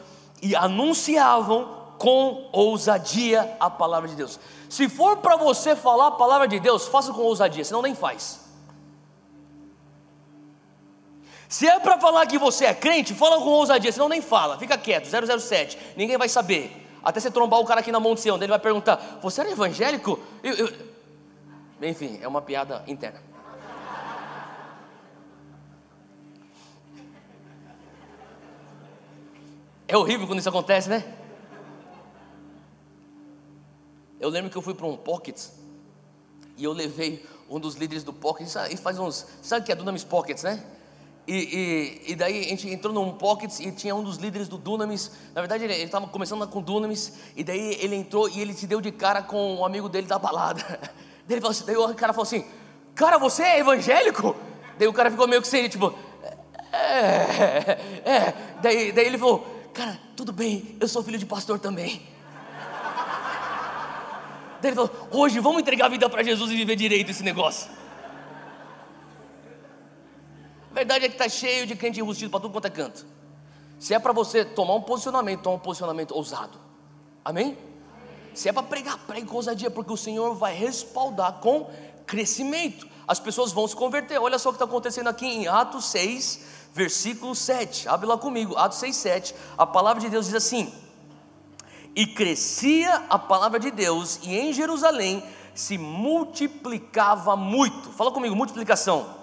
e 0.42 0.56
anunciavam 0.56 1.80
com 1.98 2.48
ousadia 2.52 3.56
a 3.60 3.68
palavra 3.68 4.08
de 4.08 4.16
Deus. 4.16 4.40
Se 4.68 4.88
for 4.88 5.18
para 5.18 5.36
você 5.36 5.76
falar 5.76 6.08
a 6.08 6.12
palavra 6.12 6.48
de 6.48 6.58
Deus, 6.58 6.88
faça 6.88 7.12
com 7.12 7.20
ousadia, 7.20 7.64
senão 7.64 7.82
nem 7.82 7.94
faz. 7.94 8.40
Se 11.48 11.66
é 11.66 11.78
para 11.80 11.98
falar 11.98 12.26
que 12.26 12.38
você 12.38 12.64
é 12.64 12.72
crente, 12.72 13.12
fala 13.12 13.38
com 13.38 13.50
ousadia, 13.50 13.90
senão 13.90 14.08
nem 14.08 14.22
fala, 14.22 14.56
fica 14.56 14.78
quieto, 14.78 15.08
007, 15.08 15.76
ninguém 15.96 16.16
vai 16.16 16.28
saber. 16.28 16.86
Até 17.02 17.18
você 17.18 17.30
trombar 17.30 17.60
o 17.60 17.64
cara 17.64 17.80
aqui 17.80 17.90
na 17.90 17.98
Monte 17.98 18.20
Sião, 18.20 18.36
ele 18.36 18.46
vai 18.46 18.58
perguntar: 18.58 19.18
Você 19.22 19.40
era 19.40 19.50
evangélico? 19.50 20.18
Eu, 20.42 20.54
eu, 20.54 20.72
enfim, 21.80 22.18
é 22.20 22.28
uma 22.28 22.42
piada 22.42 22.84
interna. 22.86 23.20
É 29.86 29.96
horrível 29.96 30.26
quando 30.26 30.38
isso 30.38 30.48
acontece, 30.48 30.88
né? 30.88 31.16
Eu 34.20 34.28
lembro 34.28 34.50
que 34.50 34.56
eu 34.56 34.62
fui 34.62 34.74
para 34.74 34.86
um 34.86 34.96
Pockets 34.96 35.52
e 36.56 36.64
eu 36.64 36.72
levei 36.72 37.26
um 37.48 37.58
dos 37.58 37.74
líderes 37.74 38.04
do 38.04 38.12
Pockets, 38.12 38.54
e 38.70 38.76
faz 38.76 38.98
uns, 38.98 39.26
sabe 39.42 39.66
que 39.66 39.72
é 39.72 39.74
Dunamis 39.74 40.04
Pockets, 40.04 40.44
né? 40.44 40.64
E, 41.26 41.34
e, 42.06 42.12
e, 42.12 42.16
daí 42.16 42.40
a 42.40 42.42
gente 42.44 42.68
entrou 42.68 42.92
num 42.92 43.16
Pockets 43.16 43.60
e 43.60 43.70
tinha 43.72 43.94
um 43.94 44.02
dos 44.02 44.16
líderes 44.16 44.48
do 44.48 44.58
Dunamis. 44.58 45.12
Na 45.34 45.40
verdade, 45.40 45.64
ele 45.64 45.74
estava 45.74 46.08
começando 46.08 46.46
com 46.48 46.60
Dunamis. 46.60 47.12
E 47.36 47.44
daí 47.44 47.74
ele 47.80 47.94
entrou 47.94 48.28
e 48.28 48.40
ele 48.40 48.52
se 48.52 48.66
deu 48.66 48.80
de 48.80 48.90
cara 48.90 49.22
com 49.22 49.56
um 49.56 49.64
amigo 49.64 49.88
dele 49.88 50.06
da 50.06 50.18
balada. 50.18 50.62
Ele 51.34 51.40
falou 51.40 51.52
assim, 51.52 51.64
daí 51.64 51.76
o 51.76 51.94
cara 51.94 52.12
falou 52.12 52.24
assim: 52.24 52.44
Cara, 52.94 53.18
você 53.18 53.42
é 53.42 53.58
evangélico? 53.60 54.36
Daí 54.78 54.88
o 54.88 54.92
cara 54.92 55.10
ficou 55.10 55.28
meio 55.28 55.40
que 55.40 55.48
seria, 55.48 55.68
tipo, 55.68 55.94
é, 56.72 57.78
é. 58.04 58.34
Daí, 58.60 58.92
daí 58.92 59.06
ele 59.06 59.18
falou: 59.18 59.46
Cara, 59.72 59.98
tudo 60.16 60.32
bem, 60.32 60.76
eu 60.80 60.88
sou 60.88 61.02
filho 61.02 61.18
de 61.18 61.26
pastor 61.26 61.58
também. 61.58 62.02
Daí 64.60 64.70
ele 64.70 64.76
falou: 64.76 65.08
Hoje 65.12 65.38
vamos 65.40 65.60
entregar 65.60 65.86
a 65.86 65.88
vida 65.88 66.08
para 66.08 66.22
Jesus 66.22 66.50
e 66.50 66.56
viver 66.56 66.76
direito 66.76 67.10
esse 67.10 67.22
negócio. 67.22 67.70
A 70.70 70.74
verdade 70.74 71.06
é 71.06 71.08
que 71.08 71.14
está 71.14 71.28
cheio 71.28 71.66
de 71.66 71.74
crente 71.74 71.98
enrustido 71.98 72.30
para 72.30 72.40
tudo 72.40 72.52
quanto 72.52 72.66
é 72.66 72.70
canto. 72.70 73.04
Se 73.78 73.94
é 73.94 73.98
para 73.98 74.12
você 74.12 74.44
tomar 74.44 74.74
um 74.74 74.82
posicionamento, 74.82 75.42
toma 75.42 75.56
um 75.56 75.60
posicionamento 75.60 76.12
ousado. 76.12 76.58
Amém? 77.24 77.56
Se 78.34 78.48
é 78.48 78.52
para 78.52 78.62
pregar, 78.62 78.98
pregue 79.06 79.26
com 79.26 79.36
ousadia, 79.36 79.70
porque 79.70 79.92
o 79.92 79.96
Senhor 79.96 80.34
vai 80.34 80.54
respaldar 80.54 81.34
com 81.34 81.70
crescimento. 82.06 82.86
As 83.06 83.18
pessoas 83.18 83.52
vão 83.52 83.66
se 83.66 83.74
converter. 83.74 84.20
Olha 84.20 84.38
só 84.38 84.48
o 84.48 84.52
que 84.52 84.56
está 84.56 84.64
acontecendo 84.64 85.08
aqui 85.08 85.26
em 85.26 85.48
Atos 85.48 85.86
6, 85.86 86.40
versículo 86.72 87.34
7. 87.34 87.88
Abre 87.88 88.06
lá 88.06 88.16
comigo, 88.16 88.56
Atos 88.56 88.78
6, 88.78 88.96
7. 88.96 89.34
A 89.58 89.66
palavra 89.66 90.00
de 90.00 90.08
Deus 90.08 90.26
diz 90.26 90.34
assim: 90.34 90.72
E 91.94 92.06
crescia 92.06 93.04
a 93.08 93.18
palavra 93.18 93.58
de 93.58 93.70
Deus, 93.70 94.20
e 94.22 94.36
em 94.36 94.52
Jerusalém 94.52 95.22
se 95.54 95.76
multiplicava 95.76 97.36
muito. 97.36 97.90
Fala 97.90 98.10
comigo, 98.10 98.34
multiplicação. 98.36 99.18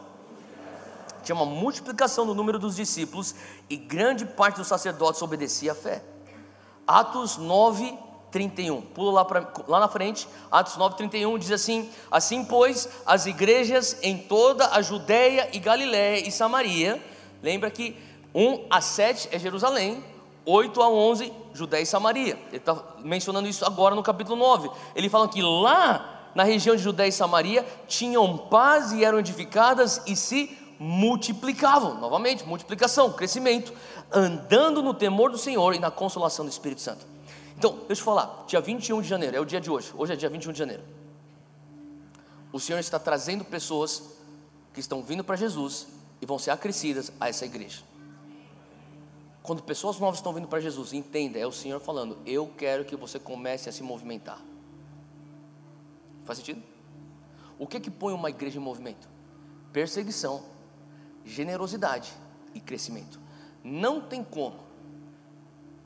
Tinha 1.24 1.36
uma 1.36 1.46
multiplicação 1.46 2.24
no 2.26 2.34
número 2.34 2.58
dos 2.58 2.76
discípulos, 2.76 3.36
e 3.70 3.76
grande 3.76 4.26
parte 4.26 4.58
dos 4.58 4.68
sacerdotes 4.68 5.22
obedecia 5.22 5.74
à 5.74 5.76
fé. 5.76 6.04
Atos 6.86 7.36
9, 7.36 7.98
31. 8.32 8.82
Pula 8.82 9.12
lá, 9.12 9.26
pra, 9.26 9.48
lá 9.68 9.80
na 9.80 9.88
frente, 9.88 10.28
Atos 10.52 10.78
9, 10.78 10.96
31 10.98 11.38
diz 11.38 11.52
assim: 11.52 11.90
Assim, 12.12 12.44
pois, 12.44 12.90
as 13.06 13.26
igrejas 13.26 13.98
em 14.02 14.18
toda 14.18 14.68
a 14.70 14.82
Judéia 14.82 15.50
e 15.54 15.60
Galiléia 15.60 16.28
e 16.28 16.32
Samaria, 16.32 17.02
lembra 17.42 17.70
que 17.70 17.96
1 18.34 18.66
a 18.70 18.82
7 18.82 19.30
é 19.32 19.40
Jerusalém, 19.40 20.04
8 20.46 20.82
a 20.82 20.90
11, 20.90 21.34
Judéia 21.54 21.82
e 21.82 21.86
Samaria. 21.86 22.40
Ele 22.50 22.58
está 22.58 22.78
mencionando 23.00 23.48
isso 23.48 23.66
agora 23.66 23.96
no 23.96 24.04
capítulo 24.04 24.38
9. 24.38 24.70
Ele 24.96 25.10
fala 25.10 25.28
que 25.28 25.42
lá 25.42 26.32
na 26.36 26.44
região 26.44 26.76
de 26.76 26.84
Judéia 26.84 27.10
e 27.10 27.12
Samaria 27.12 27.66
tinham 27.88 28.38
paz 28.38 28.92
e 28.92 29.04
eram 29.04 29.20
edificadas 29.20 30.02
e 30.06 30.16
se 30.16 30.56
multiplicavam, 30.80 31.96
novamente, 31.96 32.46
multiplicação, 32.46 33.12
crescimento, 33.12 33.74
andando 34.12 34.82
no 34.84 34.94
temor 34.94 35.32
do 35.32 35.38
Senhor 35.38 35.74
e 35.74 35.80
na 35.80 35.90
consolação 35.90 36.46
do 36.46 36.52
Espírito 36.52 36.82
Santo. 36.82 37.06
Então, 37.58 37.80
deixa 37.88 38.02
eu 38.02 38.06
falar, 38.06 38.46
dia 38.46 38.62
21 38.62 39.02
de 39.02 39.08
janeiro, 39.08 39.36
é 39.36 39.40
o 39.40 39.46
dia 39.46 39.60
de 39.60 39.72
hoje, 39.72 39.92
hoje 39.96 40.14
é 40.14 40.16
dia 40.16 40.30
21 40.30 40.52
de 40.52 40.60
janeiro. 40.60 40.84
O 42.54 42.60
Senhor 42.60 42.78
está 42.78 43.00
trazendo 43.00 43.44
pessoas 43.44 44.16
que 44.74 44.80
estão 44.80 45.02
vindo 45.02 45.24
para 45.24 45.36
Jesus 45.36 45.88
e 46.22 46.26
vão 46.26 46.38
ser 46.38 46.52
acrescidas 46.52 47.12
a 47.20 47.28
essa 47.28 47.46
igreja. 47.46 47.82
Quando 49.42 49.64
pessoas 49.64 49.98
novas 49.98 50.20
estão 50.20 50.34
vindo 50.34 50.48
para 50.48 50.60
Jesus, 50.60 50.94
entenda, 50.94 51.40
é 51.40 51.48
o 51.48 51.52
Senhor 51.52 51.80
falando: 51.80 52.20
Eu 52.26 52.52
quero 52.58 52.86
que 52.86 52.96
você 52.96 53.18
comece 53.18 53.70
a 53.70 53.72
se 53.72 53.82
movimentar. 53.82 54.40
Faz 56.26 56.38
sentido? 56.38 56.62
O 57.58 57.66
que 57.66 57.80
que 57.80 57.90
põe 57.90 58.14
uma 58.14 58.30
igreja 58.30 58.60
em 58.60 58.62
movimento? 58.62 59.08
Perseguição, 59.74 60.44
generosidade 61.26 62.14
e 62.54 62.60
crescimento. 62.60 63.20
Não 63.64 64.02
tem 64.02 64.24
como. 64.24 64.67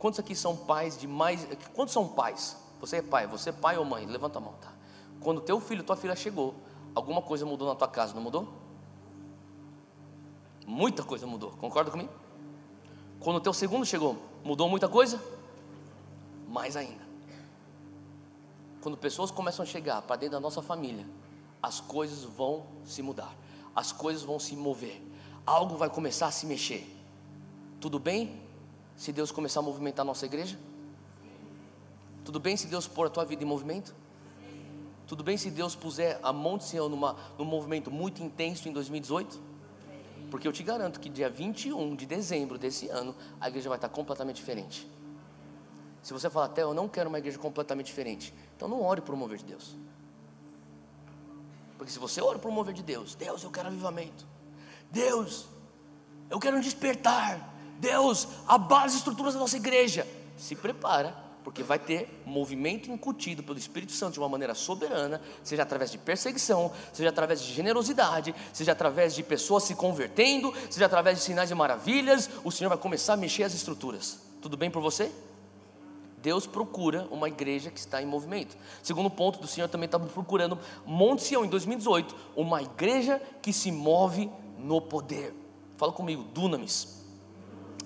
Quantos 0.02 0.20
aqui 0.20 0.36
são 0.36 0.58
pais 0.58 0.98
de 0.98 1.06
mais. 1.08 1.48
Quantos 1.76 1.94
são 1.94 2.08
pais? 2.08 2.58
Você 2.80 2.98
é 2.98 3.02
pai, 3.04 3.28
você 3.28 3.52
é 3.52 3.54
pai 3.54 3.78
ou 3.78 3.86
mãe? 3.86 4.04
Levanta 4.08 4.40
a 4.40 4.42
mão, 4.42 4.54
tá? 4.54 4.74
Quando 5.20 5.40
teu 5.42 5.60
filho, 5.60 5.84
tua 5.84 5.96
filha 5.96 6.16
chegou, 6.16 6.56
alguma 6.96 7.22
coisa 7.22 7.46
mudou 7.46 7.68
na 7.68 7.76
tua 7.76 7.88
casa, 7.88 8.16
não 8.16 8.22
mudou? 8.24 8.52
Muita 10.66 11.04
coisa 11.04 11.28
mudou, 11.28 11.52
concorda 11.52 11.92
comigo? 11.92 12.10
Quando 13.20 13.36
o 13.36 13.40
teu 13.40 13.54
segundo 13.54 13.86
chegou, 13.86 14.18
mudou 14.44 14.68
muita 14.68 14.90
coisa? 14.90 15.24
Mais 16.48 16.76
ainda. 16.76 17.06
Quando 18.82 18.98
pessoas 18.98 19.30
começam 19.30 19.62
a 19.62 19.68
chegar 19.68 20.02
para 20.02 20.16
dentro 20.16 20.34
da 20.34 20.40
nossa 20.40 20.64
família, 20.64 21.06
as 21.62 21.80
coisas 21.80 22.24
vão 22.24 22.66
se 22.84 23.04
mudar, 23.04 23.36
as 23.76 23.92
coisas 23.92 24.24
vão 24.24 24.40
se 24.40 24.56
mover, 24.56 25.00
algo 25.46 25.78
vai 25.78 25.92
começar 25.92 26.26
a 26.26 26.32
se 26.32 26.48
mexer. 26.48 26.92
Tudo 27.80 28.00
bem 28.00 28.50
se 29.02 29.12
Deus 29.12 29.32
começar 29.32 29.62
a 29.62 29.64
movimentar 29.64 30.04
a 30.04 30.06
nossa 30.06 30.28
igreja? 30.28 30.60
Tudo 32.24 32.40
bem 32.40 32.56
se 32.56 32.68
Deus 32.68 32.88
pôr 32.88 33.08
a 33.08 33.10
tua 33.10 33.26
vida 33.26 33.44
em 33.44 33.48
movimento? 33.48 33.96
Tudo 35.08 35.24
bem 35.24 35.38
se 35.38 35.50
Deus 35.50 35.76
puser 35.76 36.20
a 36.22 36.32
Monte 36.32 36.66
Sião 36.66 36.88
numa, 36.88 37.16
num 37.36 37.44
movimento 37.44 37.90
muito 37.90 38.22
intenso 38.22 38.70
em 38.70 38.72
2018? 38.72 39.42
Porque 40.30 40.48
eu 40.48 40.52
te 40.52 40.62
garanto 40.62 41.00
que 41.00 41.10
dia 41.10 41.32
21 41.32 41.96
de 41.96 42.06
dezembro 42.06 42.60
desse 42.60 42.90
ano, 42.90 43.16
a 43.40 43.48
igreja 43.48 43.70
vai 43.70 43.80
estar 43.80 43.90
completamente 43.90 44.36
diferente. 44.36 44.88
Se 46.04 46.14
você 46.14 46.30
falar 46.30 46.46
até 46.46 46.62
eu 46.62 46.72
não 46.72 46.88
quero 46.88 47.10
uma 47.10 47.18
igreja 47.18 47.40
completamente 47.40 47.88
diferente, 47.88 48.32
então 48.56 48.68
não 48.68 48.84
ore 48.84 49.02
para 49.02 49.16
o 49.16 49.18
mover 49.18 49.40
de 49.40 49.46
Deus. 49.46 49.76
Porque 51.76 51.92
se 51.92 51.98
você 51.98 52.22
ora 52.22 52.38
para 52.38 52.52
o 52.52 52.54
mover 52.54 52.76
de 52.76 52.84
Deus, 52.84 53.16
Deus, 53.16 53.42
eu 53.42 53.50
quero 53.50 53.68
avivamento. 53.68 54.28
Deus, 54.92 55.48
eu 56.30 56.40
quero 56.40 56.58
um 56.58 56.62
despertar. 56.62 57.51
Deus, 57.82 58.28
abala 58.48 58.86
as 58.86 58.94
estruturas 58.94 59.34
da 59.34 59.40
nossa 59.40 59.58
igreja. 59.58 60.08
Se 60.38 60.56
prepara 60.56 61.32
porque 61.44 61.64
vai 61.64 61.80
ter 61.80 62.22
movimento 62.24 62.92
incutido 62.92 63.42
pelo 63.42 63.58
Espírito 63.58 63.92
Santo 63.92 64.14
de 64.14 64.20
uma 64.20 64.30
maneira 64.30 64.54
soberana, 64.54 65.20
seja 65.44 65.64
através 65.64 65.92
de 65.92 65.98
perseguição, 65.98 66.72
seja 66.94 67.10
através 67.10 67.42
de 67.42 67.52
generosidade, 67.52 68.36
seja 68.54 68.74
através 68.74 69.16
de 69.16 69.24
pessoas 69.24 69.64
se 69.64 69.74
convertendo, 69.74 70.54
seja 70.70 70.86
através 70.86 71.18
de 71.18 71.24
sinais 71.24 71.50
e 71.50 71.56
maravilhas, 71.56 72.30
o 72.44 72.52
Senhor 72.52 72.70
vai 72.70 72.78
começar 72.78 73.14
a 73.14 73.18
mexer 73.18 73.44
as 73.44 73.56
estruturas. 73.56 74.20
Tudo 74.40 74.56
bem 74.56 74.70
por 74.70 74.84
você? 74.84 75.12
Deus 76.22 76.46
procura 76.46 77.08
uma 77.10 77.28
igreja 77.28 77.72
que 77.72 77.80
está 77.80 78.00
em 78.00 78.06
movimento. 78.06 78.56
Segundo 78.84 79.10
ponto 79.10 79.40
do 79.40 79.48
Senhor 79.48 79.68
também 79.68 79.86
estava 79.86 80.06
procurando 80.06 80.60
Monte 80.86 81.24
Sião 81.24 81.44
em 81.44 81.50
2018, 81.50 82.16
uma 82.36 82.62
igreja 82.62 83.20
que 83.42 83.52
se 83.52 83.72
move 83.72 84.30
no 84.60 84.80
poder. 84.80 85.34
Fala 85.78 85.92
comigo, 85.92 86.24
dunamis. 86.32 87.01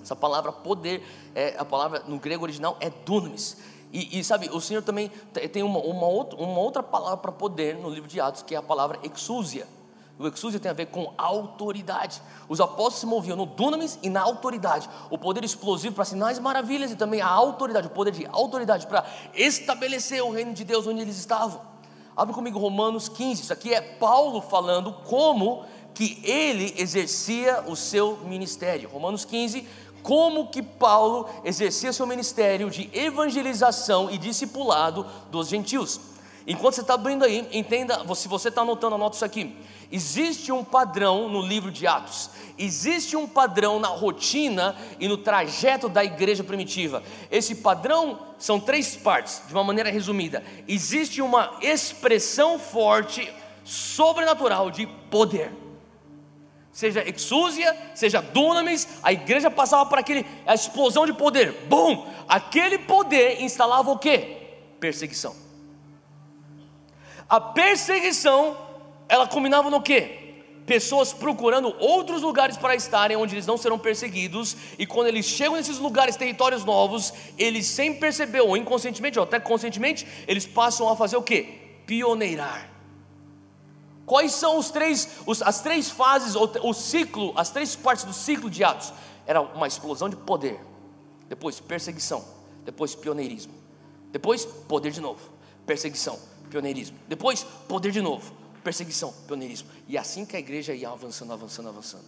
Essa 0.06 0.16
palavra 0.16 0.52
poder, 0.52 1.04
é, 1.34 1.56
a 1.58 1.66
palavra 1.66 2.04
no 2.08 2.20
grego 2.20 2.44
original 2.44 2.78
é 2.80 2.92
dunamis. 2.92 3.58
E, 3.92 4.20
e 4.20 4.24
sabe, 4.24 4.50
o 4.52 4.62
Senhor 4.62 4.84
também 4.84 5.10
tem 5.52 5.64
uma, 5.64 5.80
uma, 5.80 6.06
outra, 6.06 6.40
uma 6.40 6.60
outra 6.60 6.84
palavra 6.84 7.18
para 7.18 7.32
poder 7.32 7.76
no 7.76 7.90
livro 7.90 8.08
de 8.08 8.22
Atos, 8.22 8.44
que 8.44 8.54
é 8.54 8.58
a 8.58 8.62
palavra 8.62 9.00
exúzia. 9.04 9.68
O 10.20 10.28
exúzia 10.28 10.60
tem 10.60 10.70
a 10.70 10.74
ver 10.74 10.86
com 10.88 11.12
autoridade. 11.18 12.22
Os 12.48 12.62
apóstolos 12.62 13.00
se 13.00 13.06
moviam 13.06 13.36
no 13.36 13.48
dunamis 13.48 13.98
e 14.04 14.10
na 14.10 14.22
autoridade. 14.22 14.88
O 15.10 15.18
poder 15.18 15.44
explosivo 15.44 15.96
para 15.96 16.06
sinais 16.06 16.38
maravilhas 16.38 16.92
e 16.92 16.96
também 16.96 17.20
a 17.20 17.28
autoridade, 17.28 17.88
o 17.88 17.90
poder 17.90 18.12
de 18.12 18.28
autoridade 18.28 18.86
para 18.86 19.06
estabelecer 19.34 20.24
o 20.24 20.32
reino 20.32 20.54
de 20.54 20.64
Deus 20.64 20.86
onde 20.86 21.02
eles 21.02 21.18
estavam. 21.18 21.62
Abre 22.16 22.34
comigo 22.34 22.60
Romanos 22.60 23.10
15. 23.10 23.42
Isso 23.42 23.54
aqui 23.54 23.74
é 23.74 23.82
Paulo 23.82 24.40
falando 24.40 24.94
como 25.04 25.66
que 25.96 26.22
ele 26.24 26.74
exercia 26.78 27.64
o 27.68 27.76
seu 27.76 28.18
ministério. 28.26 28.90
Romanos 28.90 29.24
15, 29.24 29.66
como 30.06 30.50
que 30.50 30.62
Paulo 30.62 31.28
exercia 31.44 31.92
seu 31.92 32.06
ministério 32.06 32.70
de 32.70 32.92
evangelização 32.94 34.08
e 34.12 34.20
discipulado 34.20 35.04
dos 35.32 35.48
gentios. 35.48 36.00
Enquanto 36.46 36.76
você 36.76 36.82
está 36.82 36.94
abrindo 36.94 37.26
aí, 37.26 37.50
entenda, 37.52 38.06
se 38.14 38.28
você 38.28 38.50
está 38.50 38.62
anotando, 38.62 38.94
anota 38.94 39.16
isso 39.16 39.26
aqui. 39.26 39.58
Existe 39.92 40.52
um 40.52 40.64
padrão 40.64 41.28
no 41.28 41.42
livro 41.42 41.72
de 41.72 41.88
Atos, 41.88 42.30
existe 42.56 43.18
um 43.18 43.28
padrão 43.28 43.80
na 43.80 43.88
rotina 43.88 44.76
e 45.00 45.08
no 45.08 45.18
trajeto 45.18 45.90
da 45.90 46.06
igreja 46.06 46.44
primitiva. 46.44 47.02
Esse 47.32 47.56
padrão 47.56 48.20
são 48.38 48.60
três 48.60 48.96
partes, 48.96 49.42
de 49.48 49.56
uma 49.56 49.64
maneira 49.64 49.90
resumida. 49.90 50.44
Existe 50.68 51.20
uma 51.20 51.58
expressão 51.64 52.60
forte, 52.60 53.28
sobrenatural 53.64 54.70
de 54.70 54.86
poder 55.10 55.65
seja 56.76 57.08
exúzia, 57.08 57.74
seja 57.96 58.22
dunamis, 58.22 58.86
a 59.02 59.14
igreja 59.14 59.50
passava 59.50 59.86
por 59.86 59.98
aquele, 59.98 60.26
a 60.46 60.54
explosão 60.54 61.06
de 61.06 61.14
poder, 61.14 61.54
bom, 61.70 62.06
aquele 62.28 62.80
poder 62.80 63.42
instalava 63.42 63.90
o 63.90 63.98
que? 63.98 64.40
Perseguição. 64.78 65.34
A 67.30 67.40
perseguição, 67.40 68.58
ela 69.08 69.26
combinava 69.26 69.70
no 69.70 69.82
que? 69.82 70.44
Pessoas 70.66 71.14
procurando 71.14 71.74
outros 71.80 72.22
lugares 72.22 72.58
para 72.58 72.76
estarem 72.76 73.16
onde 73.16 73.36
eles 73.36 73.48
não 73.48 73.56
serão 73.56 73.80
perseguidos, 73.80 74.58
e 74.78 74.86
quando 74.86 75.08
eles 75.08 75.26
chegam 75.26 75.56
nesses 75.56 75.80
lugares, 75.80 76.18
territórios 76.18 76.66
novos, 76.66 77.14
eles 77.38 77.68
sem 77.68 77.94
perceber, 77.94 78.42
ou 78.42 78.58
inconscientemente, 78.58 79.18
ou 79.18 79.24
até 79.24 79.40
conscientemente, 79.40 80.06
eles 80.28 80.46
passam 80.46 80.90
a 80.90 80.96
fazer 80.98 81.16
o 81.16 81.24
que? 81.24 81.44
Pioneirar 81.86 82.75
Quais 84.06 84.34
são 84.34 84.58
os 84.58 84.70
três, 84.70 85.10
os, 85.26 85.42
as 85.42 85.62
três 85.62 85.90
fases, 85.90 86.36
o, 86.36 86.44
o 86.64 86.74
ciclo, 86.74 87.34
as 87.36 87.50
três 87.50 87.76
partes 87.76 88.06
do 88.06 88.14
ciclo 88.14 88.50
de 88.50 88.64
Atos? 88.64 88.94
Era 89.26 89.42
uma 89.42 89.68
explosão 89.68 90.08
de 90.08 90.16
poder, 90.16 90.60
depois 91.28 91.60
perseguição, 91.60 92.24
depois 92.64 92.94
pioneirismo, 92.94 93.54
depois 94.12 94.46
poder 94.46 94.92
de 94.92 95.02
novo, 95.02 95.22
perseguição, 95.66 96.20
pioneirismo, 96.52 96.98
depois 97.08 97.44
poder 97.68 97.92
de 97.92 98.02
novo, 98.02 98.32
perseguição, 98.64 99.12
pioneirismo. 99.26 99.70
E 99.88 99.98
assim 99.98 100.26
que 100.26 100.36
a 100.36 100.40
igreja 100.40 100.74
ia 100.74 100.90
avançando, 100.90 101.34
avançando, 101.34 101.70
avançando. 101.70 102.06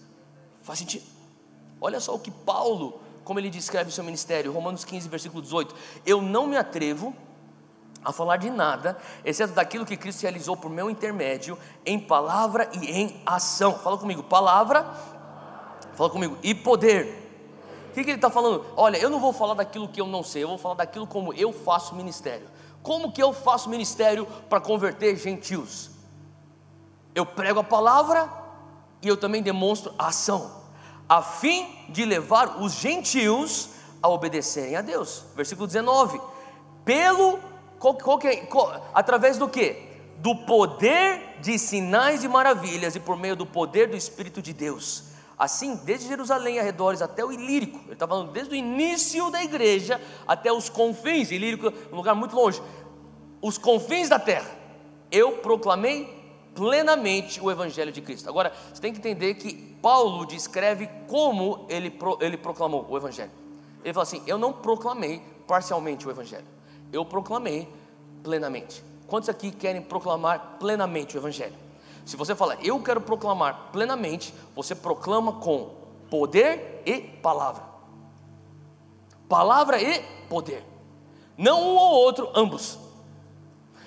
Faz 0.61 0.77
sentido? 0.79 1.05
Olha 1.81 1.99
só 1.99 2.13
o 2.13 2.19
que 2.19 2.29
Paulo, 2.29 3.01
como 3.23 3.39
ele 3.39 3.49
descreve 3.49 3.89
o 3.89 3.93
seu 3.93 4.03
ministério, 4.03 4.51
Romanos 4.51 4.85
15, 4.85 5.09
versículo 5.09 5.41
18: 5.41 5.75
Eu 6.05 6.21
não 6.21 6.45
me 6.45 6.57
atrevo 6.57 7.15
a 8.03 8.11
falar 8.11 8.37
de 8.37 8.49
nada, 8.49 8.97
exceto 9.25 9.53
daquilo 9.53 9.85
que 9.85 9.97
Cristo 9.97 10.21
realizou 10.21 10.55
por 10.55 10.69
meu 10.69 10.89
intermédio, 10.89 11.57
em 11.85 11.99
palavra 11.99 12.69
e 12.73 12.91
em 12.91 13.21
ação. 13.25 13.73
Fala 13.73 13.97
comigo, 13.97 14.23
palavra, 14.23 14.85
fala 15.93 16.09
comigo, 16.09 16.37
e 16.41 16.55
poder. 16.55 17.25
O 17.89 17.93
que, 17.93 18.03
que 18.03 18.09
ele 18.11 18.17
está 18.17 18.29
falando? 18.29 18.65
Olha, 18.75 18.97
eu 18.97 19.09
não 19.09 19.19
vou 19.19 19.33
falar 19.33 19.55
daquilo 19.55 19.87
que 19.87 19.99
eu 19.99 20.07
não 20.07 20.23
sei, 20.23 20.43
eu 20.43 20.47
vou 20.47 20.57
falar 20.57 20.75
daquilo 20.75 21.07
como 21.07 21.33
eu 21.33 21.51
faço 21.51 21.95
ministério. 21.95 22.47
Como 22.83 23.11
que 23.11 23.21
eu 23.21 23.33
faço 23.33 23.69
ministério 23.69 24.25
para 24.47 24.61
converter 24.61 25.17
gentios? 25.17 25.89
Eu 27.13 27.25
prego 27.25 27.59
a 27.59 27.63
palavra 27.63 28.31
e 29.01 29.07
eu 29.07 29.17
também 29.17 29.41
demonstro 29.41 29.93
a 29.97 30.07
ação, 30.07 30.51
a 31.09 31.21
fim 31.21 31.67
de 31.89 32.05
levar 32.05 32.61
os 32.61 32.73
gentios 32.73 33.69
a 34.01 34.07
obedecerem 34.07 34.75
a 34.75 34.81
Deus. 34.81 35.25
Versículo 35.35 35.67
19: 35.67 36.21
pelo 36.87 37.37
qual, 37.79 37.95
qual 37.95 38.17
que 38.17 38.27
é, 38.27 38.35
qual, 38.37 38.89
através 38.93 39.37
do 39.37 39.47
que? 39.47 39.75
Do 40.17 40.35
poder 40.35 41.39
de 41.41 41.59
sinais 41.59 42.23
e 42.23 42.27
maravilhas 42.27 42.95
e 42.95 42.99
por 42.99 43.17
meio 43.17 43.35
do 43.35 43.45
poder 43.45 43.87
do 43.87 43.95
Espírito 43.95 44.41
de 44.41 44.53
Deus. 44.53 45.03
Assim, 45.37 45.75
desde 45.75 46.07
Jerusalém 46.07 46.59
arredores 46.59 47.01
até 47.01 47.23
o 47.23 47.31
Ilírico, 47.31 47.79
ele 47.85 47.93
está 47.93 48.07
falando 48.07 48.31
desde 48.31 48.53
o 48.53 48.55
início 48.55 49.29
da 49.29 49.43
igreja 49.43 50.01
até 50.27 50.51
os 50.51 50.67
confins, 50.67 51.29
Ilírico 51.29 51.71
um 51.91 51.95
lugar 51.95 52.15
muito 52.15 52.35
longe, 52.35 52.61
os 53.39 53.57
confins 53.57 54.09
da 54.09 54.17
terra, 54.17 54.49
eu 55.11 55.33
proclamei 55.33 56.17
plenamente 56.55 57.39
o 57.39 57.51
Evangelho 57.51 57.91
de 57.91 58.01
Cristo. 58.01 58.27
Agora, 58.27 58.51
você 58.73 58.81
tem 58.81 58.91
que 58.91 58.97
entender 58.97 59.35
que 59.35 59.53
Paulo 59.79 60.25
descreve 60.25 60.89
como 61.07 61.67
ele, 61.69 61.95
ele 62.19 62.35
proclamou 62.35 62.87
o 62.89 62.97
Evangelho. 62.97 63.31
Ele 63.83 63.93
fala 63.93 64.03
assim: 64.03 64.23
Eu 64.25 64.39
não 64.39 64.51
proclamei 64.51 65.21
parcialmente 65.45 66.07
o 66.07 66.09
Evangelho 66.09 66.56
eu 66.91 67.05
proclamei 67.05 67.67
plenamente. 68.23 68.83
Quantos 69.07 69.29
aqui 69.29 69.51
querem 69.51 69.81
proclamar 69.81 70.57
plenamente 70.59 71.15
o 71.15 71.19
Evangelho? 71.19 71.55
Se 72.05 72.15
você 72.15 72.35
fala, 72.35 72.57
eu 72.63 72.81
quero 72.81 73.01
proclamar 73.01 73.69
plenamente, 73.71 74.33
você 74.55 74.73
proclama 74.73 75.33
com 75.33 75.75
poder 76.09 76.81
e 76.85 76.99
palavra. 77.01 77.63
Palavra 79.27 79.81
e 79.81 80.01
poder. 80.29 80.63
Não 81.37 81.61
um 81.61 81.75
ou 81.75 81.91
outro, 81.95 82.29
ambos. 82.33 82.79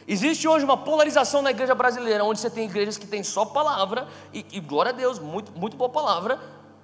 Existe 0.06 0.46
hoje 0.46 0.64
uma 0.64 0.76
polarização 0.76 1.40
na 1.40 1.50
igreja 1.50 1.74
brasileira, 1.74 2.24
onde 2.24 2.40
você 2.40 2.50
tem 2.50 2.64
igrejas 2.64 2.98
que 2.98 3.06
tem 3.06 3.22
só 3.22 3.44
palavra, 3.44 4.08
e, 4.32 4.44
e 4.52 4.60
glória 4.60 4.90
a 4.90 4.94
Deus, 4.94 5.18
muito, 5.18 5.52
muito 5.52 5.76
boa 5.76 5.88
palavra, 5.88 6.38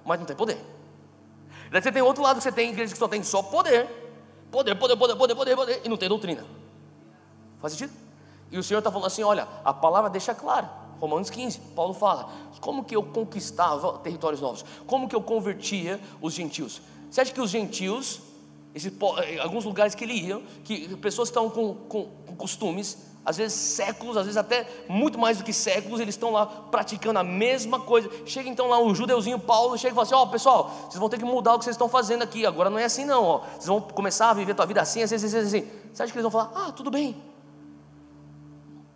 mas 0.05 0.19
não 0.19 0.25
tem 0.25 0.35
poder. 0.35 0.57
Daí 1.71 1.81
você 1.81 1.91
tem 1.91 2.01
outro 2.01 2.23
lado 2.23 2.37
que 2.37 2.43
você 2.43 2.51
tem 2.51 2.69
igrejas 2.69 2.93
que 2.93 2.99
só 2.99 3.07
tem 3.07 3.21
só 3.23 3.41
poder, 3.43 4.06
poder, 4.57 4.73
poder, 4.75 4.97
poder, 4.97 5.15
poder, 5.15 5.35
poder, 5.35 5.55
poder, 5.55 5.81
e 5.85 5.89
não 5.89 5.97
tem 5.97 6.09
doutrina. 6.09 6.43
Faz 7.61 7.73
sentido? 7.73 7.93
E 8.51 8.57
o 8.57 8.63
Senhor 8.63 8.79
está 8.79 8.91
falando 8.91 9.05
assim: 9.05 9.21
olha, 9.21 9.47
a 9.63 9.71
palavra 9.71 10.09
deixa 10.09 10.33
claro. 10.33 10.67
Romanos 10.99 11.29
15, 11.29 11.59
Paulo 11.75 11.93
fala: 11.93 12.29
como 12.59 12.83
que 12.83 12.95
eu 12.95 13.03
conquistava 13.03 13.99
territórios 13.99 14.41
novos? 14.41 14.65
Como 14.87 15.07
que 15.07 15.15
eu 15.15 15.21
convertia 15.21 15.99
os 16.19 16.33
gentios? 16.33 16.81
Você 17.09 17.21
acha 17.21 17.31
que 17.31 17.39
os 17.39 17.51
gentios, 17.51 18.19
esse, 18.73 18.91
eh, 19.23 19.39
alguns 19.39 19.63
lugares 19.63 19.93
que 19.93 20.03
ele 20.03 20.13
ia, 20.13 20.41
que 20.63 20.95
pessoas 20.97 21.29
estão 21.29 21.51
com, 21.51 21.75
com, 21.75 22.09
com 22.25 22.35
costumes, 22.35 22.97
às 23.27 23.35
vezes 23.35 23.59
séculos, 23.59 24.15
às 24.15 24.23
vezes 24.23 24.37
até 24.37 24.65
muito 24.87 25.19
mais 25.19 25.37
do 25.37 25.43
que 25.43 25.51
séculos, 25.51 25.99
eles 25.99 26.15
estão 26.15 26.31
lá 26.31 26.45
praticando 26.45 27.19
a 27.19 27.23
mesma 27.25 27.77
coisa. 27.77 28.09
Chega 28.25 28.47
então 28.47 28.69
lá 28.69 28.79
um 28.79 28.95
judeuzinho 28.95 29.37
Paulo, 29.37 29.77
chega 29.77 29.91
e 29.91 29.95
fala 29.95 30.03
assim: 30.03 30.15
Ó, 30.15 30.23
oh, 30.23 30.27
pessoal, 30.27 30.71
vocês 30.83 30.97
vão 30.97 31.09
ter 31.09 31.17
que 31.17 31.25
mudar 31.25 31.55
o 31.55 31.57
que 31.59 31.65
vocês 31.65 31.73
estão 31.73 31.89
fazendo 31.89 32.21
aqui, 32.21 32.45
agora 32.45 32.69
não 32.69 32.79
é 32.79 32.85
assim 32.85 33.03
não, 33.03 33.25
ó. 33.25 33.39
Vocês 33.39 33.65
vão 33.65 33.81
começar 33.81 34.29
a 34.29 34.33
viver 34.33 34.53
a 34.53 34.55
tua 34.55 34.65
vida 34.65 34.81
assim, 34.81 35.03
assim, 35.03 35.15
assim, 35.15 35.25
assim. 35.25 35.37
assim. 35.39 35.67
Você 35.91 36.03
acha 36.03 36.11
que 36.13 36.17
eles 36.17 36.31
vão 36.31 36.31
falar: 36.31 36.53
Ah, 36.55 36.71
tudo 36.71 36.89
bem. 36.89 37.21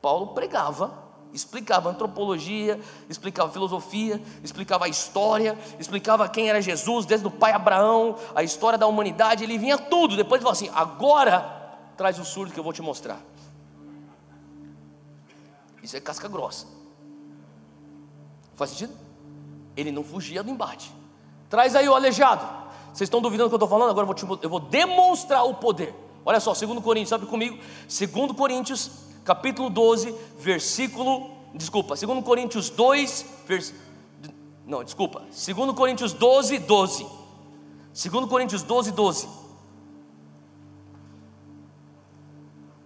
Paulo 0.02 0.28
pregava, 0.28 0.94
explicava 1.34 1.90
antropologia, 1.90 2.80
explicava 3.10 3.52
filosofia, 3.52 4.22
explicava 4.42 4.86
a 4.86 4.88
história, 4.88 5.58
explicava 5.78 6.30
quem 6.30 6.50
era 6.50 6.62
Jesus, 6.62 7.06
desde 7.06 7.28
o 7.28 7.32
pai 7.32 7.52
Abraão, 7.52 8.16
a 8.34 8.42
história 8.44 8.80
da 8.80 8.88
humanidade, 8.88 9.44
ele 9.44 9.58
vinha 9.58 9.78
tudo. 9.78 10.16
Depois 10.16 10.40
ele 10.40 10.44
falou 10.44 10.54
assim: 10.54 10.72
Agora 10.74 11.60
traz 11.98 12.18
o 12.18 12.24
surdo 12.24 12.54
que 12.54 12.60
eu 12.60 12.64
vou 12.64 12.72
te 12.72 12.82
mostrar. 12.82 13.20
Isso 15.82 15.98
é 15.98 16.00
casca 16.00 16.28
grossa. 16.28 16.68
Faz 18.56 18.72
sentido? 18.72 18.94
Ele 19.76 19.92
não 19.92 20.04
fugia 20.04 20.44
do 20.44 20.52
embate. 20.52 20.92
Traz 21.50 21.76
aí 21.76 21.88
o 21.90 21.96
aleijado. 21.96 22.46
Vocês 22.94 23.08
estão 23.08 23.22
duvidando 23.22 23.50
do 23.50 23.52
que 23.52 23.56
eu 23.56 23.66
estou 23.66 23.70
falando? 23.70 23.90
Agora 23.90 24.04
eu 24.04 24.26
vou, 24.26 24.38
te, 24.38 24.44
eu 24.44 24.50
vou 24.50 24.60
demonstrar 24.60 25.46
o 25.46 25.56
poder. 25.56 25.96
Olha 26.26 26.40
só, 26.40 26.54
2 26.54 26.80
Coríntios, 26.84 27.10
sabe 27.10 27.26
comigo? 27.26 27.58
2 27.88 28.32
Coríntios, 28.34 28.92
capítulo 29.24 29.70
12, 29.70 30.14
versículo. 30.38 31.32
Desculpa, 31.56 31.96
2 31.96 32.24
Coríntios 32.24 32.70
2, 32.70 33.26
vers, 33.48 33.74
não, 34.66 34.84
desculpa. 34.84 35.22
2 35.22 35.72
Coríntios 35.76 36.14
12, 36.14 36.60
12. 36.60 37.08
2 37.94 38.26
Coríntios 38.30 38.64
12, 38.64 38.92
12. 38.92 39.28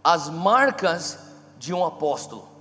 As 0.04 0.30
marcas 0.30 1.20
de 1.58 1.74
um 1.74 1.86
apóstolo 1.86 2.55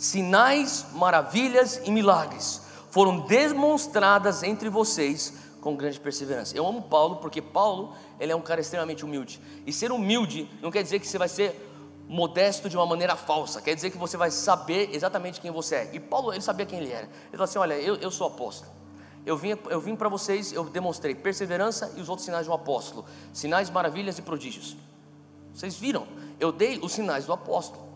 sinais, 0.00 0.86
maravilhas 0.94 1.78
e 1.84 1.90
milagres 1.90 2.62
foram 2.90 3.20
demonstradas 3.20 4.42
entre 4.42 4.70
vocês 4.70 5.34
com 5.60 5.76
grande 5.76 6.00
perseverança. 6.00 6.56
Eu 6.56 6.66
amo 6.66 6.80
Paulo 6.80 7.16
porque 7.16 7.42
Paulo, 7.42 7.94
ele 8.18 8.32
é 8.32 8.34
um 8.36 8.40
cara 8.40 8.62
extremamente 8.62 9.04
humilde. 9.04 9.38
E 9.66 9.72
ser 9.72 9.92
humilde 9.92 10.48
não 10.62 10.70
quer 10.70 10.82
dizer 10.82 11.00
que 11.00 11.06
você 11.06 11.18
vai 11.18 11.28
ser 11.28 11.68
modesto 12.08 12.68
de 12.70 12.78
uma 12.78 12.86
maneira 12.86 13.14
falsa, 13.14 13.60
quer 13.60 13.74
dizer 13.74 13.90
que 13.90 13.98
você 13.98 14.16
vai 14.16 14.30
saber 14.30 14.88
exatamente 14.92 15.38
quem 15.38 15.50
você 15.50 15.74
é. 15.76 15.90
E 15.92 16.00
Paulo, 16.00 16.32
ele 16.32 16.40
sabia 16.40 16.64
quem 16.64 16.80
ele 16.80 16.90
era. 16.90 17.04
Ele 17.04 17.32
falou 17.32 17.44
assim: 17.44 17.58
Olha, 17.58 17.74
eu, 17.74 17.96
eu 17.96 18.10
sou 18.10 18.26
apóstolo. 18.26 18.72
Eu 19.26 19.36
vim, 19.36 19.50
eu 19.68 19.80
vim 19.82 19.94
para 19.94 20.08
vocês, 20.08 20.50
eu 20.50 20.64
demonstrei 20.64 21.14
perseverança 21.14 21.92
e 21.94 22.00
os 22.00 22.08
outros 22.08 22.24
sinais 22.24 22.46
de 22.46 22.50
um 22.50 22.54
apóstolo, 22.54 23.04
sinais, 23.34 23.68
maravilhas 23.68 24.18
e 24.18 24.22
prodígios. 24.22 24.78
Vocês 25.52 25.76
viram? 25.76 26.08
Eu 26.40 26.50
dei 26.50 26.78
os 26.78 26.92
sinais 26.92 27.26
do 27.26 27.34
apóstolo. 27.34 27.89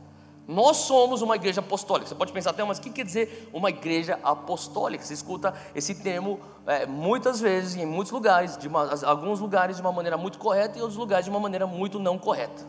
Nós 0.46 0.78
somos 0.78 1.22
uma 1.22 1.36
igreja 1.36 1.60
apostólica. 1.60 2.08
Você 2.08 2.14
pode 2.14 2.32
pensar 2.32 2.50
até, 2.50 2.62
mas 2.62 2.78
o 2.78 2.82
que 2.82 2.90
quer 2.90 3.04
dizer 3.04 3.48
uma 3.52 3.70
igreja 3.70 4.18
apostólica? 4.22 5.02
Você 5.02 5.14
escuta 5.14 5.54
esse 5.74 5.94
termo 5.94 6.38
é, 6.66 6.84
muitas 6.84 7.40
vezes, 7.40 7.76
em 7.76 7.86
muitos 7.86 8.12
lugares, 8.12 8.58
de 8.58 8.68
uma, 8.68 8.90
alguns 9.04 9.40
lugares 9.40 9.76
de 9.76 9.82
uma 9.82 9.92
maneira 9.92 10.18
muito 10.18 10.38
correta 10.38 10.78
e 10.78 10.82
outros 10.82 10.98
lugares 10.98 11.24
de 11.24 11.30
uma 11.30 11.40
maneira 11.40 11.66
muito 11.66 11.98
não 11.98 12.18
correta. 12.18 12.62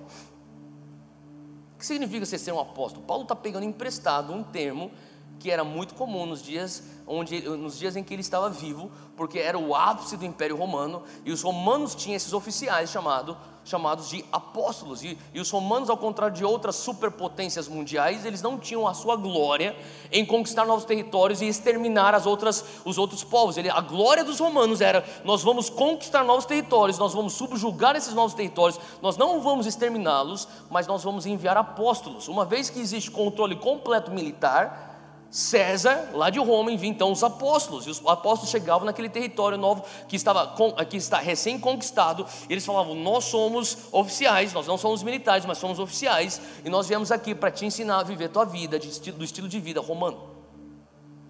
O 1.75 1.77
que 1.77 1.85
significa 1.85 2.25
você 2.25 2.37
ser 2.37 2.53
um 2.53 2.59
apóstolo? 2.59 3.05
Paulo 3.05 3.23
está 3.23 3.35
pegando 3.35 3.65
emprestado 3.65 4.31
um 4.31 4.41
termo 4.41 4.89
que 5.37 5.51
era 5.51 5.65
muito 5.65 5.95
comum 5.95 6.25
nos 6.25 6.41
dias, 6.41 6.81
onde, 7.05 7.41
nos 7.41 7.77
dias 7.77 7.97
em 7.97 8.03
que 8.03 8.13
ele 8.13 8.21
estava 8.21 8.49
vivo, 8.49 8.89
porque 9.17 9.37
era 9.37 9.57
o 9.57 9.75
ápice 9.75 10.15
do 10.15 10.25
Império 10.25 10.55
Romano, 10.55 11.03
e 11.25 11.31
os 11.31 11.41
romanos 11.41 11.93
tinham 11.93 12.15
esses 12.15 12.31
oficiais 12.31 12.89
chamados 12.89 13.35
chamados 13.65 14.07
de 14.07 14.23
apóstolos. 14.31 15.03
E, 15.03 15.17
e, 15.33 15.39
os 15.39 15.49
romanos, 15.49 15.89
ao 15.89 15.97
contrário 15.97 16.35
de 16.35 16.45
outras 16.45 16.75
superpotências 16.75 17.67
mundiais, 17.67 18.25
eles 18.25 18.41
não 18.41 18.57
tinham 18.57 18.87
a 18.87 18.93
sua 18.93 19.15
glória 19.15 19.75
em 20.11 20.25
conquistar 20.25 20.65
novos 20.65 20.85
territórios 20.85 21.41
e 21.41 21.47
exterminar 21.47 22.13
as 22.13 22.25
outras, 22.25 22.63
os 22.85 22.97
outros 22.97 23.23
povos. 23.23 23.57
Ele, 23.57 23.69
a 23.69 23.81
glória 23.81 24.23
dos 24.23 24.39
romanos 24.39 24.79
era: 24.79 25.03
nós 25.25 25.43
vamos 25.43 25.69
conquistar 25.69 26.23
novos 26.23 26.45
territórios, 26.45 26.99
nós 26.99 27.13
vamos 27.13 27.33
subjugar 27.33 27.95
esses 27.95 28.13
novos 28.13 28.35
territórios, 28.35 28.79
nós 29.01 29.17
não 29.17 29.41
vamos 29.41 29.65
exterminá-los, 29.65 30.47
mas 30.69 30.87
nós 30.87 31.03
vamos 31.03 31.25
enviar 31.25 31.57
apóstolos. 31.57 32.27
Uma 32.27 32.45
vez 32.45 32.69
que 32.69 32.79
existe 32.79 33.09
controle 33.09 33.55
completo 33.55 34.11
militar, 34.11 34.94
César, 35.35 36.11
lá 36.13 36.29
de 36.29 36.39
Roma, 36.39 36.71
envia 36.71 36.89
então 36.89 37.11
os 37.11 37.21
apóstolos, 37.21 37.85
e 37.85 37.89
os 37.89 38.01
apóstolos 38.05 38.49
chegavam 38.49 38.85
naquele 38.85 39.09
território 39.09 39.57
novo 39.57 39.83
que 40.07 40.15
estava 40.15 40.55
que 40.85 40.95
está 40.95 41.17
recém-conquistado, 41.17 42.25
e 42.49 42.53
eles 42.53 42.65
falavam: 42.65 42.95
Nós 42.95 43.25
somos 43.25 43.79
oficiais, 43.91 44.53
nós 44.53 44.65
não 44.65 44.77
somos 44.77 45.03
militares, 45.03 45.45
mas 45.45 45.57
somos 45.57 45.77
oficiais, 45.77 46.39
e 46.63 46.69
nós 46.69 46.87
viemos 46.87 47.11
aqui 47.11 47.35
para 47.35 47.51
te 47.51 47.65
ensinar 47.65 47.99
a 47.99 48.03
viver 48.03 48.27
a 48.27 48.29
tua 48.29 48.45
vida, 48.45 48.79
do 48.79 49.23
estilo 49.25 49.49
de 49.49 49.59
vida 49.59 49.81
romano. 49.81 50.21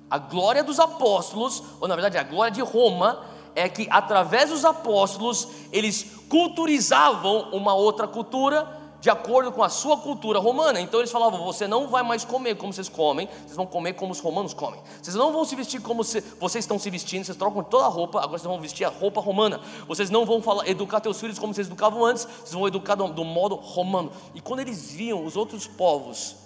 A 0.08 0.20
glória 0.20 0.64
dos 0.64 0.80
apóstolos, 0.80 1.64
ou 1.82 1.88
na 1.88 1.95
verdade 1.95 2.16
a 2.20 2.24
glória 2.24 2.51
de 2.51 2.62
Roma, 2.62 3.26
é 3.56 3.68
que 3.68 3.88
através 3.89 4.51
dos 4.51 4.64
apóstolos 4.64 5.47
eles 5.72 6.06
culturizavam 6.30 7.49
uma 7.53 7.74
outra 7.74 8.08
cultura 8.08 8.84
de 9.06 9.10
acordo 9.12 9.51
com 9.51 9.62
a 9.62 9.70
sua 9.70 9.97
cultura 9.97 10.39
romana. 10.39 10.82
Então 10.82 10.99
eles 10.99 11.12
falavam: 11.12 11.45
você 11.45 11.68
não 11.68 11.88
vai 11.88 12.01
mais 12.01 12.26
comer 12.26 12.56
como 12.56 12.74
vocês 12.74 12.89
comem, 12.89 13.30
vocês 13.43 13.56
vão 13.56 13.68
comer 13.68 13.93
como 13.93 14.12
os 14.12 14.20
romanos 14.20 14.51
comem. 14.51 14.82
Vocês 14.99 15.16
não 15.16 15.32
vão 15.32 15.45
se 15.45 15.56
vestir 15.56 15.80
como 15.80 16.03
se, 16.03 16.22
vocês 16.39 16.64
estão 16.64 16.80
se 16.80 16.89
vestindo, 16.89 17.24
vocês 17.24 17.38
trocam 17.38 17.64
toda 17.64 17.86
a 17.86 17.88
roupa, 17.88 18.18
agora 18.18 18.39
vocês 18.39 18.49
vão 18.49 18.60
vestir 18.60 18.84
a 18.84 18.89
roupa 18.89 19.22
romana. 19.22 19.62
Vocês 19.88 20.10
não 20.10 20.26
vão 20.26 20.41
falar, 20.41 20.68
educar 20.68 21.01
teus 21.01 21.20
filhos 21.20 21.38
como 21.38 21.53
vocês 21.53 21.68
educavam 21.68 22.03
antes, 22.03 22.26
vocês 22.26 22.53
vão 22.53 22.68
educar 22.68 22.95
do, 22.95 23.08
do 23.10 23.24
modo 23.24 23.53
romano. 23.53 24.12
E 24.34 24.41
quando 24.41 24.62
eles 24.62 24.91
viam 24.91 25.24
os 25.24 25.38
outros 25.38 25.68
povos 25.68 26.38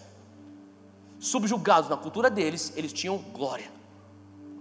subjugados 1.17 1.89
na 1.89 1.95
cultura 1.95 2.29
deles, 2.29 2.73
eles 2.75 2.91
tinham 2.91 3.19
glória. 3.31 3.78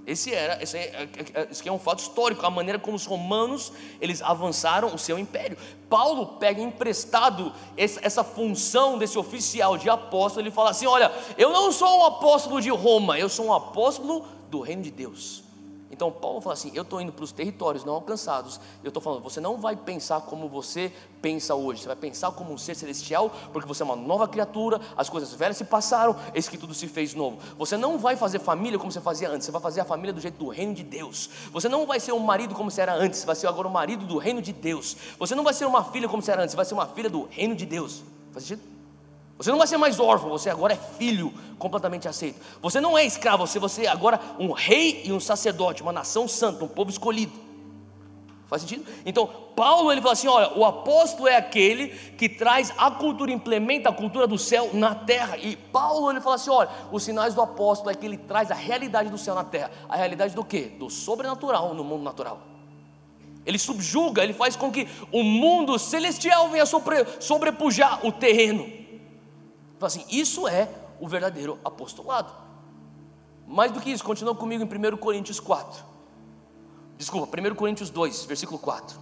Esse 0.09 0.35
era, 0.35 0.63
esse, 0.63 0.79
é, 0.79 1.07
é, 1.35 1.43
é, 1.43 1.49
é 1.67 1.71
um 1.71 1.79
fato 1.79 1.99
histórico, 1.99 2.47
a 2.47 2.49
maneira 2.49 2.79
como 2.79 2.97
os 2.97 3.05
romanos 3.05 3.71
eles 4.01 4.23
avançaram 4.23 4.95
o 4.95 4.99
seu 4.99 5.19
império. 5.19 5.59
Paulo 5.91 6.39
pega 6.39 6.63
emprestado 6.63 7.53
essa, 7.77 8.01
essa 8.03 8.25
função 8.25 8.97
desse 8.97 9.19
oficial 9.19 9.77
de 9.77 9.91
apóstolo, 9.91 10.47
ele 10.47 10.51
fala 10.51 10.71
assim: 10.71 10.87
olha, 10.87 11.13
eu 11.37 11.51
não 11.51 11.71
sou 11.71 12.01
um 12.01 12.07
apóstolo 12.07 12.59
de 12.59 12.71
Roma, 12.71 13.19
eu 13.19 13.29
sou 13.29 13.45
um 13.45 13.53
apóstolo 13.53 14.25
do 14.51 14.61
reino 14.61 14.83
de 14.83 14.91
Deus. 14.91 15.45
Então 15.91 16.11
Paulo 16.11 16.41
fala 16.41 16.55
assim: 16.55 16.71
eu 16.75 16.83
estou 16.83 17.01
indo 17.01 17.13
para 17.13 17.25
os 17.25 17.33
territórios 17.33 17.85
não 17.85 17.95
alcançados. 17.95 18.61
Eu 18.83 18.89
estou 18.89 19.03
falando, 19.03 19.23
você 19.23 19.41
não 19.41 19.57
vai 19.57 19.75
pensar 19.77 20.21
como 20.23 20.49
você 20.49 20.93
pensa 21.23 21.55
hoje, 21.55 21.83
você 21.83 21.87
vai 21.87 21.97
pensar 21.97 22.31
como 22.33 22.53
um 22.53 22.59
ser 22.59 22.75
celestial, 22.75 23.31
porque 23.53 23.67
você 23.67 23.83
é 23.83 23.87
uma 23.87 23.97
nova 23.97 24.29
criatura, 24.29 24.81
as 24.97 25.09
coisas 25.09 25.33
velhas 25.33 25.57
se 25.57 25.65
passaram, 25.65 26.15
eis 26.35 26.49
que 26.49 26.59
tudo 26.59 26.75
se 26.75 26.87
fez 26.87 27.15
novo. 27.15 27.39
Você 27.57 27.77
não 27.77 27.99
vai 27.99 28.17
fazer 28.17 28.39
família 28.39 28.79
como 28.79 28.93
você 28.93 29.01
fazia 29.01 29.31
antes, 29.31 29.47
você 29.47 29.53
vai 29.53 29.61
fazer 29.61 29.81
a 29.81 29.85
família 29.85 30.13
do 30.13 30.21
jeito 30.21 30.39
do 30.39 30.49
reino 30.49 30.75
de 30.75 30.83
Deus. 30.83 31.31
Você 31.53 31.69
não 31.69 31.87
vai 31.87 31.99
ser 31.99 32.13
um 32.13 32.19
marido 32.19 32.55
como 32.55 32.71
você 32.71 32.83
era 32.83 32.95
antes, 32.95 33.21
você 33.21 33.27
vai 33.27 33.37
ser 33.37 33.47
agora 33.47 33.67
um 33.67 33.73
marido 33.73 34.05
do 34.05 34.19
reino 34.19 34.43
de 34.43 34.53
Deus. 34.53 34.97
Você 35.19 35.35
não 35.35 35.45
vai 35.45 35.55
ser 35.55 35.67
uma 35.67 35.83
filha 35.85 36.09
como 36.09 36.23
você 36.23 36.31
era 36.31 36.43
antes, 36.43 36.53
você 36.53 36.57
vai 36.57 36.67
ser 36.67 36.75
uma 36.75 36.87
filha 36.87 37.11
do 37.11 37.29
reino 37.31 37.55
de 37.55 37.67
Deus. 37.67 38.03
Faz 38.33 38.45
sentido? 38.45 38.78
Você 39.39 39.53
não 39.53 39.59
vai 39.59 39.69
ser 39.69 39.77
mais 39.77 40.01
órfão, 40.01 40.29
você 40.29 40.51
agora 40.51 40.75
é 40.75 40.77
filho 40.77 41.33
completamente 41.59 42.09
aceito. 42.09 42.41
Você 42.61 42.81
não 42.81 42.99
é 42.99 43.05
escravo, 43.07 43.47
você, 43.47 43.61
você 43.61 43.85
é 43.85 43.89
agora 43.89 44.21
um 44.39 44.51
rei 44.51 45.03
e 45.05 45.13
um 45.13 45.21
sacerdote, 45.21 45.81
uma 45.81 45.93
nação 45.93 46.27
santa, 46.27 46.65
um 46.65 46.69
povo 46.69 46.91
escolhido. 46.91 47.33
Faz 48.49 48.63
sentido? 48.63 48.85
Então, 49.05 49.29
Paulo 49.55 49.93
ele 49.93 50.01
fala 50.01 50.15
assim: 50.15 50.27
olha, 50.27 50.59
o 50.59 50.65
apóstolo 50.65 51.29
é 51.29 51.37
aquele 51.37 51.89
que 52.17 52.29
traz 52.29 52.73
a 52.79 52.91
cultura, 52.91 53.31
implementa 53.31 53.91
a 53.91 53.93
cultura 53.93 54.27
do 54.27 54.39
céu 54.39 54.71
na 54.73 54.95
terra. 54.95 55.37
E 55.37 55.55
Paulo 55.55 56.11
ele 56.11 56.21
fala 56.21 56.37
assim: 56.37 56.51
olha, 56.51 56.71
os 56.91 57.03
sinais 57.03 57.35
do 57.35 57.43
apóstolo 57.43 57.91
é 57.91 57.95
que 57.95 58.07
ele 58.07 58.17
traz 58.17 58.51
a 58.51 58.55
realidade 58.55 59.11
do 59.11 59.19
céu 59.19 59.35
na 59.35 59.45
terra. 59.45 59.71
A 59.89 59.97
realidade 59.97 60.35
do 60.35 60.43
que? 60.43 60.63
Do 60.63 60.89
sobrenatural 60.89 61.75
no 61.75 61.85
mundo 61.85 62.03
natural. 62.03 62.41
Ele 63.45 63.59
subjuga, 63.59 64.25
ele 64.25 64.33
faz 64.33 64.57
com 64.57 64.73
que 64.73 64.89
o 65.13 65.23
mundo 65.23 65.79
celestial 65.79 66.49
venha 66.49 66.67
sobre, 66.67 67.05
sobrepujar 67.21 68.05
o 68.05 68.11
terreno. 68.11 68.88
Então, 69.79 69.87
assim, 69.87 70.05
isso 70.11 70.49
é 70.49 70.69
o 70.99 71.07
verdadeiro 71.07 71.57
apostolado. 71.65 72.33
Mais 73.47 73.71
do 73.71 73.81
que 73.81 73.93
isso, 73.93 74.03
continua 74.03 74.35
comigo 74.35 74.65
em 74.65 74.93
1 74.93 74.97
Coríntios 74.97 75.39
4. 75.39 75.85
Desculpa, 76.97 77.41
1 77.41 77.55
Coríntios 77.55 77.89
2, 77.89 78.25
versículo 78.25 78.59
4. 78.59 78.99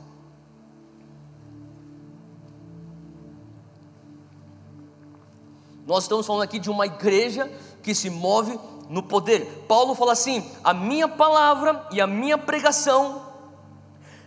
Nós 5.86 6.04
estamos 6.04 6.26
falando 6.26 6.42
aqui 6.42 6.58
de 6.58 6.68
uma 6.68 6.84
igreja 6.84 7.50
que 7.82 7.94
se 7.94 8.10
move 8.10 8.60
no 8.90 9.02
poder. 9.02 9.64
Paulo 9.66 9.94
fala 9.94 10.12
assim: 10.12 10.46
a 10.62 10.74
minha 10.74 11.08
palavra 11.08 11.88
e 11.90 12.02
a 12.02 12.06
minha 12.06 12.36
pregação 12.36 13.22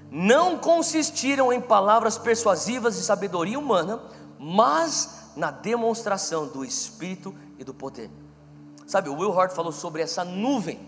não 0.09 0.57
consistiram 0.57 1.53
em 1.53 1.61
palavras 1.61 2.17
persuasivas 2.17 2.95
de 2.95 3.03
sabedoria 3.03 3.59
humana, 3.59 4.01
mas 4.39 5.18
na 5.35 5.51
demonstração 5.51 6.47
do 6.47 6.63
Espírito 6.63 7.35
e 7.57 7.63
do 7.63 7.73
poder. 7.73 8.09
Sabe, 8.87 9.09
o 9.09 9.15
Will 9.15 9.39
Hart 9.39 9.53
falou 9.53 9.71
sobre 9.71 10.01
essa 10.01 10.25
nuvem 10.25 10.79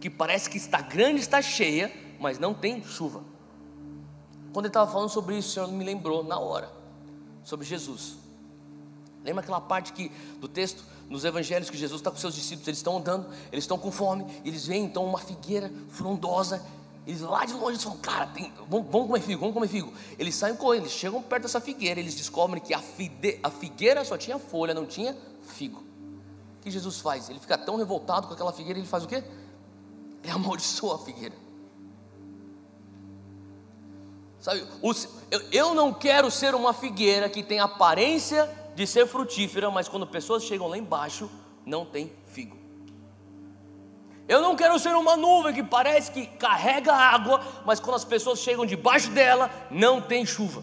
que 0.00 0.08
parece 0.08 0.48
que 0.48 0.56
está 0.56 0.80
grande, 0.80 1.20
está 1.20 1.42
cheia, 1.42 1.92
mas 2.18 2.38
não 2.38 2.54
tem 2.54 2.82
chuva. 2.82 3.22
Quando 4.52 4.64
ele 4.64 4.70
estava 4.70 4.90
falando 4.90 5.10
sobre 5.10 5.36
isso, 5.36 5.48
o 5.48 5.52
Senhor 5.52 5.68
me 5.68 5.84
lembrou 5.84 6.24
na 6.24 6.38
hora 6.38 6.70
sobre 7.44 7.66
Jesus. 7.66 8.16
Lembra 9.22 9.42
aquela 9.42 9.60
parte 9.60 9.92
que 9.92 10.10
do 10.40 10.48
texto 10.48 10.82
nos 11.08 11.24
evangelhos 11.24 11.68
que 11.68 11.76
Jesus 11.76 12.00
está 12.00 12.10
com 12.10 12.16
seus 12.16 12.34
discípulos, 12.34 12.68
eles 12.68 12.78
estão 12.78 12.98
andando, 12.98 13.26
eles 13.52 13.64
estão 13.64 13.76
com 13.76 13.90
fome, 13.90 14.24
eles 14.44 14.66
veem 14.66 14.84
então 14.84 15.04
uma 15.04 15.18
figueira 15.18 15.70
frondosa, 15.88 16.64
eles 17.10 17.22
lá 17.22 17.44
de 17.44 17.52
longe 17.54 17.76
falam, 17.82 17.98
cara, 17.98 18.26
tem, 18.28 18.52
vamos, 18.68 18.86
vamos, 18.88 19.08
comer 19.08 19.20
figo, 19.20 19.40
vamos 19.40 19.52
comer 19.52 19.66
figo. 19.66 19.92
Eles 20.16 20.32
saem 20.36 20.54
correndo, 20.54 20.82
eles 20.82 20.92
chegam 20.92 21.20
perto 21.20 21.42
dessa 21.42 21.60
figueira, 21.60 21.98
eles 21.98 22.14
descobrem 22.14 22.62
que 22.62 22.72
a, 22.72 22.78
fide, 22.78 23.40
a 23.42 23.50
figueira 23.50 24.04
só 24.04 24.16
tinha 24.16 24.38
folha, 24.38 24.72
não 24.72 24.86
tinha 24.86 25.16
figo. 25.42 25.80
O 25.80 26.62
que 26.62 26.70
Jesus 26.70 27.00
faz? 27.00 27.28
Ele 27.28 27.40
fica 27.40 27.58
tão 27.58 27.76
revoltado 27.76 28.28
com 28.28 28.34
aquela 28.34 28.52
figueira, 28.52 28.78
ele 28.78 28.86
faz 28.86 29.02
o 29.02 29.08
quê? 29.08 29.24
Ele 30.22 30.30
amaldiçoa 30.30 30.94
a 30.94 30.98
figueira. 30.98 31.34
Sabe, 34.38 34.64
eu, 35.50 35.74
não 35.74 35.92
quero 35.92 36.30
ser 36.30 36.54
uma 36.54 36.72
figueira 36.72 37.28
que 37.28 37.42
tem 37.42 37.58
aparência 37.58 38.48
de 38.76 38.86
ser 38.86 39.06
frutífera, 39.06 39.68
mas 39.68 39.88
quando 39.88 40.06
pessoas 40.06 40.44
chegam 40.44 40.68
lá 40.68 40.78
embaixo, 40.78 41.28
não 41.66 41.84
tem. 41.84 42.12
Eu 44.30 44.40
não 44.40 44.54
quero 44.54 44.78
ser 44.78 44.94
uma 44.94 45.16
nuvem 45.16 45.52
que 45.52 45.60
parece 45.60 46.12
que 46.12 46.24
carrega 46.24 46.94
água, 46.94 47.42
mas 47.66 47.80
quando 47.80 47.96
as 47.96 48.04
pessoas 48.04 48.38
chegam 48.38 48.64
debaixo 48.64 49.10
dela, 49.10 49.50
não 49.68 50.00
tem 50.00 50.24
chuva. 50.24 50.62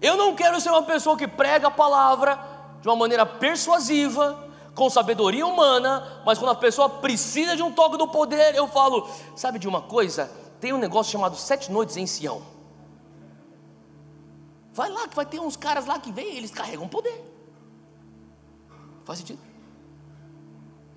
Eu 0.00 0.16
não 0.16 0.32
quero 0.36 0.60
ser 0.60 0.70
uma 0.70 0.84
pessoa 0.84 1.16
que 1.16 1.26
prega 1.26 1.66
a 1.66 1.72
palavra 1.72 2.38
de 2.80 2.86
uma 2.86 2.94
maneira 2.94 3.26
persuasiva, 3.26 4.48
com 4.76 4.88
sabedoria 4.88 5.44
humana, 5.44 6.22
mas 6.24 6.38
quando 6.38 6.52
a 6.52 6.54
pessoa 6.54 6.88
precisa 6.88 7.56
de 7.56 7.64
um 7.64 7.72
toque 7.72 7.98
do 7.98 8.06
poder, 8.06 8.54
eu 8.54 8.68
falo: 8.68 9.10
sabe 9.34 9.58
de 9.58 9.66
uma 9.66 9.82
coisa? 9.82 10.30
Tem 10.60 10.72
um 10.72 10.78
negócio 10.78 11.10
chamado 11.10 11.34
Sete 11.34 11.68
Noites 11.72 11.96
em 11.96 12.06
Sião. 12.06 12.42
Vai 14.72 14.88
lá, 14.88 15.08
que 15.08 15.16
vai 15.16 15.26
ter 15.26 15.40
uns 15.40 15.56
caras 15.56 15.84
lá 15.84 15.98
que 15.98 16.12
vêm, 16.12 16.36
eles 16.36 16.52
carregam 16.52 16.86
poder. 16.86 17.24
Faz 19.04 19.18
sentido? 19.18 19.47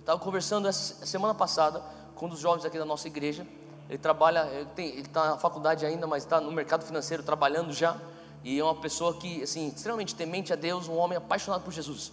Eu 0.01 0.03
estava 0.03 0.19
conversando 0.19 0.67
essa 0.67 1.05
semana 1.05 1.35
passada 1.35 1.79
com 2.15 2.25
um 2.25 2.29
dos 2.29 2.39
jovens 2.39 2.65
aqui 2.65 2.75
da 2.75 2.83
nossa 2.83 3.05
igreja. 3.05 3.45
Ele 3.87 3.99
trabalha, 3.99 4.49
ele 4.75 5.01
está 5.01 5.29
na 5.29 5.37
faculdade 5.37 5.85
ainda, 5.85 6.07
mas 6.07 6.23
está 6.23 6.41
no 6.41 6.51
mercado 6.51 6.83
financeiro 6.83 7.21
trabalhando 7.21 7.71
já. 7.71 7.95
E 8.43 8.57
é 8.57 8.63
uma 8.63 8.73
pessoa 8.73 9.13
que, 9.13 9.43
assim, 9.43 9.67
extremamente 9.67 10.15
temente 10.15 10.51
a 10.51 10.55
Deus, 10.55 10.87
um 10.87 10.97
homem 10.97 11.19
apaixonado 11.19 11.61
por 11.61 11.71
Jesus. 11.71 12.11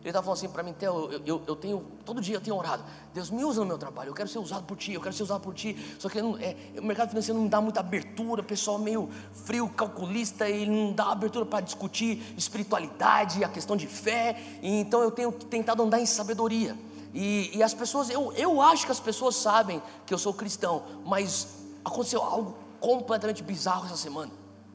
Ele 0.00 0.10
estava 0.10 0.24
falando 0.26 0.36
assim 0.36 0.48
para 0.50 0.62
mim, 0.62 0.74
Theo, 0.74 1.10
eu, 1.10 1.22
eu, 1.24 1.42
eu, 1.46 1.56
tenho, 1.56 1.86
todo 2.04 2.20
dia 2.20 2.34
eu 2.34 2.40
tenho 2.40 2.56
orado, 2.56 2.84
Deus 3.14 3.30
me 3.30 3.44
usa 3.44 3.60
no 3.60 3.66
meu 3.66 3.78
trabalho, 3.78 4.10
eu 4.10 4.14
quero 4.14 4.28
ser 4.28 4.40
usado 4.40 4.64
por 4.64 4.76
Ti, 4.76 4.94
eu 4.94 5.00
quero 5.00 5.14
ser 5.14 5.22
usado 5.22 5.40
por 5.40 5.54
Ti, 5.54 5.76
só 5.96 6.08
que 6.08 6.20
não, 6.20 6.36
é, 6.38 6.56
o 6.76 6.82
mercado 6.82 7.10
financeiro 7.10 7.38
não 7.38 7.46
dá 7.46 7.60
muita 7.60 7.78
abertura, 7.78 8.40
o 8.40 8.44
pessoal 8.44 8.80
meio 8.80 9.08
frio, 9.44 9.68
calculista, 9.68 10.50
e 10.50 10.66
não 10.66 10.92
dá 10.92 11.12
abertura 11.12 11.46
para 11.46 11.60
discutir 11.60 12.20
espiritualidade, 12.36 13.44
a 13.44 13.48
questão 13.48 13.76
de 13.76 13.86
fé, 13.86 14.36
então 14.60 15.02
eu 15.02 15.12
tenho 15.12 15.30
tentado 15.30 15.80
andar 15.84 16.00
em 16.00 16.06
sabedoria, 16.06 16.76
e, 17.12 17.56
e 17.56 17.62
as 17.62 17.74
pessoas, 17.74 18.08
eu, 18.08 18.32
eu 18.32 18.60
acho 18.60 18.86
que 18.86 18.92
as 18.92 19.00
pessoas 19.00 19.36
sabem 19.36 19.82
que 20.06 20.14
eu 20.14 20.18
sou 20.18 20.32
cristão, 20.32 20.82
mas 21.04 21.48
aconteceu 21.84 22.22
algo 22.22 22.56
completamente 22.80 23.42
bizarro 23.42 23.86
essa 23.86 23.96
semana, 23.96 24.32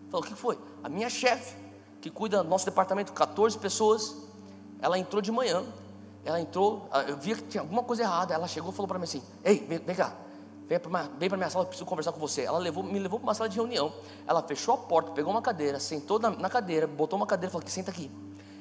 falou, 0.10 0.26
o 0.26 0.30
que 0.30 0.36
foi? 0.36 0.58
A 0.84 0.90
minha 0.90 1.10
chefe, 1.10 1.56
que 2.00 2.10
cuida 2.10 2.44
do 2.44 2.50
nosso 2.50 2.66
departamento, 2.66 3.12
14 3.12 3.58
pessoas, 3.58 4.16
ela 4.80 5.00
entrou 5.00 5.22
de 5.22 5.32
manhã, 5.32 5.64
ela 6.24 6.40
entrou, 6.40 6.88
ah, 6.92 7.02
eu 7.04 7.18
via 7.18 7.36
que 7.36 7.44
tinha 7.44 7.62
alguma 7.62 7.84
coisa 7.84 8.04
errada, 8.04 8.34
ela 8.34 8.48
chegou 8.48 8.72
e 8.72 8.74
falou 8.74 8.88
para 8.88 9.00
mim 9.00 9.06
assim: 9.06 9.24
Ei, 9.44 9.60
vem, 9.60 9.80
vem 9.80 9.96
cá, 9.96 10.14
vem 10.68 10.80
para 10.80 10.90
minha, 10.90 11.38
minha 11.38 11.50
sala, 11.50 11.64
eu 11.64 11.68
preciso 11.68 11.86
conversar 11.86 12.12
com 12.12 12.20
você. 12.20 12.44
Ela 12.44 12.60
levou, 12.60 12.84
me 12.84 13.00
levou 13.00 13.20
para 13.20 13.28
uma 13.28 13.34
sala 13.34 13.50
de 13.50 13.56
reunião, 13.56 13.94
ela 14.28 14.44
fechou 14.44 14.74
a 14.74 14.78
porta, 14.78 15.12
pegou 15.12 15.32
uma 15.32 15.42
cadeira, 15.42 15.80
sentou 15.80 16.20
na, 16.20 16.30
na 16.30 16.50
cadeira, 16.50 16.86
botou 16.86 17.18
uma 17.18 17.26
cadeira 17.26 17.50
e 17.50 17.52
falou: 17.52 17.68
Senta 17.68 17.92
aqui. 17.92 18.12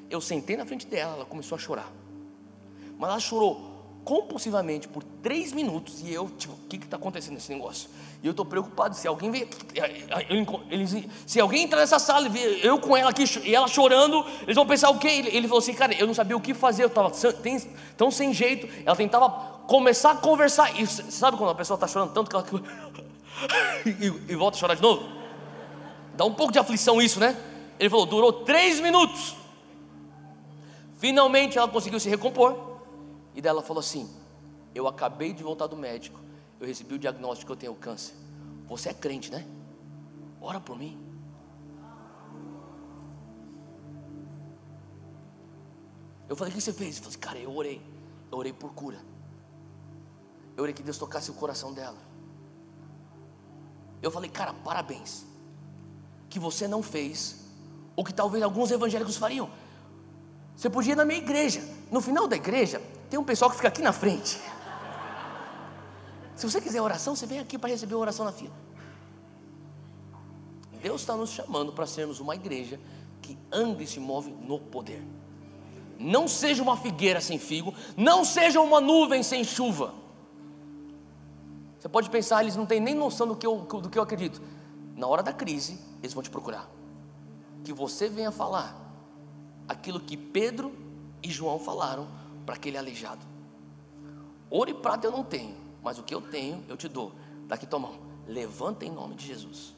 Eu 0.09 0.20
sentei 0.20 0.57
na 0.57 0.64
frente 0.64 0.87
dela, 0.87 1.16
ela 1.16 1.24
começou 1.24 1.57
a 1.57 1.59
chorar. 1.59 1.93
Mas 2.99 3.11
ela 3.11 3.20
chorou 3.20 3.76
compulsivamente 4.07 4.86
por 4.86 5.03
três 5.03 5.53
minutos 5.53 6.01
e 6.01 6.12
eu, 6.12 6.28
tipo, 6.38 6.55
o 6.55 6.68
que 6.68 6.76
está 6.76 6.97
acontecendo 6.97 7.34
nesse 7.34 7.53
negócio? 7.53 7.90
E 8.22 8.26
eu 8.26 8.30
estou 8.30 8.47
preocupado, 8.47 8.94
se 8.94 9.09
alguém 9.09 9.32
vem, 9.32 9.49
se 11.26 11.40
alguém 11.40 11.64
entrar 11.64 11.80
nessa 11.80 11.99
sala 11.99 12.26
e 12.26 12.28
ver 12.28 12.64
eu 12.64 12.78
com 12.78 12.97
ela 12.97 13.11
aqui 13.11 13.24
e 13.42 13.53
ela 13.53 13.66
chorando, 13.66 14.24
eles 14.42 14.55
vão 14.55 14.64
pensar 14.64 14.90
o 14.90 14.99
quê? 14.99 15.09
Ele, 15.09 15.36
ele 15.36 15.49
falou 15.49 15.59
assim, 15.59 15.74
cara, 15.74 15.92
eu 15.92 16.07
não 16.07 16.14
sabia 16.14 16.36
o 16.36 16.40
que 16.40 16.55
fazer, 16.55 16.84
eu 16.84 16.86
estava 16.86 17.11
tão 17.97 18.11
sem 18.12 18.32
jeito, 18.32 18.68
ela 18.86 18.94
tentava 18.94 19.28
começar 19.66 20.12
a 20.12 20.16
conversar, 20.16 20.80
e 20.80 20.86
sabe 20.86 21.36
quando 21.36 21.51
a 21.51 21.55
pessoa 21.57 21.74
está 21.74 21.88
chorando 21.88 22.12
tanto 22.12 22.30
que 22.30 22.36
ela 22.36 22.47
e, 23.84 24.32
e 24.32 24.36
volta 24.36 24.57
a 24.57 24.61
chorar 24.61 24.74
de 24.76 24.82
novo? 24.82 25.05
Dá 26.14 26.24
um 26.24 26.32
pouco 26.32 26.53
de 26.53 26.61
aflição 26.61 27.03
isso, 27.03 27.18
né? 27.18 27.36
Ele 27.78 27.90
falou, 27.90 28.07
durou 28.07 28.32
três 28.32 28.78
minutos. 28.78 29.34
Finalmente 30.99 31.59
ela 31.59 31.68
conseguiu 31.68 32.01
se 32.01 32.09
recompor. 32.09 32.66
E 33.37 33.43
dela 33.43 33.62
falou 33.62 33.80
assim: 33.80 34.11
Eu 34.74 34.89
acabei 34.89 35.34
de 35.34 35.43
voltar 35.45 35.66
do 35.66 35.76
médico, 35.76 36.18
eu 36.59 36.66
recebi 36.66 36.95
o 36.95 36.99
diagnóstico 36.99 37.47
que 37.47 37.53
eu 37.53 37.57
tenho 37.57 37.74
câncer. 37.74 38.14
Você 38.66 38.89
é 38.89 38.95
crente, 38.95 39.30
né? 39.30 39.47
Ora 40.41 40.59
por 40.59 40.76
mim. 40.76 40.99
Eu 46.26 46.34
falei: 46.34 46.51
O 46.51 46.57
que 46.57 46.62
você 46.62 46.72
fez? 46.72 46.97
Falou 46.97 47.11
assim: 47.11 47.18
Cara, 47.18 47.39
eu 47.39 47.55
orei. 47.55 47.80
Eu 48.32 48.39
orei 48.39 48.55
por 48.55 48.72
cura. 48.72 48.99
Eu 50.57 50.62
orei 50.62 50.74
que 50.74 50.82
Deus 50.82 50.97
tocasse 50.97 51.30
o 51.30 51.34
coração 51.34 51.74
dela. 51.74 51.99
Eu 54.03 54.11
falei: 54.11 54.30
Cara, 54.30 54.55
parabéns. 54.55 55.26
Que 56.30 56.39
você 56.41 56.66
não 56.66 56.82
fez 56.82 57.45
o 57.95 58.03
que 58.03 58.14
talvez 58.14 58.43
alguns 58.43 58.70
evangélicos 58.70 59.16
fariam. 59.18 59.51
Você 60.57 60.70
podia 60.70 60.95
ir 60.95 60.97
na 60.97 61.05
minha 61.05 61.20
igreja. 61.20 61.61
No 61.91 62.01
final 62.01 62.26
da 62.26 62.34
igreja, 62.34 62.80
tem 63.09 63.19
um 63.19 63.25
pessoal 63.25 63.51
que 63.51 63.57
fica 63.57 63.69
aqui 63.69 63.83
na 63.83 63.93
frente. 63.93 64.41
Se 66.35 66.49
você 66.49 66.61
quiser 66.61 66.81
oração, 66.83 67.17
você 67.17 67.27
vem 67.27 67.39
aqui 67.39 67.59
para 67.59 67.71
receber 67.71 67.95
oração 67.95 68.25
na 68.25 68.33
fila. 68.33 68.55
Deus 70.83 71.01
está 71.01 71.17
nos 71.17 71.31
chamando 71.31 71.73
para 71.73 71.87
sermos 71.87 72.21
uma 72.21 72.35
igreja 72.35 72.79
que 73.23 73.37
anda 73.51 73.83
e 73.83 73.87
se 73.87 73.99
move 73.99 74.31
no 74.31 74.61
poder. 74.61 75.03
Não 75.99 76.29
seja 76.29 76.63
uma 76.63 76.77
figueira 76.77 77.21
sem 77.21 77.39
figo, 77.39 77.75
não 77.97 78.25
seja 78.25 78.61
uma 78.61 78.81
nuvem 78.81 79.23
sem 79.23 79.43
chuva. 79.43 79.95
Você 81.79 81.89
pode 81.89 82.11
pensar, 82.11 82.43
eles 82.43 82.57
não 82.57 82.67
têm 82.67 82.81
nem 82.81 82.95
noção 82.95 83.27
do 83.27 83.37
que 83.37 83.47
eu, 83.47 83.59
do 83.59 83.89
que 83.89 83.99
eu 83.99 84.03
acredito. 84.03 84.43
Na 84.95 85.07
hora 85.07 85.23
da 85.23 85.33
crise, 85.33 85.81
eles 86.03 86.13
vão 86.13 86.23
te 86.23 86.31
procurar. 86.31 86.69
Que 87.65 87.73
você 87.73 88.09
venha 88.09 88.31
falar 88.31 88.77
aquilo 89.67 90.01
que 90.01 90.17
Pedro 90.17 90.73
e 91.23 91.31
João 91.31 91.59
falaram 91.59 92.07
para 92.47 92.55
aquele 92.55 92.78
aleijado. 92.78 93.26
Ouro 94.49 94.70
e 94.70 94.74
prata 94.74 95.07
eu 95.07 95.11
não 95.11 95.24
tenho, 95.24 95.57
mas 95.82 95.99
o 95.99 96.05
que 96.05 96.14
eu 96.14 96.22
tenho 96.22 96.64
eu 96.68 96.76
te 96.76 96.88
dou. 96.88 97.12
Daqui 97.49 97.66
tua 97.66 97.80
mão, 97.80 97.99
levanta 98.26 98.84
em 98.84 98.90
nome 98.90 99.16
de 99.16 99.26
Jesus. 99.26 99.74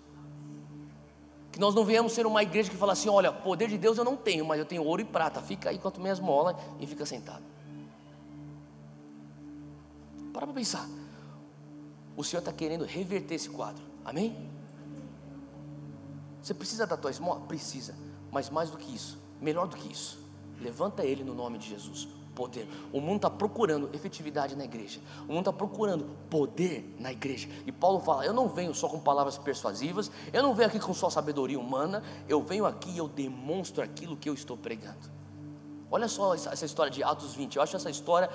Que 1.50 1.58
nós 1.58 1.74
não 1.74 1.84
venhamos 1.84 2.12
ser 2.12 2.26
uma 2.26 2.42
igreja 2.42 2.70
que 2.70 2.76
fala 2.76 2.92
assim: 2.92 3.08
olha, 3.08 3.32
poder 3.32 3.68
de 3.68 3.78
Deus 3.78 3.96
eu 3.96 4.04
não 4.04 4.16
tenho, 4.16 4.44
mas 4.44 4.58
eu 4.58 4.66
tenho 4.66 4.84
ouro 4.84 5.00
e 5.00 5.04
prata. 5.04 5.40
Fica 5.40 5.70
aí 5.70 5.78
quanto 5.78 6.00
minhas 6.00 6.20
molas 6.20 6.56
e 6.78 6.86
fica 6.86 7.06
sentado. 7.06 7.42
Para 10.32 10.46
para 10.46 10.54
pensar. 10.54 10.86
O 12.16 12.22
Senhor 12.22 12.40
está 12.40 12.52
querendo 12.52 12.84
reverter 12.84 13.34
esse 13.34 13.48
quadro. 13.48 13.82
Amém? 14.04 14.50
Você 16.42 16.52
precisa 16.52 16.86
da 16.86 16.96
tua 16.96 17.10
esmola? 17.10 17.40
Precisa. 17.40 17.94
Mas 18.30 18.50
mais 18.50 18.70
do 18.70 18.76
que 18.76 18.94
isso, 18.94 19.18
melhor 19.40 19.66
do 19.66 19.76
que 19.76 19.90
isso, 19.90 20.18
levanta 20.60 21.04
ele 21.04 21.24
no 21.24 21.34
nome 21.34 21.58
de 21.58 21.68
Jesus 21.68 22.08
poder. 22.38 22.68
O 22.92 23.00
mundo 23.00 23.16
está 23.16 23.28
procurando 23.28 23.90
efetividade 23.92 24.54
na 24.54 24.64
igreja. 24.64 25.00
O 25.24 25.32
mundo 25.32 25.40
está 25.40 25.52
procurando 25.52 26.06
poder 26.30 26.94
na 27.00 27.10
igreja. 27.10 27.48
E 27.66 27.72
Paulo 27.72 27.98
fala: 27.98 28.24
Eu 28.24 28.32
não 28.32 28.48
venho 28.48 28.72
só 28.72 28.88
com 28.88 29.00
palavras 29.00 29.36
persuasivas, 29.36 30.08
eu 30.32 30.40
não 30.40 30.54
venho 30.54 30.68
aqui 30.68 30.78
com 30.78 30.94
só 30.94 31.10
sabedoria 31.10 31.58
humana, 31.58 32.00
eu 32.28 32.40
venho 32.40 32.64
aqui 32.64 32.90
e 32.90 32.98
eu 32.98 33.08
demonstro 33.08 33.82
aquilo 33.82 34.16
que 34.16 34.28
eu 34.28 34.34
estou 34.34 34.56
pregando. 34.56 35.10
Olha 35.90 36.06
só 36.06 36.34
essa, 36.34 36.64
história 36.64 36.92
de 36.92 37.02
Atos 37.02 37.34
20. 37.34 37.56
Eu 37.56 37.62
acho 37.62 37.74
essa 37.74 37.90
história 37.90 38.30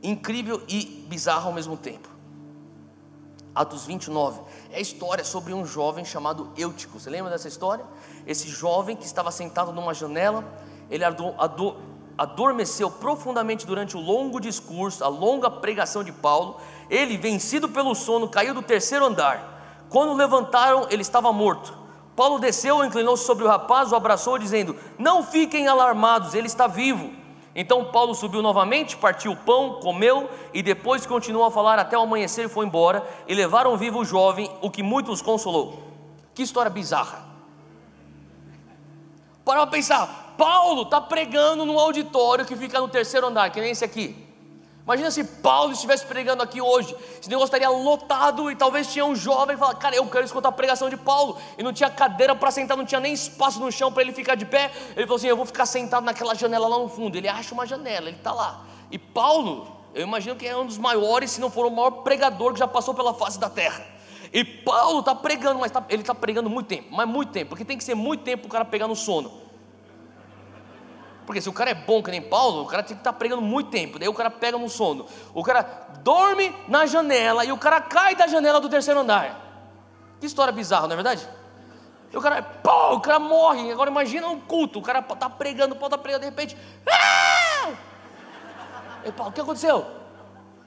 incrível 0.00 0.62
e 0.68 1.04
bizarro 1.08 1.48
ao 1.48 1.52
mesmo 1.52 1.76
tempo. 1.76 2.08
Atos 3.52 3.84
29 3.86 4.40
é 4.70 4.76
a 4.76 4.80
história 4.80 5.24
sobre 5.24 5.52
um 5.52 5.66
jovem 5.66 6.04
chamado 6.04 6.52
Eutico. 6.56 7.00
Você 7.00 7.10
lembra 7.10 7.30
dessa 7.30 7.48
história? 7.48 7.84
Esse 8.26 8.48
jovem 8.48 8.96
que 8.96 9.04
estava 9.04 9.32
sentado 9.32 9.72
numa 9.72 9.92
janela, 9.92 10.44
ele 10.90 11.04
adormeceu 12.18 12.90
profundamente 12.90 13.66
durante 13.66 13.96
o 13.96 14.00
longo 14.00 14.40
discurso, 14.40 15.04
a 15.04 15.08
longa 15.08 15.50
pregação 15.50 16.02
de 16.02 16.12
Paulo. 16.12 16.56
Ele, 16.90 17.16
vencido 17.16 17.68
pelo 17.68 17.94
sono, 17.94 18.28
caiu 18.28 18.52
do 18.52 18.62
terceiro 18.62 19.06
andar. 19.06 19.86
Quando 19.88 20.14
levantaram, 20.14 20.86
ele 20.90 21.02
estava 21.02 21.32
morto. 21.32 21.72
Paulo 22.16 22.38
desceu, 22.38 22.84
inclinou-se 22.84 23.24
sobre 23.24 23.44
o 23.44 23.48
rapaz, 23.48 23.92
o 23.92 23.96
abraçou, 23.96 24.38
dizendo: 24.38 24.76
Não 24.98 25.22
fiquem 25.22 25.68
alarmados, 25.68 26.34
ele 26.34 26.48
está 26.48 26.66
vivo. 26.66 27.12
Então 27.54 27.86
Paulo 27.86 28.14
subiu 28.14 28.42
novamente, 28.42 28.96
partiu 28.96 29.32
o 29.32 29.36
pão, 29.36 29.80
comeu 29.80 30.30
e 30.54 30.62
depois 30.62 31.04
continuou 31.04 31.44
a 31.44 31.50
falar 31.50 31.78
até 31.78 31.98
o 31.98 32.02
amanhecer 32.02 32.46
e 32.46 32.48
foi 32.48 32.66
embora. 32.66 33.04
E 33.26 33.34
levaram 33.34 33.76
vivo 33.76 34.00
o 34.00 34.04
jovem, 34.04 34.50
o 34.60 34.70
que 34.70 34.82
muito 34.82 35.10
os 35.10 35.22
consolou. 35.22 35.82
Que 36.34 36.42
história 36.42 36.70
bizarra. 36.70 37.28
Para 39.44 39.66
pensar, 39.66 40.29
Paulo 40.40 40.84
está 40.84 41.02
pregando 41.02 41.66
num 41.66 41.78
auditório 41.78 42.46
que 42.46 42.56
fica 42.56 42.80
no 42.80 42.88
terceiro 42.88 43.26
andar, 43.26 43.50
que 43.50 43.60
nem 43.60 43.72
esse 43.72 43.84
aqui. 43.84 44.16
Imagina 44.82 45.10
se 45.10 45.22
Paulo 45.22 45.70
estivesse 45.72 46.06
pregando 46.06 46.42
aqui 46.42 46.62
hoje, 46.62 46.96
esse 47.20 47.28
negócio 47.28 47.48
estaria 47.48 47.68
lotado 47.68 48.50
e 48.50 48.56
talvez 48.56 48.90
tinha 48.90 49.04
um 49.04 49.14
jovem 49.14 49.54
que 49.54 49.60
fala, 49.60 49.74
cara, 49.74 49.94
eu 49.94 50.06
quero 50.06 50.24
escutar 50.24 50.48
a 50.48 50.52
pregação 50.52 50.88
de 50.88 50.96
Paulo, 50.96 51.36
e 51.58 51.62
não 51.62 51.74
tinha 51.74 51.90
cadeira 51.90 52.34
para 52.34 52.50
sentar, 52.50 52.74
não 52.74 52.86
tinha 52.86 53.02
nem 53.02 53.12
espaço 53.12 53.60
no 53.60 53.70
chão 53.70 53.92
para 53.92 54.02
ele 54.02 54.14
ficar 54.14 54.34
de 54.34 54.46
pé. 54.46 54.72
Ele 54.96 55.04
falou 55.04 55.16
assim: 55.16 55.26
eu 55.26 55.36
vou 55.36 55.44
ficar 55.44 55.66
sentado 55.66 56.04
naquela 56.04 56.34
janela 56.34 56.66
lá 56.66 56.78
no 56.78 56.88
fundo. 56.88 57.16
Ele 57.16 57.28
acha 57.28 57.52
uma 57.52 57.66
janela, 57.66 58.08
ele 58.08 58.16
está 58.16 58.32
lá. 58.32 58.64
E 58.90 58.98
Paulo, 58.98 59.70
eu 59.94 60.04
imagino 60.04 60.36
que 60.36 60.46
é 60.46 60.56
um 60.56 60.64
dos 60.64 60.78
maiores, 60.78 61.32
se 61.32 61.40
não 61.40 61.50
for 61.50 61.66
o 61.66 61.70
maior 61.70 61.90
pregador 61.90 62.54
que 62.54 62.58
já 62.58 62.66
passou 62.66 62.94
pela 62.94 63.12
face 63.12 63.38
da 63.38 63.50
terra. 63.50 63.84
E 64.32 64.42
Paulo 64.42 65.00
está 65.00 65.14
pregando, 65.14 65.60
mas 65.60 65.70
tá, 65.70 65.84
ele 65.90 66.00
está 66.02 66.14
pregando 66.14 66.48
muito 66.48 66.66
tempo, 66.66 66.88
mas 66.90 67.06
muito 67.06 67.30
tempo, 67.30 67.50
porque 67.50 67.64
tem 67.64 67.76
que 67.76 67.84
ser 67.84 67.94
muito 67.94 68.24
tempo 68.24 68.44
para 68.44 68.48
o 68.48 68.52
cara 68.52 68.64
pegar 68.64 68.88
no 68.88 68.96
sono. 68.96 69.49
Porque 71.30 71.40
se 71.40 71.48
o 71.48 71.52
cara 71.52 71.70
é 71.70 71.74
bom 71.74 72.02
que 72.02 72.10
nem 72.10 72.20
Paulo, 72.20 72.64
o 72.64 72.66
cara 72.66 72.82
tem 72.82 72.96
que 72.96 73.02
estar 73.02 73.12
tá 73.12 73.16
pregando 73.16 73.40
muito 73.40 73.70
tempo. 73.70 74.00
Daí 74.00 74.08
o 74.08 74.12
cara 74.12 74.28
pega 74.28 74.58
no 74.58 74.68
sono. 74.68 75.06
O 75.32 75.44
cara 75.44 75.62
dorme 76.02 76.52
na 76.66 76.86
janela 76.86 77.44
e 77.44 77.52
o 77.52 77.56
cara 77.56 77.80
cai 77.80 78.16
da 78.16 78.26
janela 78.26 78.60
do 78.60 78.68
terceiro 78.68 78.98
andar. 78.98 79.40
Que 80.18 80.26
história 80.26 80.52
bizarra, 80.52 80.88
não 80.88 80.94
é 80.94 80.96
verdade? 80.96 81.28
E 82.12 82.16
o 82.16 82.20
cara, 82.20 82.42
pô, 82.42 82.94
o 82.96 83.00
cara 83.00 83.20
morre. 83.20 83.70
Agora 83.70 83.88
imagina 83.88 84.26
um 84.26 84.40
culto. 84.40 84.80
O 84.80 84.82
cara 84.82 84.98
está 84.98 85.30
pregando, 85.30 85.76
o 85.76 85.78
Paulo 85.78 85.94
está 85.94 85.98
pregando, 85.98 86.22
de 86.22 86.30
repente. 86.30 86.56
Ah! 86.90 87.74
E 89.04 89.12
Paulo, 89.12 89.30
o 89.30 89.32
que 89.32 89.40
aconteceu? 89.40 89.86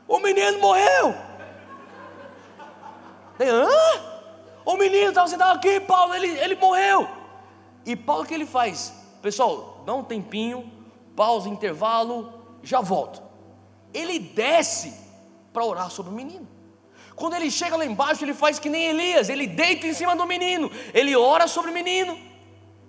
O 0.07 0.19
menino 0.19 0.59
morreu. 0.59 1.13
Daí, 3.37 3.49
hã? 3.49 3.67
O 4.63 4.77
menino 4.77 5.09
estava 5.09 5.27
sentado 5.27 5.57
aqui, 5.57 5.81
Paulo, 5.81 6.15
ele, 6.15 6.39
ele 6.39 6.55
morreu. 6.55 7.05
E 7.85 7.97
Paulo, 7.97 8.23
o 8.23 8.25
que 8.25 8.33
ele 8.33 8.45
faz? 8.45 9.02
Pessoal, 9.23 9.81
dá 9.85 9.93
um 9.93 10.03
tempinho, 10.03 10.69
pausa, 11.15 11.47
intervalo, 11.47 12.33
já 12.61 12.81
volto. 12.81 13.23
Ele 13.93 14.19
desce 14.19 14.93
para 15.53 15.63
orar 15.63 15.89
sobre 15.89 16.11
o 16.11 16.15
menino. 16.15 16.45
Quando 17.15 17.35
ele 17.35 17.49
chega 17.49 17.77
lá 17.77 17.85
embaixo, 17.85 18.25
ele 18.25 18.33
faz 18.33 18.59
que 18.59 18.67
nem 18.67 18.87
Elias, 18.87 19.29
ele 19.29 19.47
deita 19.47 19.87
em 19.87 19.93
cima 19.93 20.13
do 20.13 20.25
menino, 20.25 20.69
ele 20.93 21.15
ora 21.15 21.47
sobre 21.47 21.71
o 21.71 21.73
menino, 21.73 22.19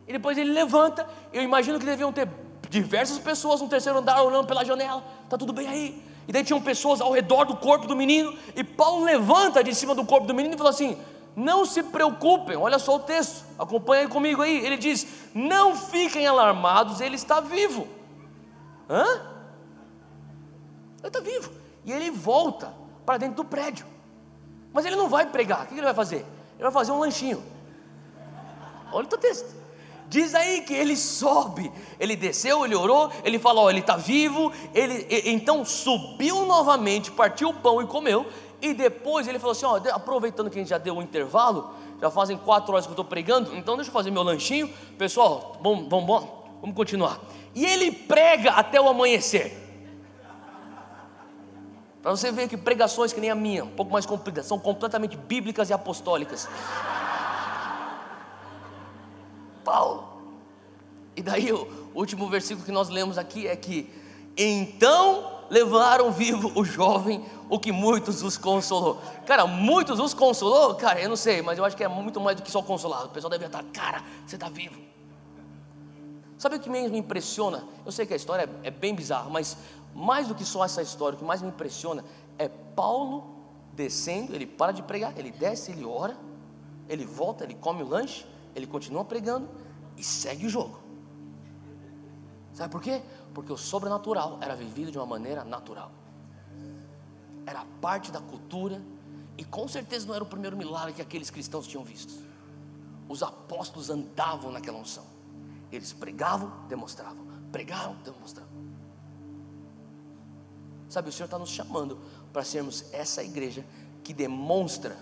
e 0.09 0.12
depois 0.12 0.37
ele 0.37 0.51
levanta. 0.51 1.09
Eu 1.32 1.41
imagino 1.41 1.78
que 1.78 1.87
deviam 1.87 2.12
ter 2.12 2.28
diversas 2.68 3.20
pessoas 3.20 3.61
no 3.61 3.68
terceiro 3.68 4.01
andar 4.01 4.20
olhando 4.20 4.49
pela 4.49 4.64
janela, 4.64 5.05
está 5.22 5.39
tudo 5.39 5.53
bem 5.53 5.68
aí? 5.68 6.03
E 6.26 6.32
daí 6.32 6.43
tinham 6.43 6.61
pessoas 6.61 7.01
ao 7.01 7.12
redor 7.12 7.45
do 7.45 7.57
corpo 7.57 7.87
do 7.87 7.95
menino, 7.95 8.37
e 8.57 8.64
Paulo 8.64 9.05
levanta 9.05 9.62
de 9.62 9.72
cima 9.72 9.95
do 9.95 10.05
corpo 10.05 10.26
do 10.26 10.35
menino 10.35 10.57
e 10.57 10.59
fala 10.59 10.70
assim: 10.70 10.99
não 11.37 11.64
se 11.64 11.82
preocupem, 11.82 12.57
olha 12.57 12.78
só 12.78 12.97
o 12.97 13.01
texto, 13.01 13.45
acompanhe 13.59 14.09
comigo 14.09 14.43
aí. 14.43 14.64
Ele 14.64 14.76
diz: 14.76 15.07
Não 15.35 15.76
fiquem 15.76 16.26
alarmados, 16.26 17.01
ele 17.01 17.16
está 17.16 17.41
vivo. 17.41 17.89
Hã? 18.89 19.05
Ele 21.01 21.09
está 21.09 21.20
vivo. 21.20 21.53
E 21.85 21.93
ele 21.93 22.11
volta 22.11 22.72
para 23.05 23.18
dentro 23.18 23.37
do 23.37 23.45
prédio. 23.45 23.87
Mas 24.72 24.85
ele 24.85 24.97
não 24.97 25.09
vai 25.09 25.26
pregar, 25.26 25.64
o 25.64 25.66
que 25.66 25.74
ele 25.74 25.82
vai 25.82 25.95
fazer? 25.95 26.24
Ele 26.55 26.62
vai 26.62 26.72
fazer 26.72 26.93
um 26.93 26.99
lanchinho. 26.99 27.43
Olha 28.93 29.07
o 29.07 29.18
texto. 29.18 29.64
Diz 30.09 30.35
aí 30.35 30.61
que 30.61 30.74
ele 30.74 30.97
sobe, 30.97 31.72
ele 31.99 32.14
desceu, 32.14 32.64
ele 32.64 32.74
orou, 32.74 33.11
ele 33.24 33.39
falou, 33.39 33.70
ele 33.70 33.80
está 33.80 33.97
vivo, 33.97 34.53
ele 34.74 35.07
então 35.24 35.64
subiu 35.64 36.45
novamente, 36.47 37.11
partiu 37.11 37.49
o 37.49 37.55
pão 37.55 37.82
e 37.82 37.87
comeu, 37.87 38.26
e 38.61 38.74
depois 38.74 39.26
ele 39.26 39.38
falou 39.38 39.52
assim: 39.52 39.66
ó, 39.66 39.80
aproveitando 39.94 40.50
que 40.50 40.59
a 40.59 40.61
gente 40.61 40.70
já 40.70 40.78
deu 40.78 40.96
um 40.96 41.02
intervalo, 41.02 41.74
já 42.00 42.11
fazem 42.11 42.36
quatro 42.36 42.72
horas 42.72 42.86
que 42.86 42.90
eu 42.90 42.94
estou 42.94 43.05
pregando, 43.05 43.55
então 43.57 43.76
deixa 43.76 43.90
eu 43.90 43.92
fazer 43.92 44.11
meu 44.11 44.22
lanchinho. 44.22 44.68
Pessoal, 44.98 45.59
vamos, 45.62 45.88
vamos, 45.88 46.07
vamos, 46.07 46.30
vamos 46.61 46.76
continuar. 46.76 47.20
E 47.55 47.64
ele 47.64 47.92
prega 47.92 48.52
até 48.52 48.80
o 48.80 48.88
amanhecer. 48.88 49.62
Para 52.02 52.11
você 52.11 52.30
ver 52.30 52.48
que 52.48 52.57
pregações 52.57 53.14
que 53.14 53.20
nem 53.20 53.30
a 53.30 53.34
minha, 53.34 53.64
um 53.64 53.70
pouco 53.70 53.90
mais 53.90 54.05
compridas, 54.05 54.44
são 54.44 54.59
completamente 54.59 55.16
bíblicas 55.16 55.70
e 55.70 55.72
apostólicas. 55.72 56.46
Paulo. 59.64 60.05
E 61.16 61.22
daí 61.22 61.50
o 61.50 61.66
último 61.94 62.28
versículo 62.28 62.66
que 62.66 62.72
nós 62.72 62.90
lemos 62.90 63.16
aqui 63.16 63.46
é 63.46 63.57
que 63.57 63.90
então 64.36 65.34
levaram 65.51 66.11
vivo 66.11 66.53
o 66.55 66.64
jovem, 66.64 67.24
o 67.49 67.59
que 67.59 67.72
muitos 67.72 68.22
os 68.22 68.36
consolou. 68.36 69.01
Cara, 69.26 69.47
muitos 69.47 69.99
os 70.01 70.14
consolou? 70.14 70.74
Cara, 70.74 71.01
eu 71.01 71.09
não 71.09 71.16
sei, 71.16 71.42
mas 71.42 71.59
eu 71.59 71.64
acho 71.64 71.76
que 71.76 71.84
é 71.84 71.88
muito 71.88 72.20
mais 72.20 72.36
do 72.36 72.42
que 72.42 72.51
só 72.51 72.62
consolado. 72.62 73.07
O 73.07 73.11
pessoal 73.11 73.30
deve 73.30 73.47
estar, 73.47 73.62
cara, 73.64 74.03
você 74.26 74.36
está 74.36 74.49
vivo. 74.49 74.80
Sabe 76.38 76.57
o 76.57 76.61
que 76.61 76.68
me 76.68 76.86
impressiona? 76.99 77.64
Eu 77.86 77.92
sei 77.92 78.07
que 78.07 78.12
a 78.12 78.16
história 78.16 78.49
é 78.62 78.70
bem 78.70 78.95
bizarra, 78.95 79.30
mas 79.30 79.57
mais 79.95 80.28
do 80.28 80.34
que 80.34 80.45
só 80.45 80.64
essa 80.64 80.82
história, 80.82 81.16
o 81.16 81.18
que 81.18 81.24
mais 81.24 81.40
me 81.40 81.49
impressiona 81.49 82.05
é 82.38 82.49
Paulo 82.49 83.34
descendo, 83.72 84.34
ele 84.34 84.47
para 84.47 84.72
de 84.72 84.82
pregar, 84.82 85.16
ele 85.16 85.30
desce, 85.30 85.72
ele 85.72 85.84
ora, 85.84 86.16
ele 86.88 87.05
volta, 87.05 87.45
ele 87.45 87.55
come 87.55 87.82
o 87.82 87.88
lanche, 87.88 88.26
ele 88.55 88.66
continua 88.66 89.05
pregando 89.05 89.49
e 89.97 90.05
segue 90.05 90.47
o 90.47 90.49
jogo. 90.49 90.84
Sabe 92.55 92.70
por 92.70 92.80
quê? 92.80 93.02
Porque 93.34 93.52
o 93.52 93.57
sobrenatural 93.57 94.38
era 94.40 94.55
vivido 94.55 94.92
de 94.92 94.96
uma 94.96 95.07
maneira 95.07 95.44
natural. 95.44 95.90
Era 97.44 97.66
parte 97.80 98.12
da 98.12 98.20
cultura 98.20 98.80
e 99.36 99.44
com 99.44 99.66
certeza 99.66 100.07
não 100.07 100.14
era 100.14 100.22
o 100.22 100.26
primeiro 100.26 100.57
milagre 100.57 100.94
que 100.94 101.02
aqueles 101.02 101.30
cristãos 101.30 101.66
tinham 101.66 101.84
visto. 101.84 102.14
Os 103.09 103.22
apóstolos 103.22 103.90
andavam 103.90 104.52
naquela 104.52 104.78
unção. 104.78 105.05
Eles 105.72 105.92
pregavam, 105.92 106.50
demonstravam. 106.68 107.26
Pregavam, 107.50 107.96
demonstravam. 108.05 108.55
Sabe, 110.88 111.09
o 111.09 111.12
Senhor 111.12 111.24
está 111.24 111.38
nos 111.38 111.50
chamando 111.50 111.98
para 112.32 112.44
sermos 112.44 112.84
essa 112.92 113.22
igreja 113.24 113.66
que 114.05 114.14
demonstra, 114.14 114.96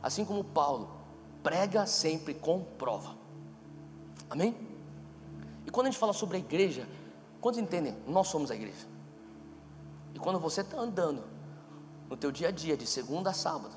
assim 0.00 0.24
como 0.24 0.44
Paulo, 0.44 0.96
prega 1.42 1.86
sempre 1.86 2.34
com 2.34 2.62
prova. 2.62 3.16
Amém? 4.30 4.67
E 5.68 5.70
quando 5.70 5.88
a 5.88 5.90
gente 5.90 6.00
fala 6.00 6.14
sobre 6.14 6.38
a 6.38 6.40
igreja, 6.40 6.88
quantos 7.42 7.60
entendem? 7.60 7.94
Nós 8.06 8.28
somos 8.28 8.50
a 8.50 8.54
igreja. 8.54 8.86
E 10.14 10.18
quando 10.18 10.38
você 10.38 10.62
está 10.62 10.78
andando 10.78 11.22
no 12.08 12.16
teu 12.16 12.32
dia 12.32 12.48
a 12.48 12.50
dia, 12.50 12.74
de 12.74 12.86
segunda 12.86 13.28
a 13.28 13.32
sábado, 13.34 13.74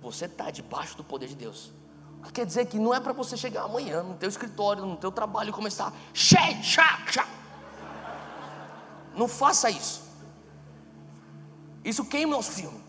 você 0.00 0.26
está 0.26 0.48
debaixo 0.48 0.96
do 0.96 1.02
poder 1.02 1.26
de 1.26 1.34
Deus. 1.34 1.72
Quer 2.32 2.46
dizer 2.46 2.66
que 2.66 2.78
não 2.78 2.94
é 2.94 3.00
para 3.00 3.12
você 3.12 3.36
chegar 3.36 3.64
amanhã 3.64 4.00
no 4.04 4.14
teu 4.14 4.28
escritório, 4.28 4.86
no 4.86 4.96
teu 4.96 5.10
trabalho 5.10 5.50
e 5.50 5.52
começar, 5.52 5.92
chá. 6.14 7.26
Não 9.12 9.26
faça 9.26 9.68
isso. 9.68 10.04
Isso 11.84 12.04
queima 12.04 12.34
o 12.34 12.36
nosso 12.36 12.52
filme. 12.52 12.80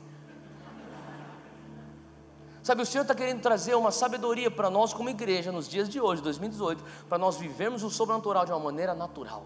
Sabe, 2.62 2.82
o 2.82 2.86
Senhor 2.86 3.04
está 3.04 3.16
querendo 3.16 3.42
trazer 3.42 3.76
uma 3.76 3.92
sabedoria 3.92 4.52
para 4.52 4.70
nós 4.70 4.94
como 4.94 5.10
igreja 5.10 5.52
nos 5.52 5.68
dias 5.68 5.88
de 5.88 6.00
hoje, 6.00 6.22
2018, 6.22 6.84
para 7.08 7.18
nós 7.18 7.38
vivermos 7.38 7.84
o 7.84 7.90
sobrenatural 7.90 8.46
de 8.46 8.52
uma 8.52 8.60
maneira 8.60 8.94
natural. 8.94 9.46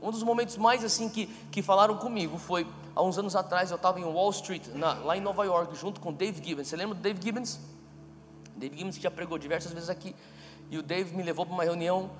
Um 0.00 0.10
dos 0.10 0.22
momentos 0.22 0.56
mais 0.56 0.82
assim 0.82 1.08
que, 1.08 1.26
que 1.50 1.60
falaram 1.60 1.96
comigo 1.98 2.38
foi 2.38 2.66
há 2.94 3.02
uns 3.02 3.18
anos 3.18 3.36
atrás, 3.36 3.70
eu 3.70 3.76
estava 3.76 4.00
em 4.00 4.04
Wall 4.04 4.30
Street, 4.30 4.68
na, 4.68 4.94
lá 4.94 5.16
em 5.16 5.20
Nova 5.20 5.44
York, 5.44 5.76
junto 5.76 6.00
com 6.00 6.12
Dave 6.12 6.42
Gibbons. 6.42 6.68
Você 6.68 6.76
lembra 6.76 6.94
do 6.94 7.02
Dave 7.02 7.20
Gibbons? 7.20 7.60
Dave 8.56 8.76
Gibbons 8.76 8.96
que 8.96 9.02
já 9.02 9.10
pregou 9.10 9.36
diversas 9.36 9.72
vezes 9.72 9.90
aqui. 9.90 10.14
E 10.70 10.78
o 10.78 10.82
Dave 10.82 11.14
me 11.14 11.22
levou 11.22 11.44
para 11.44 11.54
uma 11.54 11.64
reunião, 11.64 12.10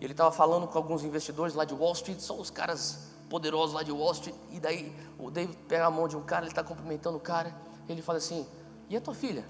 ele 0.00 0.12
estava 0.12 0.30
falando 0.30 0.66
com 0.68 0.78
alguns 0.78 1.02
investidores 1.02 1.54
lá 1.54 1.64
de 1.64 1.74
Wall 1.74 1.92
Street, 1.92 2.20
são 2.20 2.40
os 2.40 2.48
caras 2.48 3.10
poderosos 3.28 3.74
lá 3.74 3.82
de 3.82 3.92
Wall 3.92 4.12
Street. 4.12 4.36
E 4.50 4.60
daí 4.60 4.94
o 5.18 5.30
Dave 5.30 5.54
pega 5.68 5.86
a 5.86 5.90
mão 5.90 6.08
de 6.08 6.16
um 6.16 6.22
cara, 6.22 6.42
ele 6.42 6.52
está 6.52 6.62
cumprimentando 6.62 7.16
o 7.18 7.20
cara, 7.20 7.54
ele 7.88 8.00
fala 8.00 8.18
assim: 8.18 8.46
e 8.88 8.96
a 8.96 9.00
tua 9.00 9.14
filha? 9.14 9.44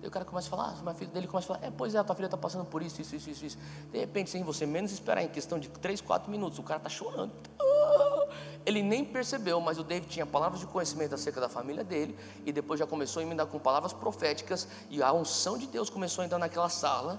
Daí 0.00 0.08
o 0.08 0.10
cara 0.10 0.24
começa 0.24 0.46
a 0.46 0.50
falar, 0.50 0.74
ah, 0.86 0.94
filha 0.94 1.10
dele 1.10 1.26
começa 1.26 1.52
a 1.52 1.56
falar, 1.56 1.66
é, 1.66 1.70
pois 1.70 1.94
é, 1.94 1.98
a 1.98 2.04
tua 2.04 2.14
filha 2.14 2.26
está 2.26 2.36
passando 2.36 2.64
por 2.66 2.82
isso, 2.82 3.00
isso, 3.00 3.16
isso, 3.16 3.30
isso, 3.30 3.46
isso. 3.46 3.58
De 3.90 3.98
repente, 3.98 4.30
sem 4.30 4.42
você 4.42 4.66
menos 4.66 4.92
esperar, 4.92 5.22
em 5.22 5.28
questão 5.28 5.58
de 5.58 5.68
3, 5.68 6.00
4 6.00 6.30
minutos, 6.30 6.58
o 6.58 6.62
cara 6.62 6.78
está 6.78 6.90
chorando. 6.90 7.32
Ele 8.66 8.82
nem 8.82 9.04
percebeu, 9.04 9.60
mas 9.60 9.78
o 9.78 9.84
David 9.84 10.08
tinha 10.08 10.26
palavras 10.26 10.60
de 10.60 10.66
conhecimento 10.66 11.14
acerca 11.14 11.40
da 11.40 11.48
família 11.48 11.82
dele, 11.82 12.16
e 12.44 12.52
depois 12.52 12.78
já 12.78 12.86
começou 12.86 13.20
a 13.20 13.22
emendar 13.24 13.46
com 13.46 13.58
palavras 13.58 13.92
proféticas, 13.92 14.68
e 14.90 15.02
a 15.02 15.12
unção 15.12 15.56
de 15.56 15.66
Deus 15.66 15.88
começou 15.88 16.22
a 16.22 16.26
entrar 16.26 16.38
naquela 16.38 16.68
sala, 16.68 17.18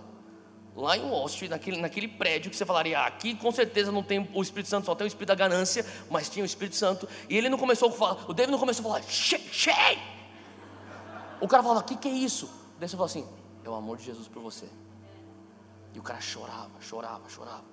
lá 0.76 0.96
em 0.96 1.10
Wall 1.10 1.26
Street, 1.26 1.50
naquele, 1.50 1.82
naquele 1.82 2.08
prédio, 2.08 2.52
que 2.52 2.56
você 2.56 2.66
falaria, 2.66 3.00
ah, 3.00 3.08
aqui 3.08 3.34
com 3.34 3.52
certeza 3.52 3.92
não 3.92 4.04
tem 4.04 4.30
o 4.34 4.42
Espírito 4.42 4.70
Santo, 4.70 4.86
só 4.86 4.94
tem 4.94 5.06
o 5.06 5.08
Espírito 5.08 5.30
da 5.30 5.36
ganância, 5.36 5.84
mas 6.12 6.30
tinha 6.30 6.44
o 6.44 6.46
Espírito 6.46 6.76
Santo, 6.76 7.10
e 7.28 7.36
ele 7.36 7.50
não 7.50 7.58
começou 7.58 7.90
a 7.90 7.92
falar, 7.92 8.30
o 8.30 8.34
David 8.34 8.52
não 8.52 8.60
começou 8.60 8.86
a 8.86 8.94
falar, 8.94 9.04
cheio, 9.10 10.17
O 11.40 11.48
cara 11.48 11.62
falava, 11.62 11.82
o 11.82 11.84
que, 11.84 11.96
que 11.96 12.08
é 12.08 12.12
isso? 12.12 12.50
Daí 12.80 12.88
você 12.88 12.96
falou 12.96 13.06
assim, 13.06 13.28
é 13.64 13.70
o 13.70 13.76
amor 13.76 13.98
de 13.98 14.04
Jesus 14.04 14.28
por 14.28 14.42
você. 14.42 14.68
E 15.94 16.00
o 16.00 16.04
cara 16.04 16.20
chorava, 16.20 16.72
chorava, 16.80 17.30
chorava. 17.30 17.66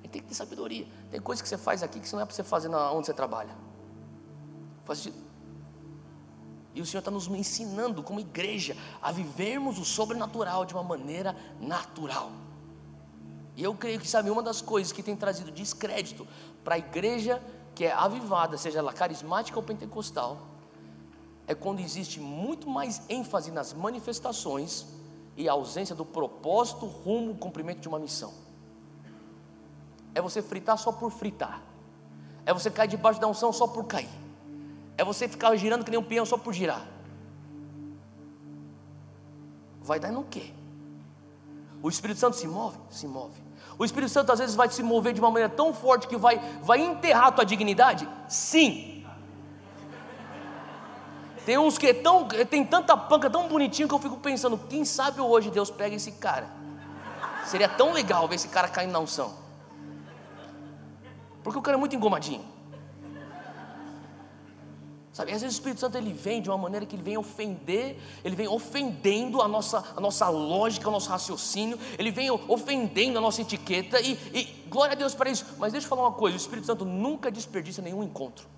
Ele 0.00 0.08
tem 0.08 0.22
que 0.22 0.28
ter 0.28 0.34
sabedoria. 0.34 0.86
Tem 1.10 1.20
coisas 1.20 1.42
que 1.42 1.48
você 1.48 1.58
faz 1.58 1.82
aqui 1.82 2.00
que 2.00 2.12
não 2.12 2.20
é 2.20 2.24
para 2.24 2.34
você 2.34 2.42
fazer 2.42 2.68
na, 2.68 2.92
onde 2.92 3.06
você 3.06 3.14
trabalha. 3.14 3.56
Faz 4.84 5.00
sentido. 5.00 5.26
E 6.74 6.80
o 6.82 6.86
Senhor 6.86 6.98
está 6.98 7.10
nos 7.10 7.26
ensinando, 7.28 8.02
como 8.02 8.20
igreja, 8.20 8.76
a 9.00 9.10
vivermos 9.10 9.78
o 9.78 9.84
sobrenatural 9.84 10.66
de 10.66 10.74
uma 10.74 10.82
maneira 10.82 11.34
natural. 11.58 12.30
E 13.56 13.62
eu 13.62 13.74
creio 13.74 13.98
que, 13.98 14.06
sabe, 14.06 14.28
uma 14.28 14.42
das 14.42 14.60
coisas 14.60 14.92
que 14.92 15.02
tem 15.02 15.16
trazido 15.16 15.50
descrédito 15.50 16.28
para 16.62 16.74
a 16.74 16.78
igreja 16.78 17.42
que 17.74 17.86
é 17.86 17.92
avivada, 17.92 18.58
seja 18.58 18.78
ela 18.78 18.92
carismática 18.92 19.58
ou 19.58 19.62
pentecostal, 19.62 20.38
é 21.46 21.54
quando 21.54 21.80
existe 21.80 22.20
muito 22.20 22.68
mais 22.68 23.02
ênfase 23.08 23.50
nas 23.50 23.72
manifestações 23.72 24.86
e 25.36 25.48
a 25.48 25.52
ausência 25.52 25.94
do 25.94 26.04
propósito 26.04 26.86
rumo 26.86 27.30
ao 27.30 27.36
cumprimento 27.36 27.80
de 27.80 27.88
uma 27.88 27.98
missão 27.98 28.46
é 30.16 30.20
você 30.22 30.40
fritar 30.40 30.78
só 30.78 30.90
por 30.90 31.10
fritar, 31.10 31.60
é 32.46 32.52
você 32.52 32.70
cair 32.70 32.88
debaixo 32.88 33.20
da 33.20 33.26
unção 33.26 33.52
só 33.52 33.66
por 33.66 33.84
cair, 33.84 34.08
é 34.96 35.04
você 35.04 35.28
ficar 35.28 35.54
girando 35.56 35.84
que 35.84 35.90
nem 35.90 36.00
um 36.00 36.02
peão 36.02 36.24
só 36.24 36.38
por 36.38 36.54
girar. 36.54 36.88
Vai 39.82 40.00
dar 40.00 40.10
no 40.10 40.24
quê? 40.24 40.52
O 41.82 41.88
Espírito 41.90 42.18
Santo 42.18 42.34
se 42.34 42.48
move? 42.48 42.78
Se 42.88 43.06
move. 43.06 43.38
O 43.78 43.84
Espírito 43.84 44.10
Santo 44.10 44.32
às 44.32 44.38
vezes 44.38 44.56
vai 44.56 44.70
se 44.70 44.82
mover 44.82 45.12
de 45.12 45.20
uma 45.20 45.30
maneira 45.30 45.52
tão 45.52 45.74
forte 45.74 46.08
que 46.08 46.16
vai, 46.16 46.38
vai 46.62 46.80
enterrar 46.80 47.26
a 47.26 47.32
tua 47.32 47.44
dignidade? 47.44 48.08
Sim. 48.26 48.95
Tem 51.46 51.56
uns 51.56 51.78
que 51.78 51.86
é 51.86 51.94
tão, 51.94 52.26
tem 52.26 52.64
tanta 52.64 52.96
panca 52.96 53.30
tão 53.30 53.46
bonitinho 53.46 53.86
que 53.86 53.94
eu 53.94 54.00
fico 54.00 54.16
pensando, 54.16 54.58
quem 54.58 54.84
sabe 54.84 55.20
hoje 55.20 55.48
Deus 55.48 55.70
pega 55.70 55.94
esse 55.94 56.10
cara. 56.10 56.50
Seria 57.46 57.68
tão 57.68 57.92
legal 57.92 58.26
ver 58.26 58.34
esse 58.34 58.48
cara 58.48 58.66
caindo 58.66 58.90
na 58.90 58.98
unção. 58.98 59.32
Porque 61.44 61.56
o 61.56 61.62
cara 61.62 61.76
é 61.76 61.78
muito 61.78 61.94
engomadinho. 61.94 62.44
Sabe, 65.12 65.32
às 65.32 65.40
vezes 65.40 65.56
o 65.56 65.60
Espírito 65.60 65.80
Santo 65.80 65.96
ele 65.96 66.12
vem 66.12 66.42
de 66.42 66.50
uma 66.50 66.58
maneira 66.58 66.84
que 66.84 66.96
ele 66.96 67.02
vem 67.04 67.16
ofender, 67.16 67.96
ele 68.24 68.34
vem 68.34 68.48
ofendendo 68.48 69.40
a 69.40 69.46
nossa, 69.46 69.84
a 69.96 70.00
nossa 70.00 70.28
lógica, 70.28 70.88
o 70.88 70.92
nosso 70.92 71.08
raciocínio, 71.08 71.78
ele 71.96 72.10
vem 72.10 72.28
ofendendo 72.28 73.18
a 73.18 73.20
nossa 73.20 73.40
etiqueta, 73.40 74.00
e, 74.00 74.18
e 74.34 74.44
glória 74.68 74.94
a 74.94 74.96
Deus 74.96 75.14
para 75.14 75.30
isso. 75.30 75.46
Mas 75.58 75.70
deixa 75.72 75.86
eu 75.86 75.88
falar 75.88 76.02
uma 76.02 76.12
coisa: 76.12 76.36
o 76.36 76.40
Espírito 76.40 76.66
Santo 76.66 76.84
nunca 76.84 77.30
desperdiça 77.30 77.80
nenhum 77.80 78.02
encontro. 78.02 78.55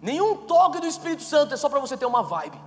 Nenhum 0.00 0.46
toque 0.46 0.80
do 0.80 0.86
Espírito 0.86 1.22
Santo 1.22 1.54
é 1.54 1.56
só 1.56 1.68
para 1.68 1.80
você 1.80 1.96
ter 1.96 2.06
uma 2.06 2.22
vibe. 2.22 2.60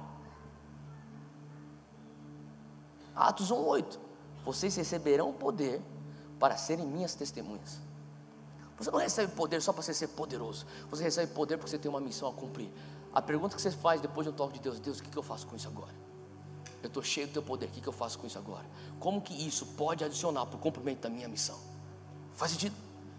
Atos 3.15 3.51
1,8: 3.51 3.99
Vocês 4.43 4.75
receberão 4.75 5.31
poder 5.31 5.81
para 6.39 6.57
serem 6.57 6.85
minhas 6.85 7.15
testemunhas. 7.15 7.79
Você 8.77 8.89
não 8.89 8.99
recebe 8.99 9.31
poder 9.33 9.61
só 9.61 9.71
para 9.71 9.83
você 9.83 9.93
ser 9.93 10.07
poderoso. 10.07 10.65
Você 10.89 11.03
recebe 11.03 11.31
poder 11.33 11.57
porque 11.57 11.69
você 11.69 11.77
tem 11.77 11.89
uma 11.89 12.01
missão 12.01 12.27
a 12.27 12.33
cumprir. 12.33 12.71
A 13.13 13.21
pergunta 13.21 13.55
que 13.55 13.61
você 13.61 13.71
faz 13.71 14.01
depois 14.01 14.25
de 14.25 14.33
um 14.33 14.35
toque 14.35 14.53
de 14.53 14.59
Deus: 14.59 14.79
Deus, 14.79 14.99
o 14.99 15.03
que 15.03 15.15
eu 15.15 15.23
faço 15.23 15.45
com 15.45 15.55
isso 15.55 15.67
agora? 15.67 15.93
Eu 16.81 16.87
estou 16.87 17.03
cheio 17.03 17.27
do 17.27 17.33
teu 17.33 17.43
poder, 17.43 17.67
o 17.67 17.69
que 17.69 17.87
eu 17.87 17.93
faço 17.93 18.17
com 18.17 18.25
isso 18.25 18.39
agora? 18.39 18.65
Como 18.99 19.21
que 19.21 19.33
isso 19.33 19.67
pode 19.77 20.03
adicionar 20.03 20.47
para 20.47 20.55
o 20.55 20.59
cumprimento 20.59 21.01
da 21.01 21.09
minha 21.09 21.27
missão? 21.27 21.59
Faz 22.33 22.51
sentido? 22.51 22.75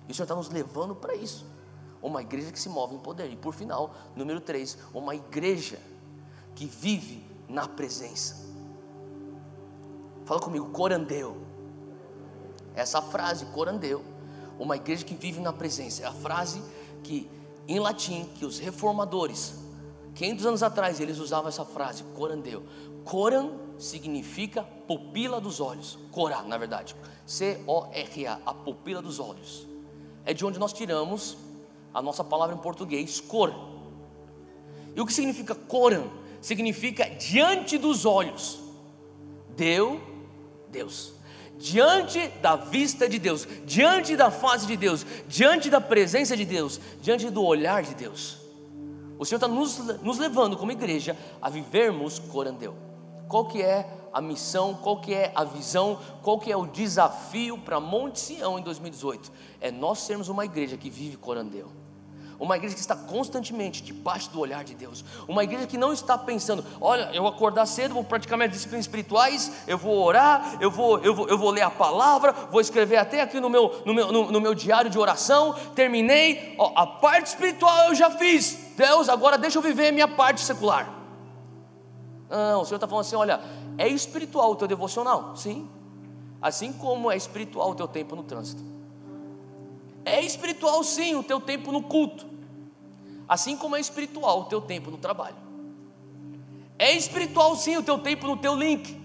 E 0.08 0.10
o 0.12 0.14
Senhor 0.14 0.24
está 0.24 0.34
nos 0.34 0.48
levando 0.48 0.96
para 0.96 1.14
isso. 1.14 1.46
Uma 2.02 2.20
igreja 2.20 2.50
que 2.50 2.58
se 2.58 2.68
move 2.68 2.94
em 2.94 2.98
poder. 2.98 3.30
E 3.30 3.36
por 3.36 3.54
final, 3.54 3.94
número 4.16 4.40
3, 4.40 4.76
uma 4.92 5.14
igreja 5.14 5.78
que 6.54 6.66
vive 6.66 7.24
na 7.48 7.68
presença. 7.68 8.50
Fala 10.24 10.40
comigo, 10.40 10.66
corandeu. 10.70 11.36
Essa 12.74 13.00
frase, 13.02 13.46
corandeu, 13.46 14.02
uma 14.58 14.76
igreja 14.76 15.04
que 15.04 15.14
vive 15.14 15.40
na 15.40 15.52
presença, 15.52 16.02
é 16.02 16.06
a 16.06 16.12
frase 16.12 16.62
que 17.02 17.30
em 17.68 17.78
latim 17.78 18.24
que 18.34 18.44
os 18.44 18.58
reformadores, 18.58 19.54
500 20.14 20.46
anos 20.46 20.62
atrás, 20.62 21.00
eles 21.00 21.18
usavam 21.18 21.48
essa 21.48 21.64
frase, 21.64 22.02
corandeu. 22.14 22.64
Coran 23.04 23.50
significa 23.78 24.62
pupila 24.62 25.40
dos 25.40 25.60
olhos. 25.60 25.98
Corá, 26.10 26.42
na 26.42 26.56
verdade. 26.58 26.94
C-O-R-A, 27.26 28.40
a 28.44 28.54
pupila 28.54 29.00
dos 29.00 29.18
olhos. 29.18 29.66
É 30.24 30.32
de 30.32 30.44
onde 30.44 30.58
nós 30.58 30.72
tiramos 30.72 31.36
a 31.92 32.00
nossa 32.02 32.24
palavra 32.24 32.54
em 32.54 32.58
português, 32.58 33.20
cor. 33.20 33.54
E 34.94 35.00
o 35.00 35.06
que 35.06 35.12
significa 35.12 35.54
coran? 35.54 36.04
Significa 36.40 37.08
diante 37.10 37.78
dos 37.78 38.04
olhos. 38.04 38.58
Deu, 39.56 40.00
Deus 40.70 41.14
diante 41.62 42.26
da 42.42 42.56
vista 42.56 43.08
de 43.08 43.20
Deus, 43.20 43.46
diante 43.64 44.16
da 44.16 44.32
face 44.32 44.66
de 44.66 44.76
Deus, 44.76 45.06
diante 45.28 45.70
da 45.70 45.80
presença 45.80 46.36
de 46.36 46.44
Deus, 46.44 46.80
diante 47.00 47.30
do 47.30 47.44
olhar 47.44 47.84
de 47.84 47.94
Deus. 47.94 48.38
O 49.16 49.24
Senhor 49.24 49.36
está 49.36 49.46
nos, 49.46 49.78
nos 50.02 50.18
levando 50.18 50.56
como 50.56 50.72
igreja 50.72 51.16
a 51.40 51.48
vivermos 51.48 52.18
corandeu. 52.18 52.74
Qual 53.28 53.46
que 53.46 53.62
é 53.62 53.88
a 54.12 54.20
missão, 54.20 54.74
qual 54.74 55.00
que 55.00 55.14
é 55.14 55.30
a 55.34 55.44
visão, 55.44 56.00
qual 56.20 56.40
que 56.40 56.50
é 56.50 56.56
o 56.56 56.66
desafio 56.66 57.56
para 57.56 57.78
Monte 57.78 58.18
Sião 58.18 58.58
em 58.58 58.62
2018? 58.62 59.30
É 59.60 59.70
nós 59.70 60.00
sermos 60.00 60.28
uma 60.28 60.44
igreja 60.44 60.76
que 60.76 60.90
vive 60.90 61.16
corandeu 61.16 61.81
uma 62.42 62.56
igreja 62.56 62.74
que 62.74 62.80
está 62.80 62.96
constantemente 62.96 63.82
debaixo 63.82 64.28
do 64.30 64.40
olhar 64.40 64.64
de 64.64 64.74
Deus, 64.74 65.04
uma 65.28 65.44
igreja 65.44 65.64
que 65.66 65.78
não 65.78 65.92
está 65.92 66.18
pensando, 66.18 66.64
olha, 66.80 67.08
eu 67.14 67.24
acordar 67.26 67.66
cedo, 67.66 67.94
vou 67.94 68.02
praticar 68.02 68.36
minhas 68.36 68.52
disciplinas 68.52 68.84
espirituais, 68.84 69.52
eu 69.66 69.78
vou 69.78 69.96
orar, 70.02 70.58
eu 70.60 70.68
vou, 70.68 70.98
eu 70.98 71.14
vou, 71.14 71.28
eu 71.28 71.38
vou 71.38 71.50
ler 71.50 71.62
a 71.62 71.70
palavra, 71.70 72.32
vou 72.50 72.60
escrever 72.60 72.96
até 72.96 73.20
aqui 73.22 73.38
no 73.38 73.48
meu, 73.48 73.82
no 73.86 73.94
meu, 73.94 74.12
no, 74.12 74.32
no 74.32 74.40
meu 74.40 74.54
diário 74.54 74.90
de 74.90 74.98
oração, 74.98 75.54
terminei, 75.74 76.56
ó, 76.58 76.72
a 76.74 76.84
parte 76.84 77.28
espiritual 77.28 77.88
eu 77.88 77.94
já 77.94 78.10
fiz, 78.10 78.72
Deus, 78.76 79.08
agora 79.08 79.38
deixa 79.38 79.58
eu 79.58 79.62
viver 79.62 79.88
a 79.88 79.92
minha 79.92 80.08
parte 80.08 80.40
secular. 80.40 80.92
Não, 82.28 82.62
o 82.62 82.64
Senhor 82.64 82.78
está 82.78 82.88
falando 82.88 83.04
assim: 83.04 83.14
olha, 83.14 83.40
é 83.76 83.86
espiritual 83.86 84.52
o 84.52 84.56
teu 84.56 84.66
devocional? 84.66 85.36
Sim. 85.36 85.68
Assim 86.40 86.72
como 86.72 87.10
é 87.10 87.16
espiritual 87.16 87.70
o 87.70 87.74
teu 87.74 87.86
tempo 87.86 88.16
no 88.16 88.22
trânsito. 88.22 88.72
É 90.04 90.20
espiritual 90.20 90.82
sim 90.82 91.14
o 91.14 91.22
teu 91.22 91.40
tempo 91.40 91.70
no 91.70 91.82
culto. 91.82 92.31
Assim 93.28 93.56
como 93.56 93.76
é 93.76 93.80
espiritual 93.80 94.40
o 94.40 94.44
teu 94.44 94.60
tempo 94.60 94.90
no 94.90 94.98
trabalho. 94.98 95.36
É 96.78 96.92
espiritual 96.92 97.56
sim 97.56 97.76
o 97.76 97.82
teu 97.82 97.98
tempo 97.98 98.26
no 98.26 98.36
teu 98.36 98.54
link. 98.54 99.00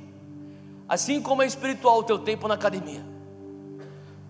Assim 0.88 1.22
como 1.22 1.44
é 1.44 1.46
espiritual 1.46 2.00
o 2.00 2.04
teu 2.04 2.20
tempo 2.20 2.48
na 2.48 2.56
academia. 2.56 3.06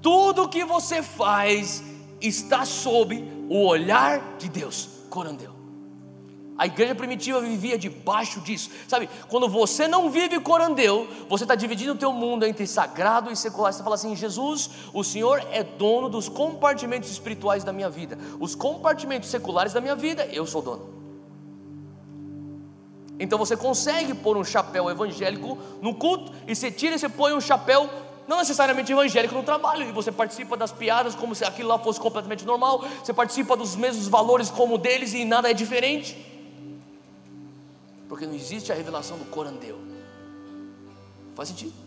Tudo 0.02 0.50
que 0.50 0.64
você 0.66 1.02
faz 1.02 1.84
está 2.22 2.66
sob 2.66 3.24
o 3.50 3.66
olhar 3.66 4.38
de 4.38 4.50
Deus. 4.50 4.90
Corandeu. 5.10 5.57
A 6.58 6.66
igreja 6.66 6.96
primitiva 6.96 7.40
vivia 7.40 7.78
debaixo 7.78 8.42
disso. 8.42 8.72
Sabe, 8.88 9.08
quando 9.28 9.48
você 9.48 9.88
não 9.88 10.10
vive 10.10 10.40
corandeu, 10.40 11.08
você 11.30 11.44
está 11.44 11.54
dividindo 11.54 11.92
o 11.92 11.96
teu 11.96 12.12
mundo 12.12 12.46
entre 12.46 12.66
sagrado 12.66 13.32
e 13.32 13.36
secular. 13.36 13.72
Você 13.72 13.84
fala 13.84 13.94
assim: 13.94 14.16
Jesus, 14.16 14.70
o 14.92 15.04
Senhor 15.04 15.46
é 15.52 15.64
dono 15.64 16.10
dos 16.10 16.28
compartimentos 16.28 17.12
espirituais 17.12 17.64
da 17.64 17.72
minha 17.72 17.90
vida. 17.90 18.18
Os 18.40 18.56
compartimentos 18.56 19.30
seculares 19.30 19.72
da 19.72 19.80
minha 19.80 19.96
vida, 19.96 20.26
eu 20.32 20.48
sou 20.48 20.64
dono. 20.64 20.98
Então 23.20 23.38
você 23.38 23.56
consegue 23.56 24.16
pôr 24.16 24.36
um 24.36 24.44
chapéu 24.44 24.90
evangélico 24.90 25.58
no 25.82 25.94
culto 25.94 26.32
e 26.48 26.56
você 26.56 26.72
tira 26.72 26.96
e 26.96 27.00
você 27.00 27.10
põe 27.10 27.34
um 27.34 27.42
chapéu 27.42 27.90
não 28.28 28.40
necessariamente 28.40 28.92
evangélico 28.92 29.34
no 29.34 29.42
trabalho, 29.42 29.88
e 29.88 29.92
você 29.94 30.12
participa 30.12 30.58
das 30.58 30.70
piadas 30.70 31.16
como 31.16 31.34
se 31.34 31.46
aquilo 31.46 31.70
lá 31.70 31.80
fosse 31.80 31.98
completamente 31.98 32.46
normal, 32.46 32.84
você 33.02 33.14
participa 33.14 33.56
dos 33.56 33.74
mesmos 33.74 34.10
valores 34.10 34.50
como 34.50 34.78
deles 34.78 35.14
e 35.14 35.24
nada 35.24 35.50
é 35.50 35.54
diferente 35.54 36.37
porque 38.08 38.26
não 38.26 38.34
existe 38.34 38.72
a 38.72 38.76
revelação 38.76 39.18
do 39.18 39.26
corandeu. 39.26 39.78
Faz 41.36 41.50
sentido? 41.50 41.87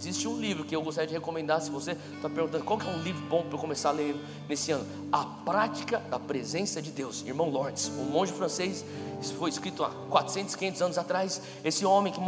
Existe 0.00 0.26
um 0.26 0.40
livro 0.40 0.64
que 0.64 0.74
eu 0.74 0.80
gostaria 0.80 1.08
de 1.08 1.12
recomendar, 1.12 1.60
se 1.60 1.70
você 1.70 1.94
está 2.14 2.26
perguntando 2.26 2.64
qual 2.64 2.78
que 2.78 2.88
é 2.88 2.90
um 2.90 3.02
livro 3.02 3.20
bom 3.28 3.42
para 3.42 3.52
eu 3.52 3.58
começar 3.58 3.90
a 3.90 3.92
ler 3.92 4.16
nesse 4.48 4.72
ano. 4.72 4.86
A 5.12 5.26
Prática 5.26 5.98
da 5.98 6.18
Presença 6.18 6.80
de 6.80 6.90
Deus. 6.90 7.22
Irmão 7.26 7.50
Lawrence, 7.50 7.90
um 7.90 8.04
monge 8.04 8.32
francês, 8.32 8.82
isso 9.20 9.34
foi 9.34 9.50
escrito 9.50 9.84
há 9.84 9.90
400, 10.08 10.56
500 10.56 10.82
anos 10.82 10.96
atrás. 10.96 11.42
Esse 11.62 11.84
homem 11.84 12.10
que 12.10 12.18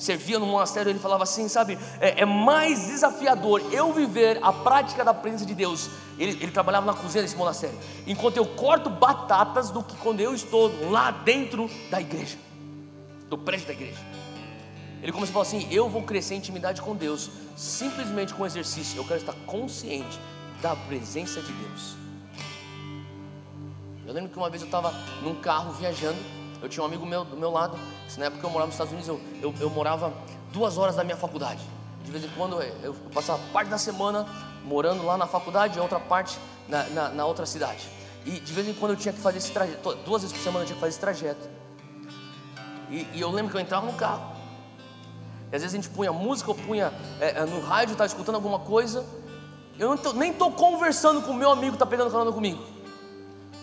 servia 0.00 0.38
no 0.38 0.46
monastério, 0.46 0.90
ele 0.90 1.00
falava 1.00 1.24
assim, 1.24 1.48
sabe, 1.48 1.76
é, 2.00 2.20
é 2.20 2.24
mais 2.24 2.86
desafiador 2.86 3.62
eu 3.72 3.92
viver 3.92 4.38
a 4.40 4.52
prática 4.52 5.04
da 5.04 5.12
presença 5.12 5.44
de 5.44 5.56
Deus. 5.56 5.90
Ele, 6.20 6.38
ele 6.40 6.52
trabalhava 6.52 6.86
na 6.86 6.94
cozinha 6.94 7.22
desse 7.22 7.36
monastério, 7.36 7.76
enquanto 8.06 8.36
eu 8.36 8.46
corto 8.46 8.88
batatas, 8.88 9.70
do 9.70 9.82
que 9.82 9.96
quando 9.96 10.20
eu 10.20 10.32
estou 10.32 10.88
lá 10.88 11.10
dentro 11.10 11.68
da 11.90 12.00
igreja, 12.00 12.38
do 13.28 13.36
prédio 13.36 13.66
da 13.66 13.72
igreja. 13.72 14.07
Ele 15.02 15.12
começou 15.12 15.40
a 15.40 15.44
falar 15.44 15.60
assim: 15.60 15.72
Eu 15.72 15.88
vou 15.88 16.02
crescer 16.02 16.34
em 16.34 16.38
intimidade 16.38 16.82
com 16.82 16.94
Deus, 16.94 17.30
simplesmente 17.56 18.34
com 18.34 18.44
exercício. 18.44 18.98
Eu 18.98 19.04
quero 19.04 19.20
estar 19.20 19.34
consciente 19.46 20.18
da 20.60 20.74
presença 20.74 21.40
de 21.40 21.52
Deus. 21.52 21.96
Eu 24.06 24.12
lembro 24.12 24.30
que 24.30 24.36
uma 24.38 24.48
vez 24.48 24.62
eu 24.62 24.66
estava 24.66 24.92
num 25.22 25.34
carro 25.36 25.72
viajando. 25.72 26.18
Eu 26.60 26.68
tinha 26.68 26.82
um 26.82 26.86
amigo 26.86 27.06
meu 27.06 27.24
do 27.24 27.36
meu 27.36 27.50
lado. 27.50 27.78
Na 28.16 28.26
época 28.26 28.44
eu 28.44 28.50
morava 28.50 28.66
nos 28.66 28.74
Estados 28.74 28.92
Unidos, 28.92 29.08
eu, 29.08 29.20
eu, 29.40 29.54
eu 29.60 29.70
morava 29.70 30.12
duas 30.52 30.78
horas 30.78 30.96
da 30.96 31.04
minha 31.04 31.16
faculdade. 31.16 31.60
De 32.04 32.10
vez 32.10 32.24
em 32.24 32.28
quando 32.30 32.60
eu, 32.60 32.74
eu 32.82 32.94
passava 33.12 33.40
parte 33.52 33.68
da 33.68 33.78
semana 33.78 34.26
morando 34.64 35.04
lá 35.04 35.16
na 35.16 35.26
faculdade 35.26 35.78
e 35.78 35.80
outra 35.80 36.00
parte 36.00 36.38
na, 36.68 36.84
na, 36.84 37.08
na 37.10 37.26
outra 37.26 37.46
cidade. 37.46 37.86
E 38.24 38.32
de 38.32 38.52
vez 38.52 38.66
em 38.66 38.74
quando 38.74 38.92
eu 38.92 38.96
tinha 38.96 39.12
que 39.12 39.20
fazer 39.20 39.38
esse 39.38 39.52
trajeto, 39.52 39.94
duas 40.04 40.22
vezes 40.22 40.36
por 40.36 40.42
semana 40.42 40.64
eu 40.64 40.66
tinha 40.66 40.74
que 40.74 40.80
fazer 40.80 40.90
esse 40.90 41.00
trajeto. 41.00 41.48
E, 42.90 43.06
e 43.12 43.20
eu 43.20 43.30
lembro 43.30 43.50
que 43.50 43.56
eu 43.56 43.60
entrava 43.60 43.86
no 43.86 43.92
carro, 43.92 44.37
e 45.50 45.56
às 45.56 45.62
vezes 45.62 45.74
a 45.74 45.76
gente 45.76 45.88
punha 45.88 46.12
música, 46.12 46.50
ou 46.50 46.54
punha 46.54 46.92
é, 47.20 47.38
é 47.40 47.44
no 47.44 47.60
rádio, 47.60 47.92
estava 47.92 48.06
escutando 48.06 48.34
alguma 48.34 48.58
coisa. 48.58 49.04
Eu 49.78 49.96
tô, 49.96 50.12
nem 50.12 50.32
estou 50.32 50.52
conversando 50.52 51.22
com 51.22 51.30
o 51.30 51.34
meu 51.34 51.50
amigo 51.50 51.70
que 51.70 51.76
está 51.76 51.86
pegando 51.86 52.10
carona 52.10 52.32
comigo. 52.32 52.62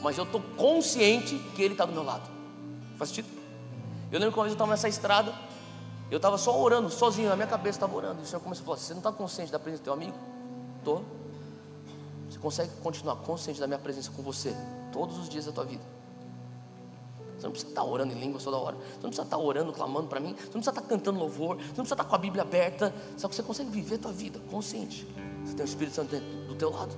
Mas 0.01 0.17
eu 0.17 0.23
estou 0.23 0.41
consciente 0.57 1.38
que 1.55 1.61
ele 1.61 1.73
está 1.73 1.86
do 1.86 1.91
meu 1.91 2.03
lado. 2.03 2.29
Faz 2.97 3.09
sentido? 3.09 3.27
Eu 4.11 4.19
lembro 4.19 4.31
que 4.31 4.39
uma 4.39 4.45
vez 4.45 4.51
eu 4.51 4.55
estava 4.55 4.71
nessa 4.71 4.88
estrada, 4.88 5.33
eu 6.09 6.17
estava 6.17 6.38
só 6.38 6.59
orando, 6.59 6.89
sozinho, 6.89 7.29
na 7.29 7.36
minha 7.36 7.47
cabeça 7.47 7.77
estava 7.77 7.95
orando. 7.95 8.21
E 8.21 8.23
o 8.23 8.25
Senhor 8.25 8.39
começou 8.39 8.63
a 8.63 8.65
falar: 8.65 8.77
Você 8.77 8.93
não 8.93 8.99
está 8.99 9.11
consciente 9.11 9.51
da 9.51 9.59
presença 9.59 9.81
do 9.81 9.86
teu 9.86 9.93
amigo? 9.93 10.17
Estou. 10.79 11.03
Você 12.29 12.39
consegue 12.39 12.71
continuar 12.81 13.17
consciente 13.17 13.59
da 13.59 13.67
minha 13.67 13.79
presença 13.79 14.09
com 14.11 14.21
você 14.21 14.55
todos 14.91 15.17
os 15.17 15.29
dias 15.29 15.45
da 15.45 15.51
tua 15.51 15.65
vida? 15.65 15.83
Você 17.38 17.45
não 17.45 17.51
precisa 17.51 17.71
estar 17.71 17.83
orando 17.83 18.13
em 18.13 18.19
línguas 18.19 18.43
toda 18.43 18.57
hora. 18.57 18.75
Você 18.75 18.93
não 18.95 19.09
precisa 19.09 19.23
estar 19.23 19.38
orando, 19.38 19.73
clamando 19.73 20.07
para 20.07 20.19
mim. 20.19 20.33
Você 20.36 20.45
não 20.45 20.51
precisa 20.51 20.71
estar 20.71 20.81
cantando 20.81 21.19
louvor. 21.19 21.57
Você 21.57 21.63
não 21.63 21.73
precisa 21.75 21.95
estar 21.95 22.03
com 22.05 22.15
a 22.15 22.17
Bíblia 22.17 22.43
aberta. 22.43 22.93
Só 23.17 23.27
que 23.27 23.36
você 23.36 23.43
consegue 23.43 23.69
viver 23.69 23.95
a 23.95 23.99
tua 23.99 24.11
vida 24.11 24.39
consciente. 24.49 25.07
Você 25.43 25.53
tem 25.53 25.65
o 25.65 25.67
Espírito 25.67 25.95
Santo 25.95 26.15
do 26.47 26.55
teu 26.55 26.69
lado. 26.69 26.95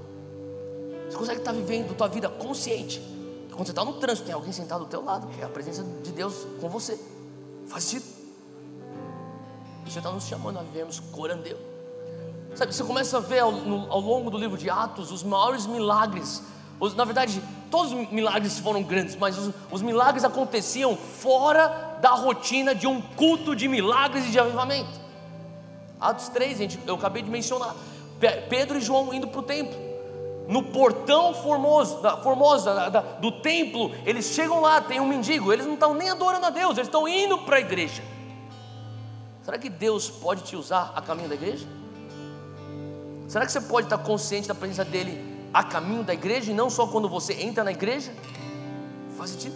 Você 1.10 1.18
consegue 1.18 1.40
estar 1.40 1.52
vivendo 1.52 1.92
a 1.92 1.96
tua 1.96 2.08
vida 2.08 2.30
consciente. 2.30 3.02
Quando 3.52 3.66
você 3.66 3.72
está 3.72 3.84
no 3.84 3.94
trânsito, 3.94 4.26
tem 4.28 4.36
alguém 4.36 4.52
sentado 4.52 4.86
do 4.86 4.90
teu 4.90 5.04
lado, 5.04 5.28
que 5.28 5.42
é 5.42 5.46
a 5.46 5.50
presença 5.50 5.84
de 6.04 6.12
Deus 6.12 6.46
com 6.62 6.70
você. 6.70 7.00
Faz 7.66 7.86
sentido? 7.86 8.06
Você 9.84 9.98
está 10.00 10.12
nos 10.12 10.26
chamando 10.26 10.60
a 10.60 10.64
vivermos 10.64 11.00
corandeu. 11.00 11.58
Sabe, 12.56 12.74
você 12.74 12.84
começa 12.84 13.18
a 13.18 13.20
ver 13.20 13.40
ao, 13.40 13.52
no, 13.52 13.92
ao 13.92 14.00
longo 14.00 14.30
do 14.30 14.38
livro 14.38 14.58
de 14.58 14.70
Atos 14.70 15.12
os 15.12 15.24
maiores 15.24 15.66
milagres 15.66 16.42
os, 16.80 16.96
na 16.96 17.04
verdade, 17.04 17.42
todos 17.72 17.92
os 17.92 18.12
milagres 18.12 18.60
foram 18.60 18.84
grandes, 18.84 19.16
mas 19.16 19.38
os, 19.38 19.54
os 19.72 19.82
milagres 19.82 20.24
aconteciam 20.24 20.96
fora 20.96 21.98
da 22.02 22.12
rotina 22.12 22.76
de 22.76 22.86
um 22.86 23.02
culto 23.02 23.56
de 23.56 23.68
milagres 23.68 24.28
e 24.28 24.32
de 24.32 24.40
avivamento. 24.40 25.08
Atos 26.00 26.30
3, 26.30 26.58
gente, 26.58 26.80
eu 26.86 26.96
acabei 26.96 27.24
de 27.24 27.30
mencionar. 27.30 27.76
Pedro 28.50 28.78
e 28.78 28.82
João 28.82 29.14
indo 29.14 29.28
para 29.28 29.40
o 29.40 29.44
templo. 29.44 29.88
No 30.48 30.64
portão 30.64 31.34
formoso, 31.34 32.02
da, 32.02 32.18
formosa 32.18 32.74
da, 32.74 32.90
da, 32.90 33.02
do 33.02 33.32
templo, 33.32 33.92
eles 34.06 34.28
chegam 34.28 34.62
lá, 34.62 34.80
tem 34.80 35.00
um 35.00 35.08
mendigo, 35.08 35.52
eles 35.52 35.66
não 35.66 35.74
estão 35.74 35.94
nem 35.94 36.10
adorando 36.10 36.46
a 36.46 36.50
Deus, 36.50 36.78
eles 36.78 36.88
estão 36.88 37.08
indo 37.08 37.40
para 37.40 37.58
a 37.58 37.60
igreja. 37.60 38.02
Será 39.42 39.58
que 39.58 39.70
Deus 39.70 40.10
pode 40.10 40.44
te 40.44 40.56
usar 40.56 40.94
a 40.96 41.02
caminho 41.02 41.28
da 41.28 41.36
igreja? 41.36 41.68
Será 43.28 43.46
que 43.46 43.52
você 43.52 43.60
pode 43.60 43.88
estar 43.88 43.98
consciente 43.98 44.48
da 44.48 44.56
presença 44.56 44.86
dEle 44.86 45.37
a 45.58 45.64
caminho 45.64 46.04
da 46.04 46.14
igreja 46.14 46.52
e 46.52 46.54
não 46.54 46.70
só 46.70 46.86
quando 46.86 47.10
você 47.10 47.34
entra 47.34 47.64
na 47.64 47.72
igreja? 47.72 48.14
Faz 49.18 49.32
sentido? 49.32 49.56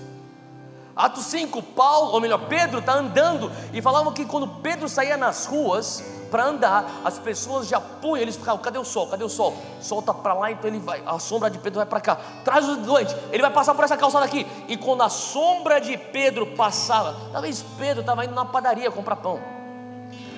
Atos 0.95 1.25
5, 1.25 1.61
Paulo, 1.61 2.13
ou 2.13 2.19
melhor, 2.19 2.39
Pedro 2.47 2.79
está 2.79 2.95
andando 2.95 3.51
e 3.71 3.83
falavam 3.83 4.11
que 4.11 4.25
quando 4.25 4.47
Pedro 4.47 4.89
saía 4.89 5.15
nas 5.15 5.45
ruas 5.45 6.03
para 6.31 6.45
andar, 6.45 7.01
as 7.05 7.19
pessoas 7.19 7.67
já 7.67 7.79
punham, 7.79 8.17
eles 8.17 8.35
ficavam, 8.35 8.59
cadê 8.59 8.79
o 8.79 8.83
sol? 8.83 9.07
Cadê 9.09 9.23
o 9.23 9.29
sol? 9.29 9.55
Solta 9.79 10.11
para 10.11 10.33
lá, 10.33 10.51
então 10.51 10.67
ele 10.67 10.79
vai, 10.79 11.03
a 11.05 11.19
sombra 11.19 11.51
de 11.51 11.59
Pedro 11.59 11.77
vai 11.77 11.85
para 11.85 12.01
cá. 12.01 12.15
Traz 12.43 12.67
o 12.67 12.77
doente, 12.77 13.15
ele 13.31 13.43
vai 13.43 13.51
passar 13.51 13.75
por 13.75 13.83
essa 13.83 13.95
calçada 13.95 14.25
aqui. 14.25 14.47
E 14.67 14.75
quando 14.77 15.03
a 15.03 15.09
sombra 15.09 15.79
de 15.79 15.95
Pedro 15.97 16.47
passava, 16.55 17.15
talvez 17.31 17.63
Pedro 17.77 18.01
estava 18.01 18.25
indo 18.25 18.33
na 18.33 18.43
padaria 18.43 18.89
comprar 18.89 19.17
pão. 19.17 19.39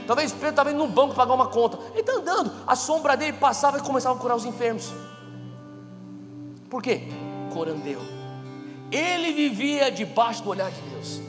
Talvez 0.06 0.34
Pedro 0.34 0.50
estava 0.50 0.72
indo 0.72 0.80
no 0.80 0.88
banco 0.90 1.16
pagar 1.16 1.34
uma 1.34 1.48
conta. 1.48 1.80
Ele 1.92 2.02
está 2.02 2.12
andando, 2.12 2.52
a 2.68 2.76
sombra 2.76 3.16
dele 3.16 3.38
passava 3.38 3.78
e 3.78 3.82
começava 3.82 4.14
a 4.14 4.22
curar 4.22 4.36
os 4.36 4.44
enfermos. 4.44 4.92
Por 6.74 6.82
quê? 6.82 7.04
Corandeu. 7.54 8.02
Ele 8.92 9.32
vivia 9.32 9.92
debaixo 9.92 10.42
do 10.42 10.50
olhar 10.50 10.72
de 10.72 10.82
Deus. 10.82 11.22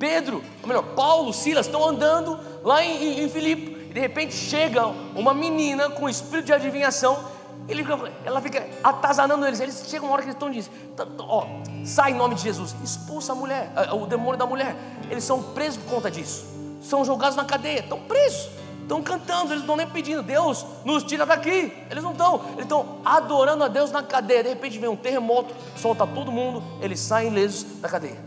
Pedro, 0.00 0.42
ou 0.60 0.66
melhor, 0.66 0.82
Paulo, 0.96 1.32
Silas 1.32 1.66
estão 1.66 1.86
andando 1.86 2.36
lá 2.64 2.84
em, 2.84 3.22
em, 3.22 3.28
Filipe. 3.28 3.86
E 3.88 3.94
de 3.94 4.00
repente 4.00 4.34
chega 4.34 4.88
uma 5.14 5.32
menina 5.32 5.90
com 5.90 6.08
espírito 6.08 6.46
de 6.46 6.52
adivinhação. 6.54 7.24
Ele, 7.68 7.84
ela 8.24 8.40
fica 8.40 8.68
atazanando 8.82 9.46
eles. 9.46 9.60
Eles 9.60 9.84
chegam 9.86 10.08
uma 10.08 10.14
hora 10.14 10.22
que 10.22 10.30
eles 10.30 10.34
estão 10.34 10.50
dizendo: 10.50 10.74
ó, 11.20 11.46
sai 11.84 12.10
em 12.10 12.16
nome 12.16 12.34
de 12.34 12.42
Jesus, 12.42 12.74
expulsa 12.82 13.30
a 13.30 13.36
mulher, 13.36 13.70
o 13.92 14.06
demônio 14.06 14.36
da 14.36 14.44
mulher. 14.44 14.74
Eles 15.08 15.22
são 15.22 15.40
presos 15.40 15.80
por 15.84 15.88
conta 15.88 16.10
disso. 16.10 16.44
São 16.82 17.04
jogados 17.04 17.36
na 17.36 17.44
cadeia, 17.44 17.78
estão 17.78 18.00
presos. 18.00 18.63
Estão 18.84 19.02
cantando, 19.02 19.52
eles 19.52 19.64
não 19.64 19.74
estão 19.74 19.76
nem 19.76 19.88
pedindo, 19.88 20.22
Deus 20.22 20.64
nos 20.84 21.02
tira 21.02 21.24
daqui. 21.24 21.72
Eles 21.90 22.04
não 22.04 22.12
estão, 22.12 22.40
eles 22.52 22.64
estão 22.64 22.98
adorando 23.02 23.64
a 23.64 23.68
Deus 23.68 23.90
na 23.90 24.02
cadeia. 24.02 24.42
De 24.42 24.50
repente 24.50 24.78
vem 24.78 24.90
um 24.90 24.96
terremoto, 24.96 25.54
solta 25.76 26.06
todo 26.06 26.30
mundo, 26.30 26.62
eles 26.82 27.00
saem 27.00 27.30
ilesos 27.30 27.80
da 27.80 27.88
cadeia. 27.88 28.22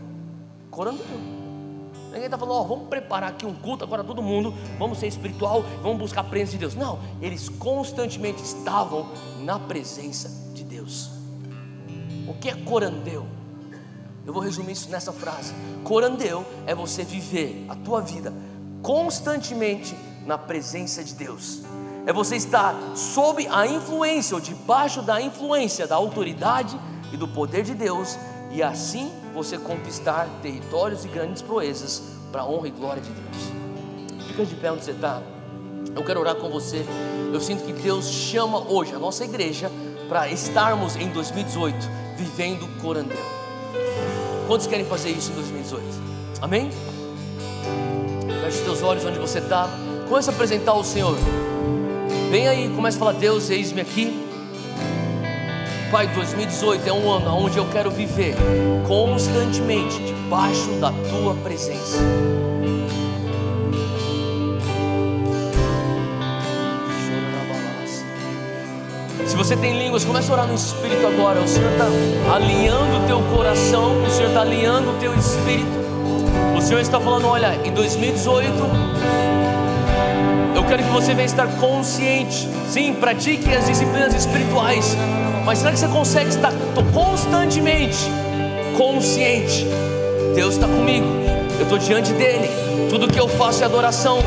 Corando 0.68 0.98
Ninguém 2.08 2.24
está 2.24 2.38
falando, 2.38 2.56
ó, 2.56 2.62
vamos 2.64 2.88
preparar 2.88 3.30
aqui 3.30 3.46
um 3.46 3.54
culto 3.54 3.84
agora 3.84 4.02
todo 4.02 4.22
mundo, 4.22 4.52
vamos 4.78 4.98
ser 4.98 5.06
espiritual, 5.06 5.62
vamos 5.82 5.98
buscar 5.98 6.22
a 6.22 6.24
presença 6.24 6.52
de 6.52 6.58
Deus. 6.58 6.74
Não, 6.74 6.98
eles 7.20 7.48
constantemente 7.48 8.42
estavam 8.42 9.06
na 9.40 9.58
presença 9.58 10.28
de 10.54 10.64
Deus. 10.64 11.10
O 12.26 12.34
que 12.34 12.48
é 12.48 12.54
corandeu? 12.54 13.26
Eu 14.26 14.32
vou 14.32 14.42
resumir 14.42 14.72
isso 14.72 14.90
nessa 14.90 15.12
frase. 15.12 15.54
Corandeu 15.84 16.44
é 16.66 16.74
você 16.74 17.04
viver 17.04 17.64
a 17.68 17.76
tua 17.76 18.00
vida 18.00 18.32
constantemente 18.82 19.94
na 20.26 20.38
presença 20.38 21.02
de 21.02 21.14
Deus. 21.14 21.62
É 22.06 22.12
você 22.12 22.36
estar 22.36 22.74
sob 22.94 23.46
a 23.48 23.66
influência 23.66 24.34
ou 24.34 24.40
debaixo 24.40 25.02
da 25.02 25.20
influência 25.20 25.86
da 25.86 25.96
autoridade 25.96 26.78
e 27.12 27.16
do 27.16 27.28
poder 27.28 27.64
de 27.64 27.74
Deus 27.74 28.18
e 28.50 28.62
assim 28.62 29.12
você 29.34 29.58
conquistar 29.58 30.26
territórios 30.42 31.04
e 31.04 31.08
grandes 31.08 31.42
proezas 31.42 32.02
para 32.32 32.42
a 32.42 32.48
honra 32.48 32.68
e 32.68 32.70
glória 32.70 33.02
de 33.02 33.10
Deus. 33.10 34.26
Fica 34.26 34.44
de 34.44 34.54
pé 34.54 34.72
onde 34.72 34.84
você 34.84 34.92
está. 34.92 35.22
Eu 35.94 36.04
quero 36.04 36.20
orar 36.20 36.36
com 36.36 36.48
você. 36.48 36.84
Eu 37.32 37.40
sinto 37.40 37.64
que 37.64 37.72
Deus 37.72 38.06
chama 38.06 38.58
hoje 38.58 38.94
a 38.94 38.98
nossa 38.98 39.24
igreja 39.24 39.70
para 40.08 40.30
estarmos 40.30 40.96
em 40.96 41.10
2018 41.10 41.76
vivendo 42.16 42.66
corandel. 42.80 43.18
Quantos 44.46 44.66
querem 44.66 44.84
fazer 44.84 45.10
isso 45.10 45.30
em 45.30 45.34
2018? 45.34 45.84
Amém? 46.40 46.70
Feche 48.42 48.58
os 48.58 48.64
teus 48.64 48.82
olhos 48.82 49.04
onde 49.04 49.18
você 49.18 49.38
está. 49.38 49.68
Comece 50.08 50.30
a 50.30 50.32
apresentar 50.32 50.72
o 50.72 50.82
Senhor. 50.82 51.16
Vem 52.30 52.48
aí, 52.48 52.72
comece 52.74 52.96
a 52.96 53.00
falar: 53.00 53.12
Deus, 53.12 53.50
eis-me 53.50 53.82
aqui. 53.82 54.26
Pai, 55.90 56.06
2018 56.08 56.88
é 56.88 56.92
um 56.92 57.10
ano 57.10 57.34
onde 57.36 57.58
eu 57.58 57.66
quero 57.70 57.90
viver 57.90 58.34
constantemente 58.86 60.02
debaixo 60.02 60.70
da 60.80 60.92
tua 61.10 61.34
presença. 61.34 61.98
Se 69.26 69.36
você 69.36 69.56
tem 69.56 69.78
línguas, 69.78 70.06
comece 70.06 70.30
a 70.30 70.32
orar 70.32 70.46
no 70.46 70.54
Espírito 70.54 71.06
agora. 71.06 71.40
O 71.40 71.46
Senhor 71.46 71.70
está 71.70 71.86
alinhando 72.34 73.04
o 73.04 73.06
teu 73.06 73.20
coração, 73.36 74.02
o 74.02 74.10
Senhor 74.10 74.28
está 74.28 74.40
alinhando 74.40 74.90
o 74.90 74.94
teu 74.94 75.14
espírito. 75.14 75.68
O 76.56 76.60
Senhor 76.62 76.80
está 76.80 76.98
falando: 76.98 77.26
olha, 77.26 77.60
em 77.62 77.72
2018 77.72 79.27
eu 80.54 80.64
quero 80.64 80.82
que 80.82 80.90
você 80.90 81.14
venha 81.14 81.26
estar 81.26 81.46
consciente. 81.58 82.48
Sim, 82.68 82.94
pratique 82.94 83.52
as 83.54 83.66
disciplinas 83.66 84.14
espirituais. 84.14 84.96
Mas 85.44 85.58
será 85.58 85.72
que 85.72 85.78
você 85.78 85.88
consegue 85.88 86.28
estar 86.30 86.52
constantemente 86.92 87.98
consciente? 88.76 89.66
Deus 90.34 90.54
está 90.54 90.66
comigo. 90.66 91.06
eu 91.58 91.62
estou 91.62 91.78
diante 91.78 92.12
dele. 92.12 92.48
Tudo 92.90 93.08
que 93.08 93.18
eu 93.18 93.28
faço 93.28 93.62
é 93.62 93.66
adoração. 93.66 94.18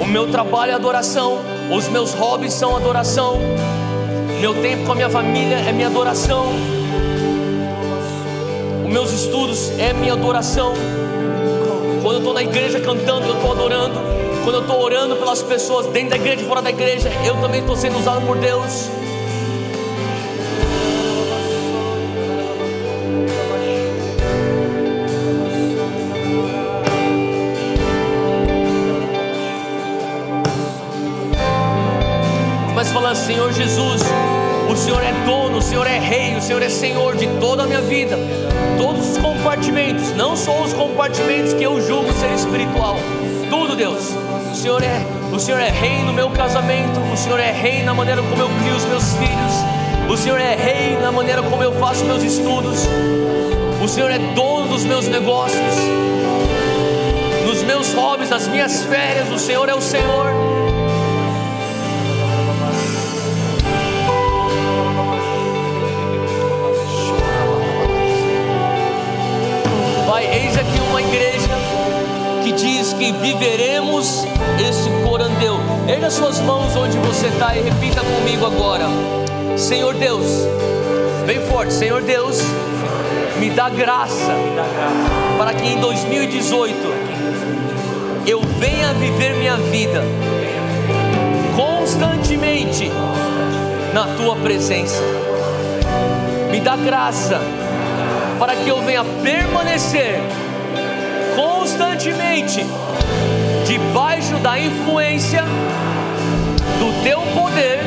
O 0.00 0.06
meu 0.06 0.30
trabalho 0.30 0.72
é 0.72 0.74
adoração. 0.74 1.38
Os 1.70 1.88
meus 1.88 2.14
hobbies 2.14 2.52
são 2.52 2.76
adoração. 2.76 3.38
Meu 4.40 4.54
tempo 4.54 4.86
com 4.86 4.92
a 4.92 4.94
minha 4.94 5.10
família 5.10 5.56
é 5.56 5.72
minha 5.72 5.88
adoração. 5.88 6.46
Os 8.84 8.90
meus 8.90 9.12
estudos 9.12 9.70
é 9.78 9.92
minha 9.92 10.14
adoração. 10.14 10.72
Quando 12.02 12.14
eu 12.14 12.18
estou 12.18 12.34
na 12.34 12.42
igreja 12.42 12.80
cantando, 12.80 13.26
eu 13.26 13.34
estou 13.34 13.52
adorando. 13.52 14.09
Quando 14.42 14.56
eu 14.56 14.62
estou 14.62 14.80
orando 14.80 15.16
pelas 15.16 15.42
pessoas 15.42 15.86
dentro 15.86 16.10
da 16.10 16.16
igreja 16.16 16.42
e 16.42 16.46
fora 16.46 16.62
da 16.62 16.70
igreja, 16.70 17.10
eu 17.26 17.36
também 17.40 17.60
estou 17.60 17.76
sendo 17.76 17.98
usado 17.98 18.26
por 18.26 18.38
Deus. 18.38 18.88
Mas 32.74 32.90
falando, 32.92 33.16
Senhor 33.16 33.52
Jesus, 33.52 34.02
o 34.70 34.74
Senhor 34.74 35.02
é 35.02 35.12
dono, 35.26 35.58
o 35.58 35.62
Senhor 35.62 35.86
é 35.86 35.98
rei, 35.98 36.34
o 36.36 36.40
Senhor 36.40 36.62
é 36.62 36.68
Senhor 36.70 37.14
de 37.14 37.26
toda 37.38 37.64
a 37.64 37.66
minha 37.66 37.82
vida, 37.82 38.16
todos 38.78 39.10
os 39.10 39.18
compartimentos, 39.40 40.12
não 40.12 40.36
só 40.36 40.62
os 40.62 40.74
compartimentos 40.74 41.54
que 41.54 41.62
eu 41.62 41.80
julgo 41.80 42.12
ser 42.12 42.30
espiritual, 42.34 42.96
tudo, 43.48 43.74
Deus. 43.74 44.10
O 44.52 44.54
Senhor 44.54 44.82
é, 44.82 45.02
o 45.32 45.38
Senhor 45.38 45.58
é 45.58 45.70
rei 45.70 46.02
no 46.02 46.12
meu 46.12 46.28
casamento, 46.28 47.00
o 47.10 47.16
Senhor 47.16 47.40
é 47.40 47.50
rei 47.50 47.82
na 47.82 47.94
maneira 47.94 48.20
como 48.20 48.42
eu 48.42 48.50
crio 48.60 48.76
os 48.76 48.84
meus 48.84 49.14
filhos, 49.14 50.10
o 50.10 50.16
Senhor 50.16 50.38
é 50.38 50.54
rei 50.54 50.98
na 51.00 51.10
maneira 51.10 51.42
como 51.42 51.62
eu 51.62 51.72
faço 51.72 52.04
meus 52.04 52.22
estudos, 52.22 52.86
o 53.82 53.88
Senhor 53.88 54.10
é 54.10 54.18
dono 54.18 54.68
dos 54.68 54.84
meus 54.84 55.08
negócios, 55.08 55.74
nos 57.46 57.62
meus 57.62 57.94
hobbies, 57.94 58.28
nas 58.28 58.46
minhas 58.46 58.84
férias, 58.84 59.30
o 59.30 59.38
Senhor 59.38 59.66
é 59.70 59.74
o 59.74 59.80
Senhor. 59.80 60.59
Eis 70.32 70.56
aqui 70.56 70.80
uma 70.88 71.02
igreja 71.02 71.48
que 72.42 72.52
diz 72.52 72.92
que 72.92 73.12
viveremos 73.12 74.24
esse 74.58 74.88
corandeu. 75.04 75.58
Erga 75.88 76.10
suas 76.10 76.40
mãos 76.40 76.74
onde 76.76 76.96
você 76.98 77.26
está 77.26 77.56
e 77.56 77.62
repita 77.62 78.00
comigo 78.00 78.46
agora: 78.46 78.86
Senhor 79.56 79.94
Deus, 79.94 80.26
bem 81.26 81.40
forte, 81.40 81.72
Senhor 81.72 82.02
Deus, 82.02 82.40
me 83.38 83.50
dá 83.50 83.68
graça 83.68 84.34
para 85.38 85.52
que 85.54 85.66
em 85.66 85.80
2018 85.80 86.76
eu 88.26 88.40
venha 88.58 88.92
viver 88.94 89.34
minha 89.34 89.56
vida 89.56 90.04
constantemente 91.56 92.90
na 93.92 94.06
tua 94.16 94.36
presença. 94.36 95.02
Me 96.50 96.60
dá 96.60 96.76
graça 96.76 97.40
para 98.40 98.56
que 98.56 98.70
eu 98.70 98.80
venha 98.80 99.04
permanecer 99.22 100.18
constantemente 101.36 102.64
debaixo 103.66 104.38
da 104.38 104.58
influência 104.58 105.44
do 106.78 107.02
teu 107.04 107.20
poder 107.38 107.80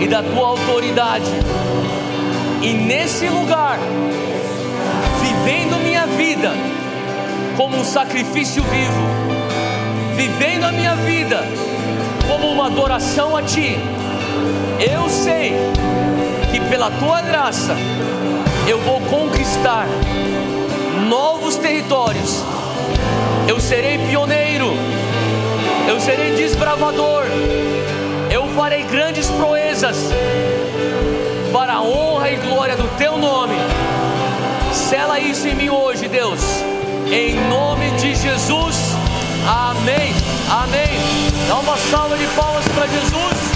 e 0.00 0.08
da 0.08 0.22
tua 0.22 0.48
autoridade. 0.48 1.30
E 2.62 2.72
nesse 2.72 3.28
lugar, 3.28 3.78
vivendo 5.20 5.78
minha 5.84 6.06
vida 6.06 6.50
como 7.54 7.76
um 7.76 7.84
sacrifício 7.84 8.62
vivo, 8.62 9.06
vivendo 10.16 10.64
a 10.64 10.72
minha 10.72 10.96
vida 10.96 11.44
como 12.26 12.50
uma 12.50 12.68
adoração 12.68 13.36
a 13.36 13.42
Ti, 13.42 13.76
eu 14.80 15.10
sei 15.10 15.52
que 16.50 16.58
pela 16.70 16.90
Tua 16.90 17.20
graça 17.20 17.76
eu 18.68 18.78
vou 18.80 19.00
conquistar 19.00 19.86
novos 21.08 21.56
territórios. 21.56 22.44
Eu 23.46 23.58
serei 23.58 23.96
pioneiro, 23.98 24.66
eu 25.88 25.98
serei 25.98 26.36
desbravador, 26.36 27.24
eu 28.30 28.46
farei 28.48 28.82
grandes 28.82 29.30
proezas 29.30 29.96
para 31.50 31.74
a 31.74 31.82
honra 31.82 32.30
e 32.30 32.36
glória 32.36 32.76
do 32.76 32.86
teu 32.98 33.16
nome. 33.16 33.54
Sela 34.72 35.18
isso 35.18 35.48
em 35.48 35.54
mim 35.54 35.70
hoje, 35.70 36.06
Deus, 36.06 36.40
em 37.10 37.36
nome 37.48 37.90
de 37.92 38.14
Jesus. 38.14 38.76
Amém. 39.46 40.12
Amém. 40.50 40.98
Dá 41.48 41.56
uma 41.56 41.76
salva 41.76 42.18
de 42.18 42.26
palmas 42.26 42.68
para 42.68 42.86
Jesus. 42.86 43.47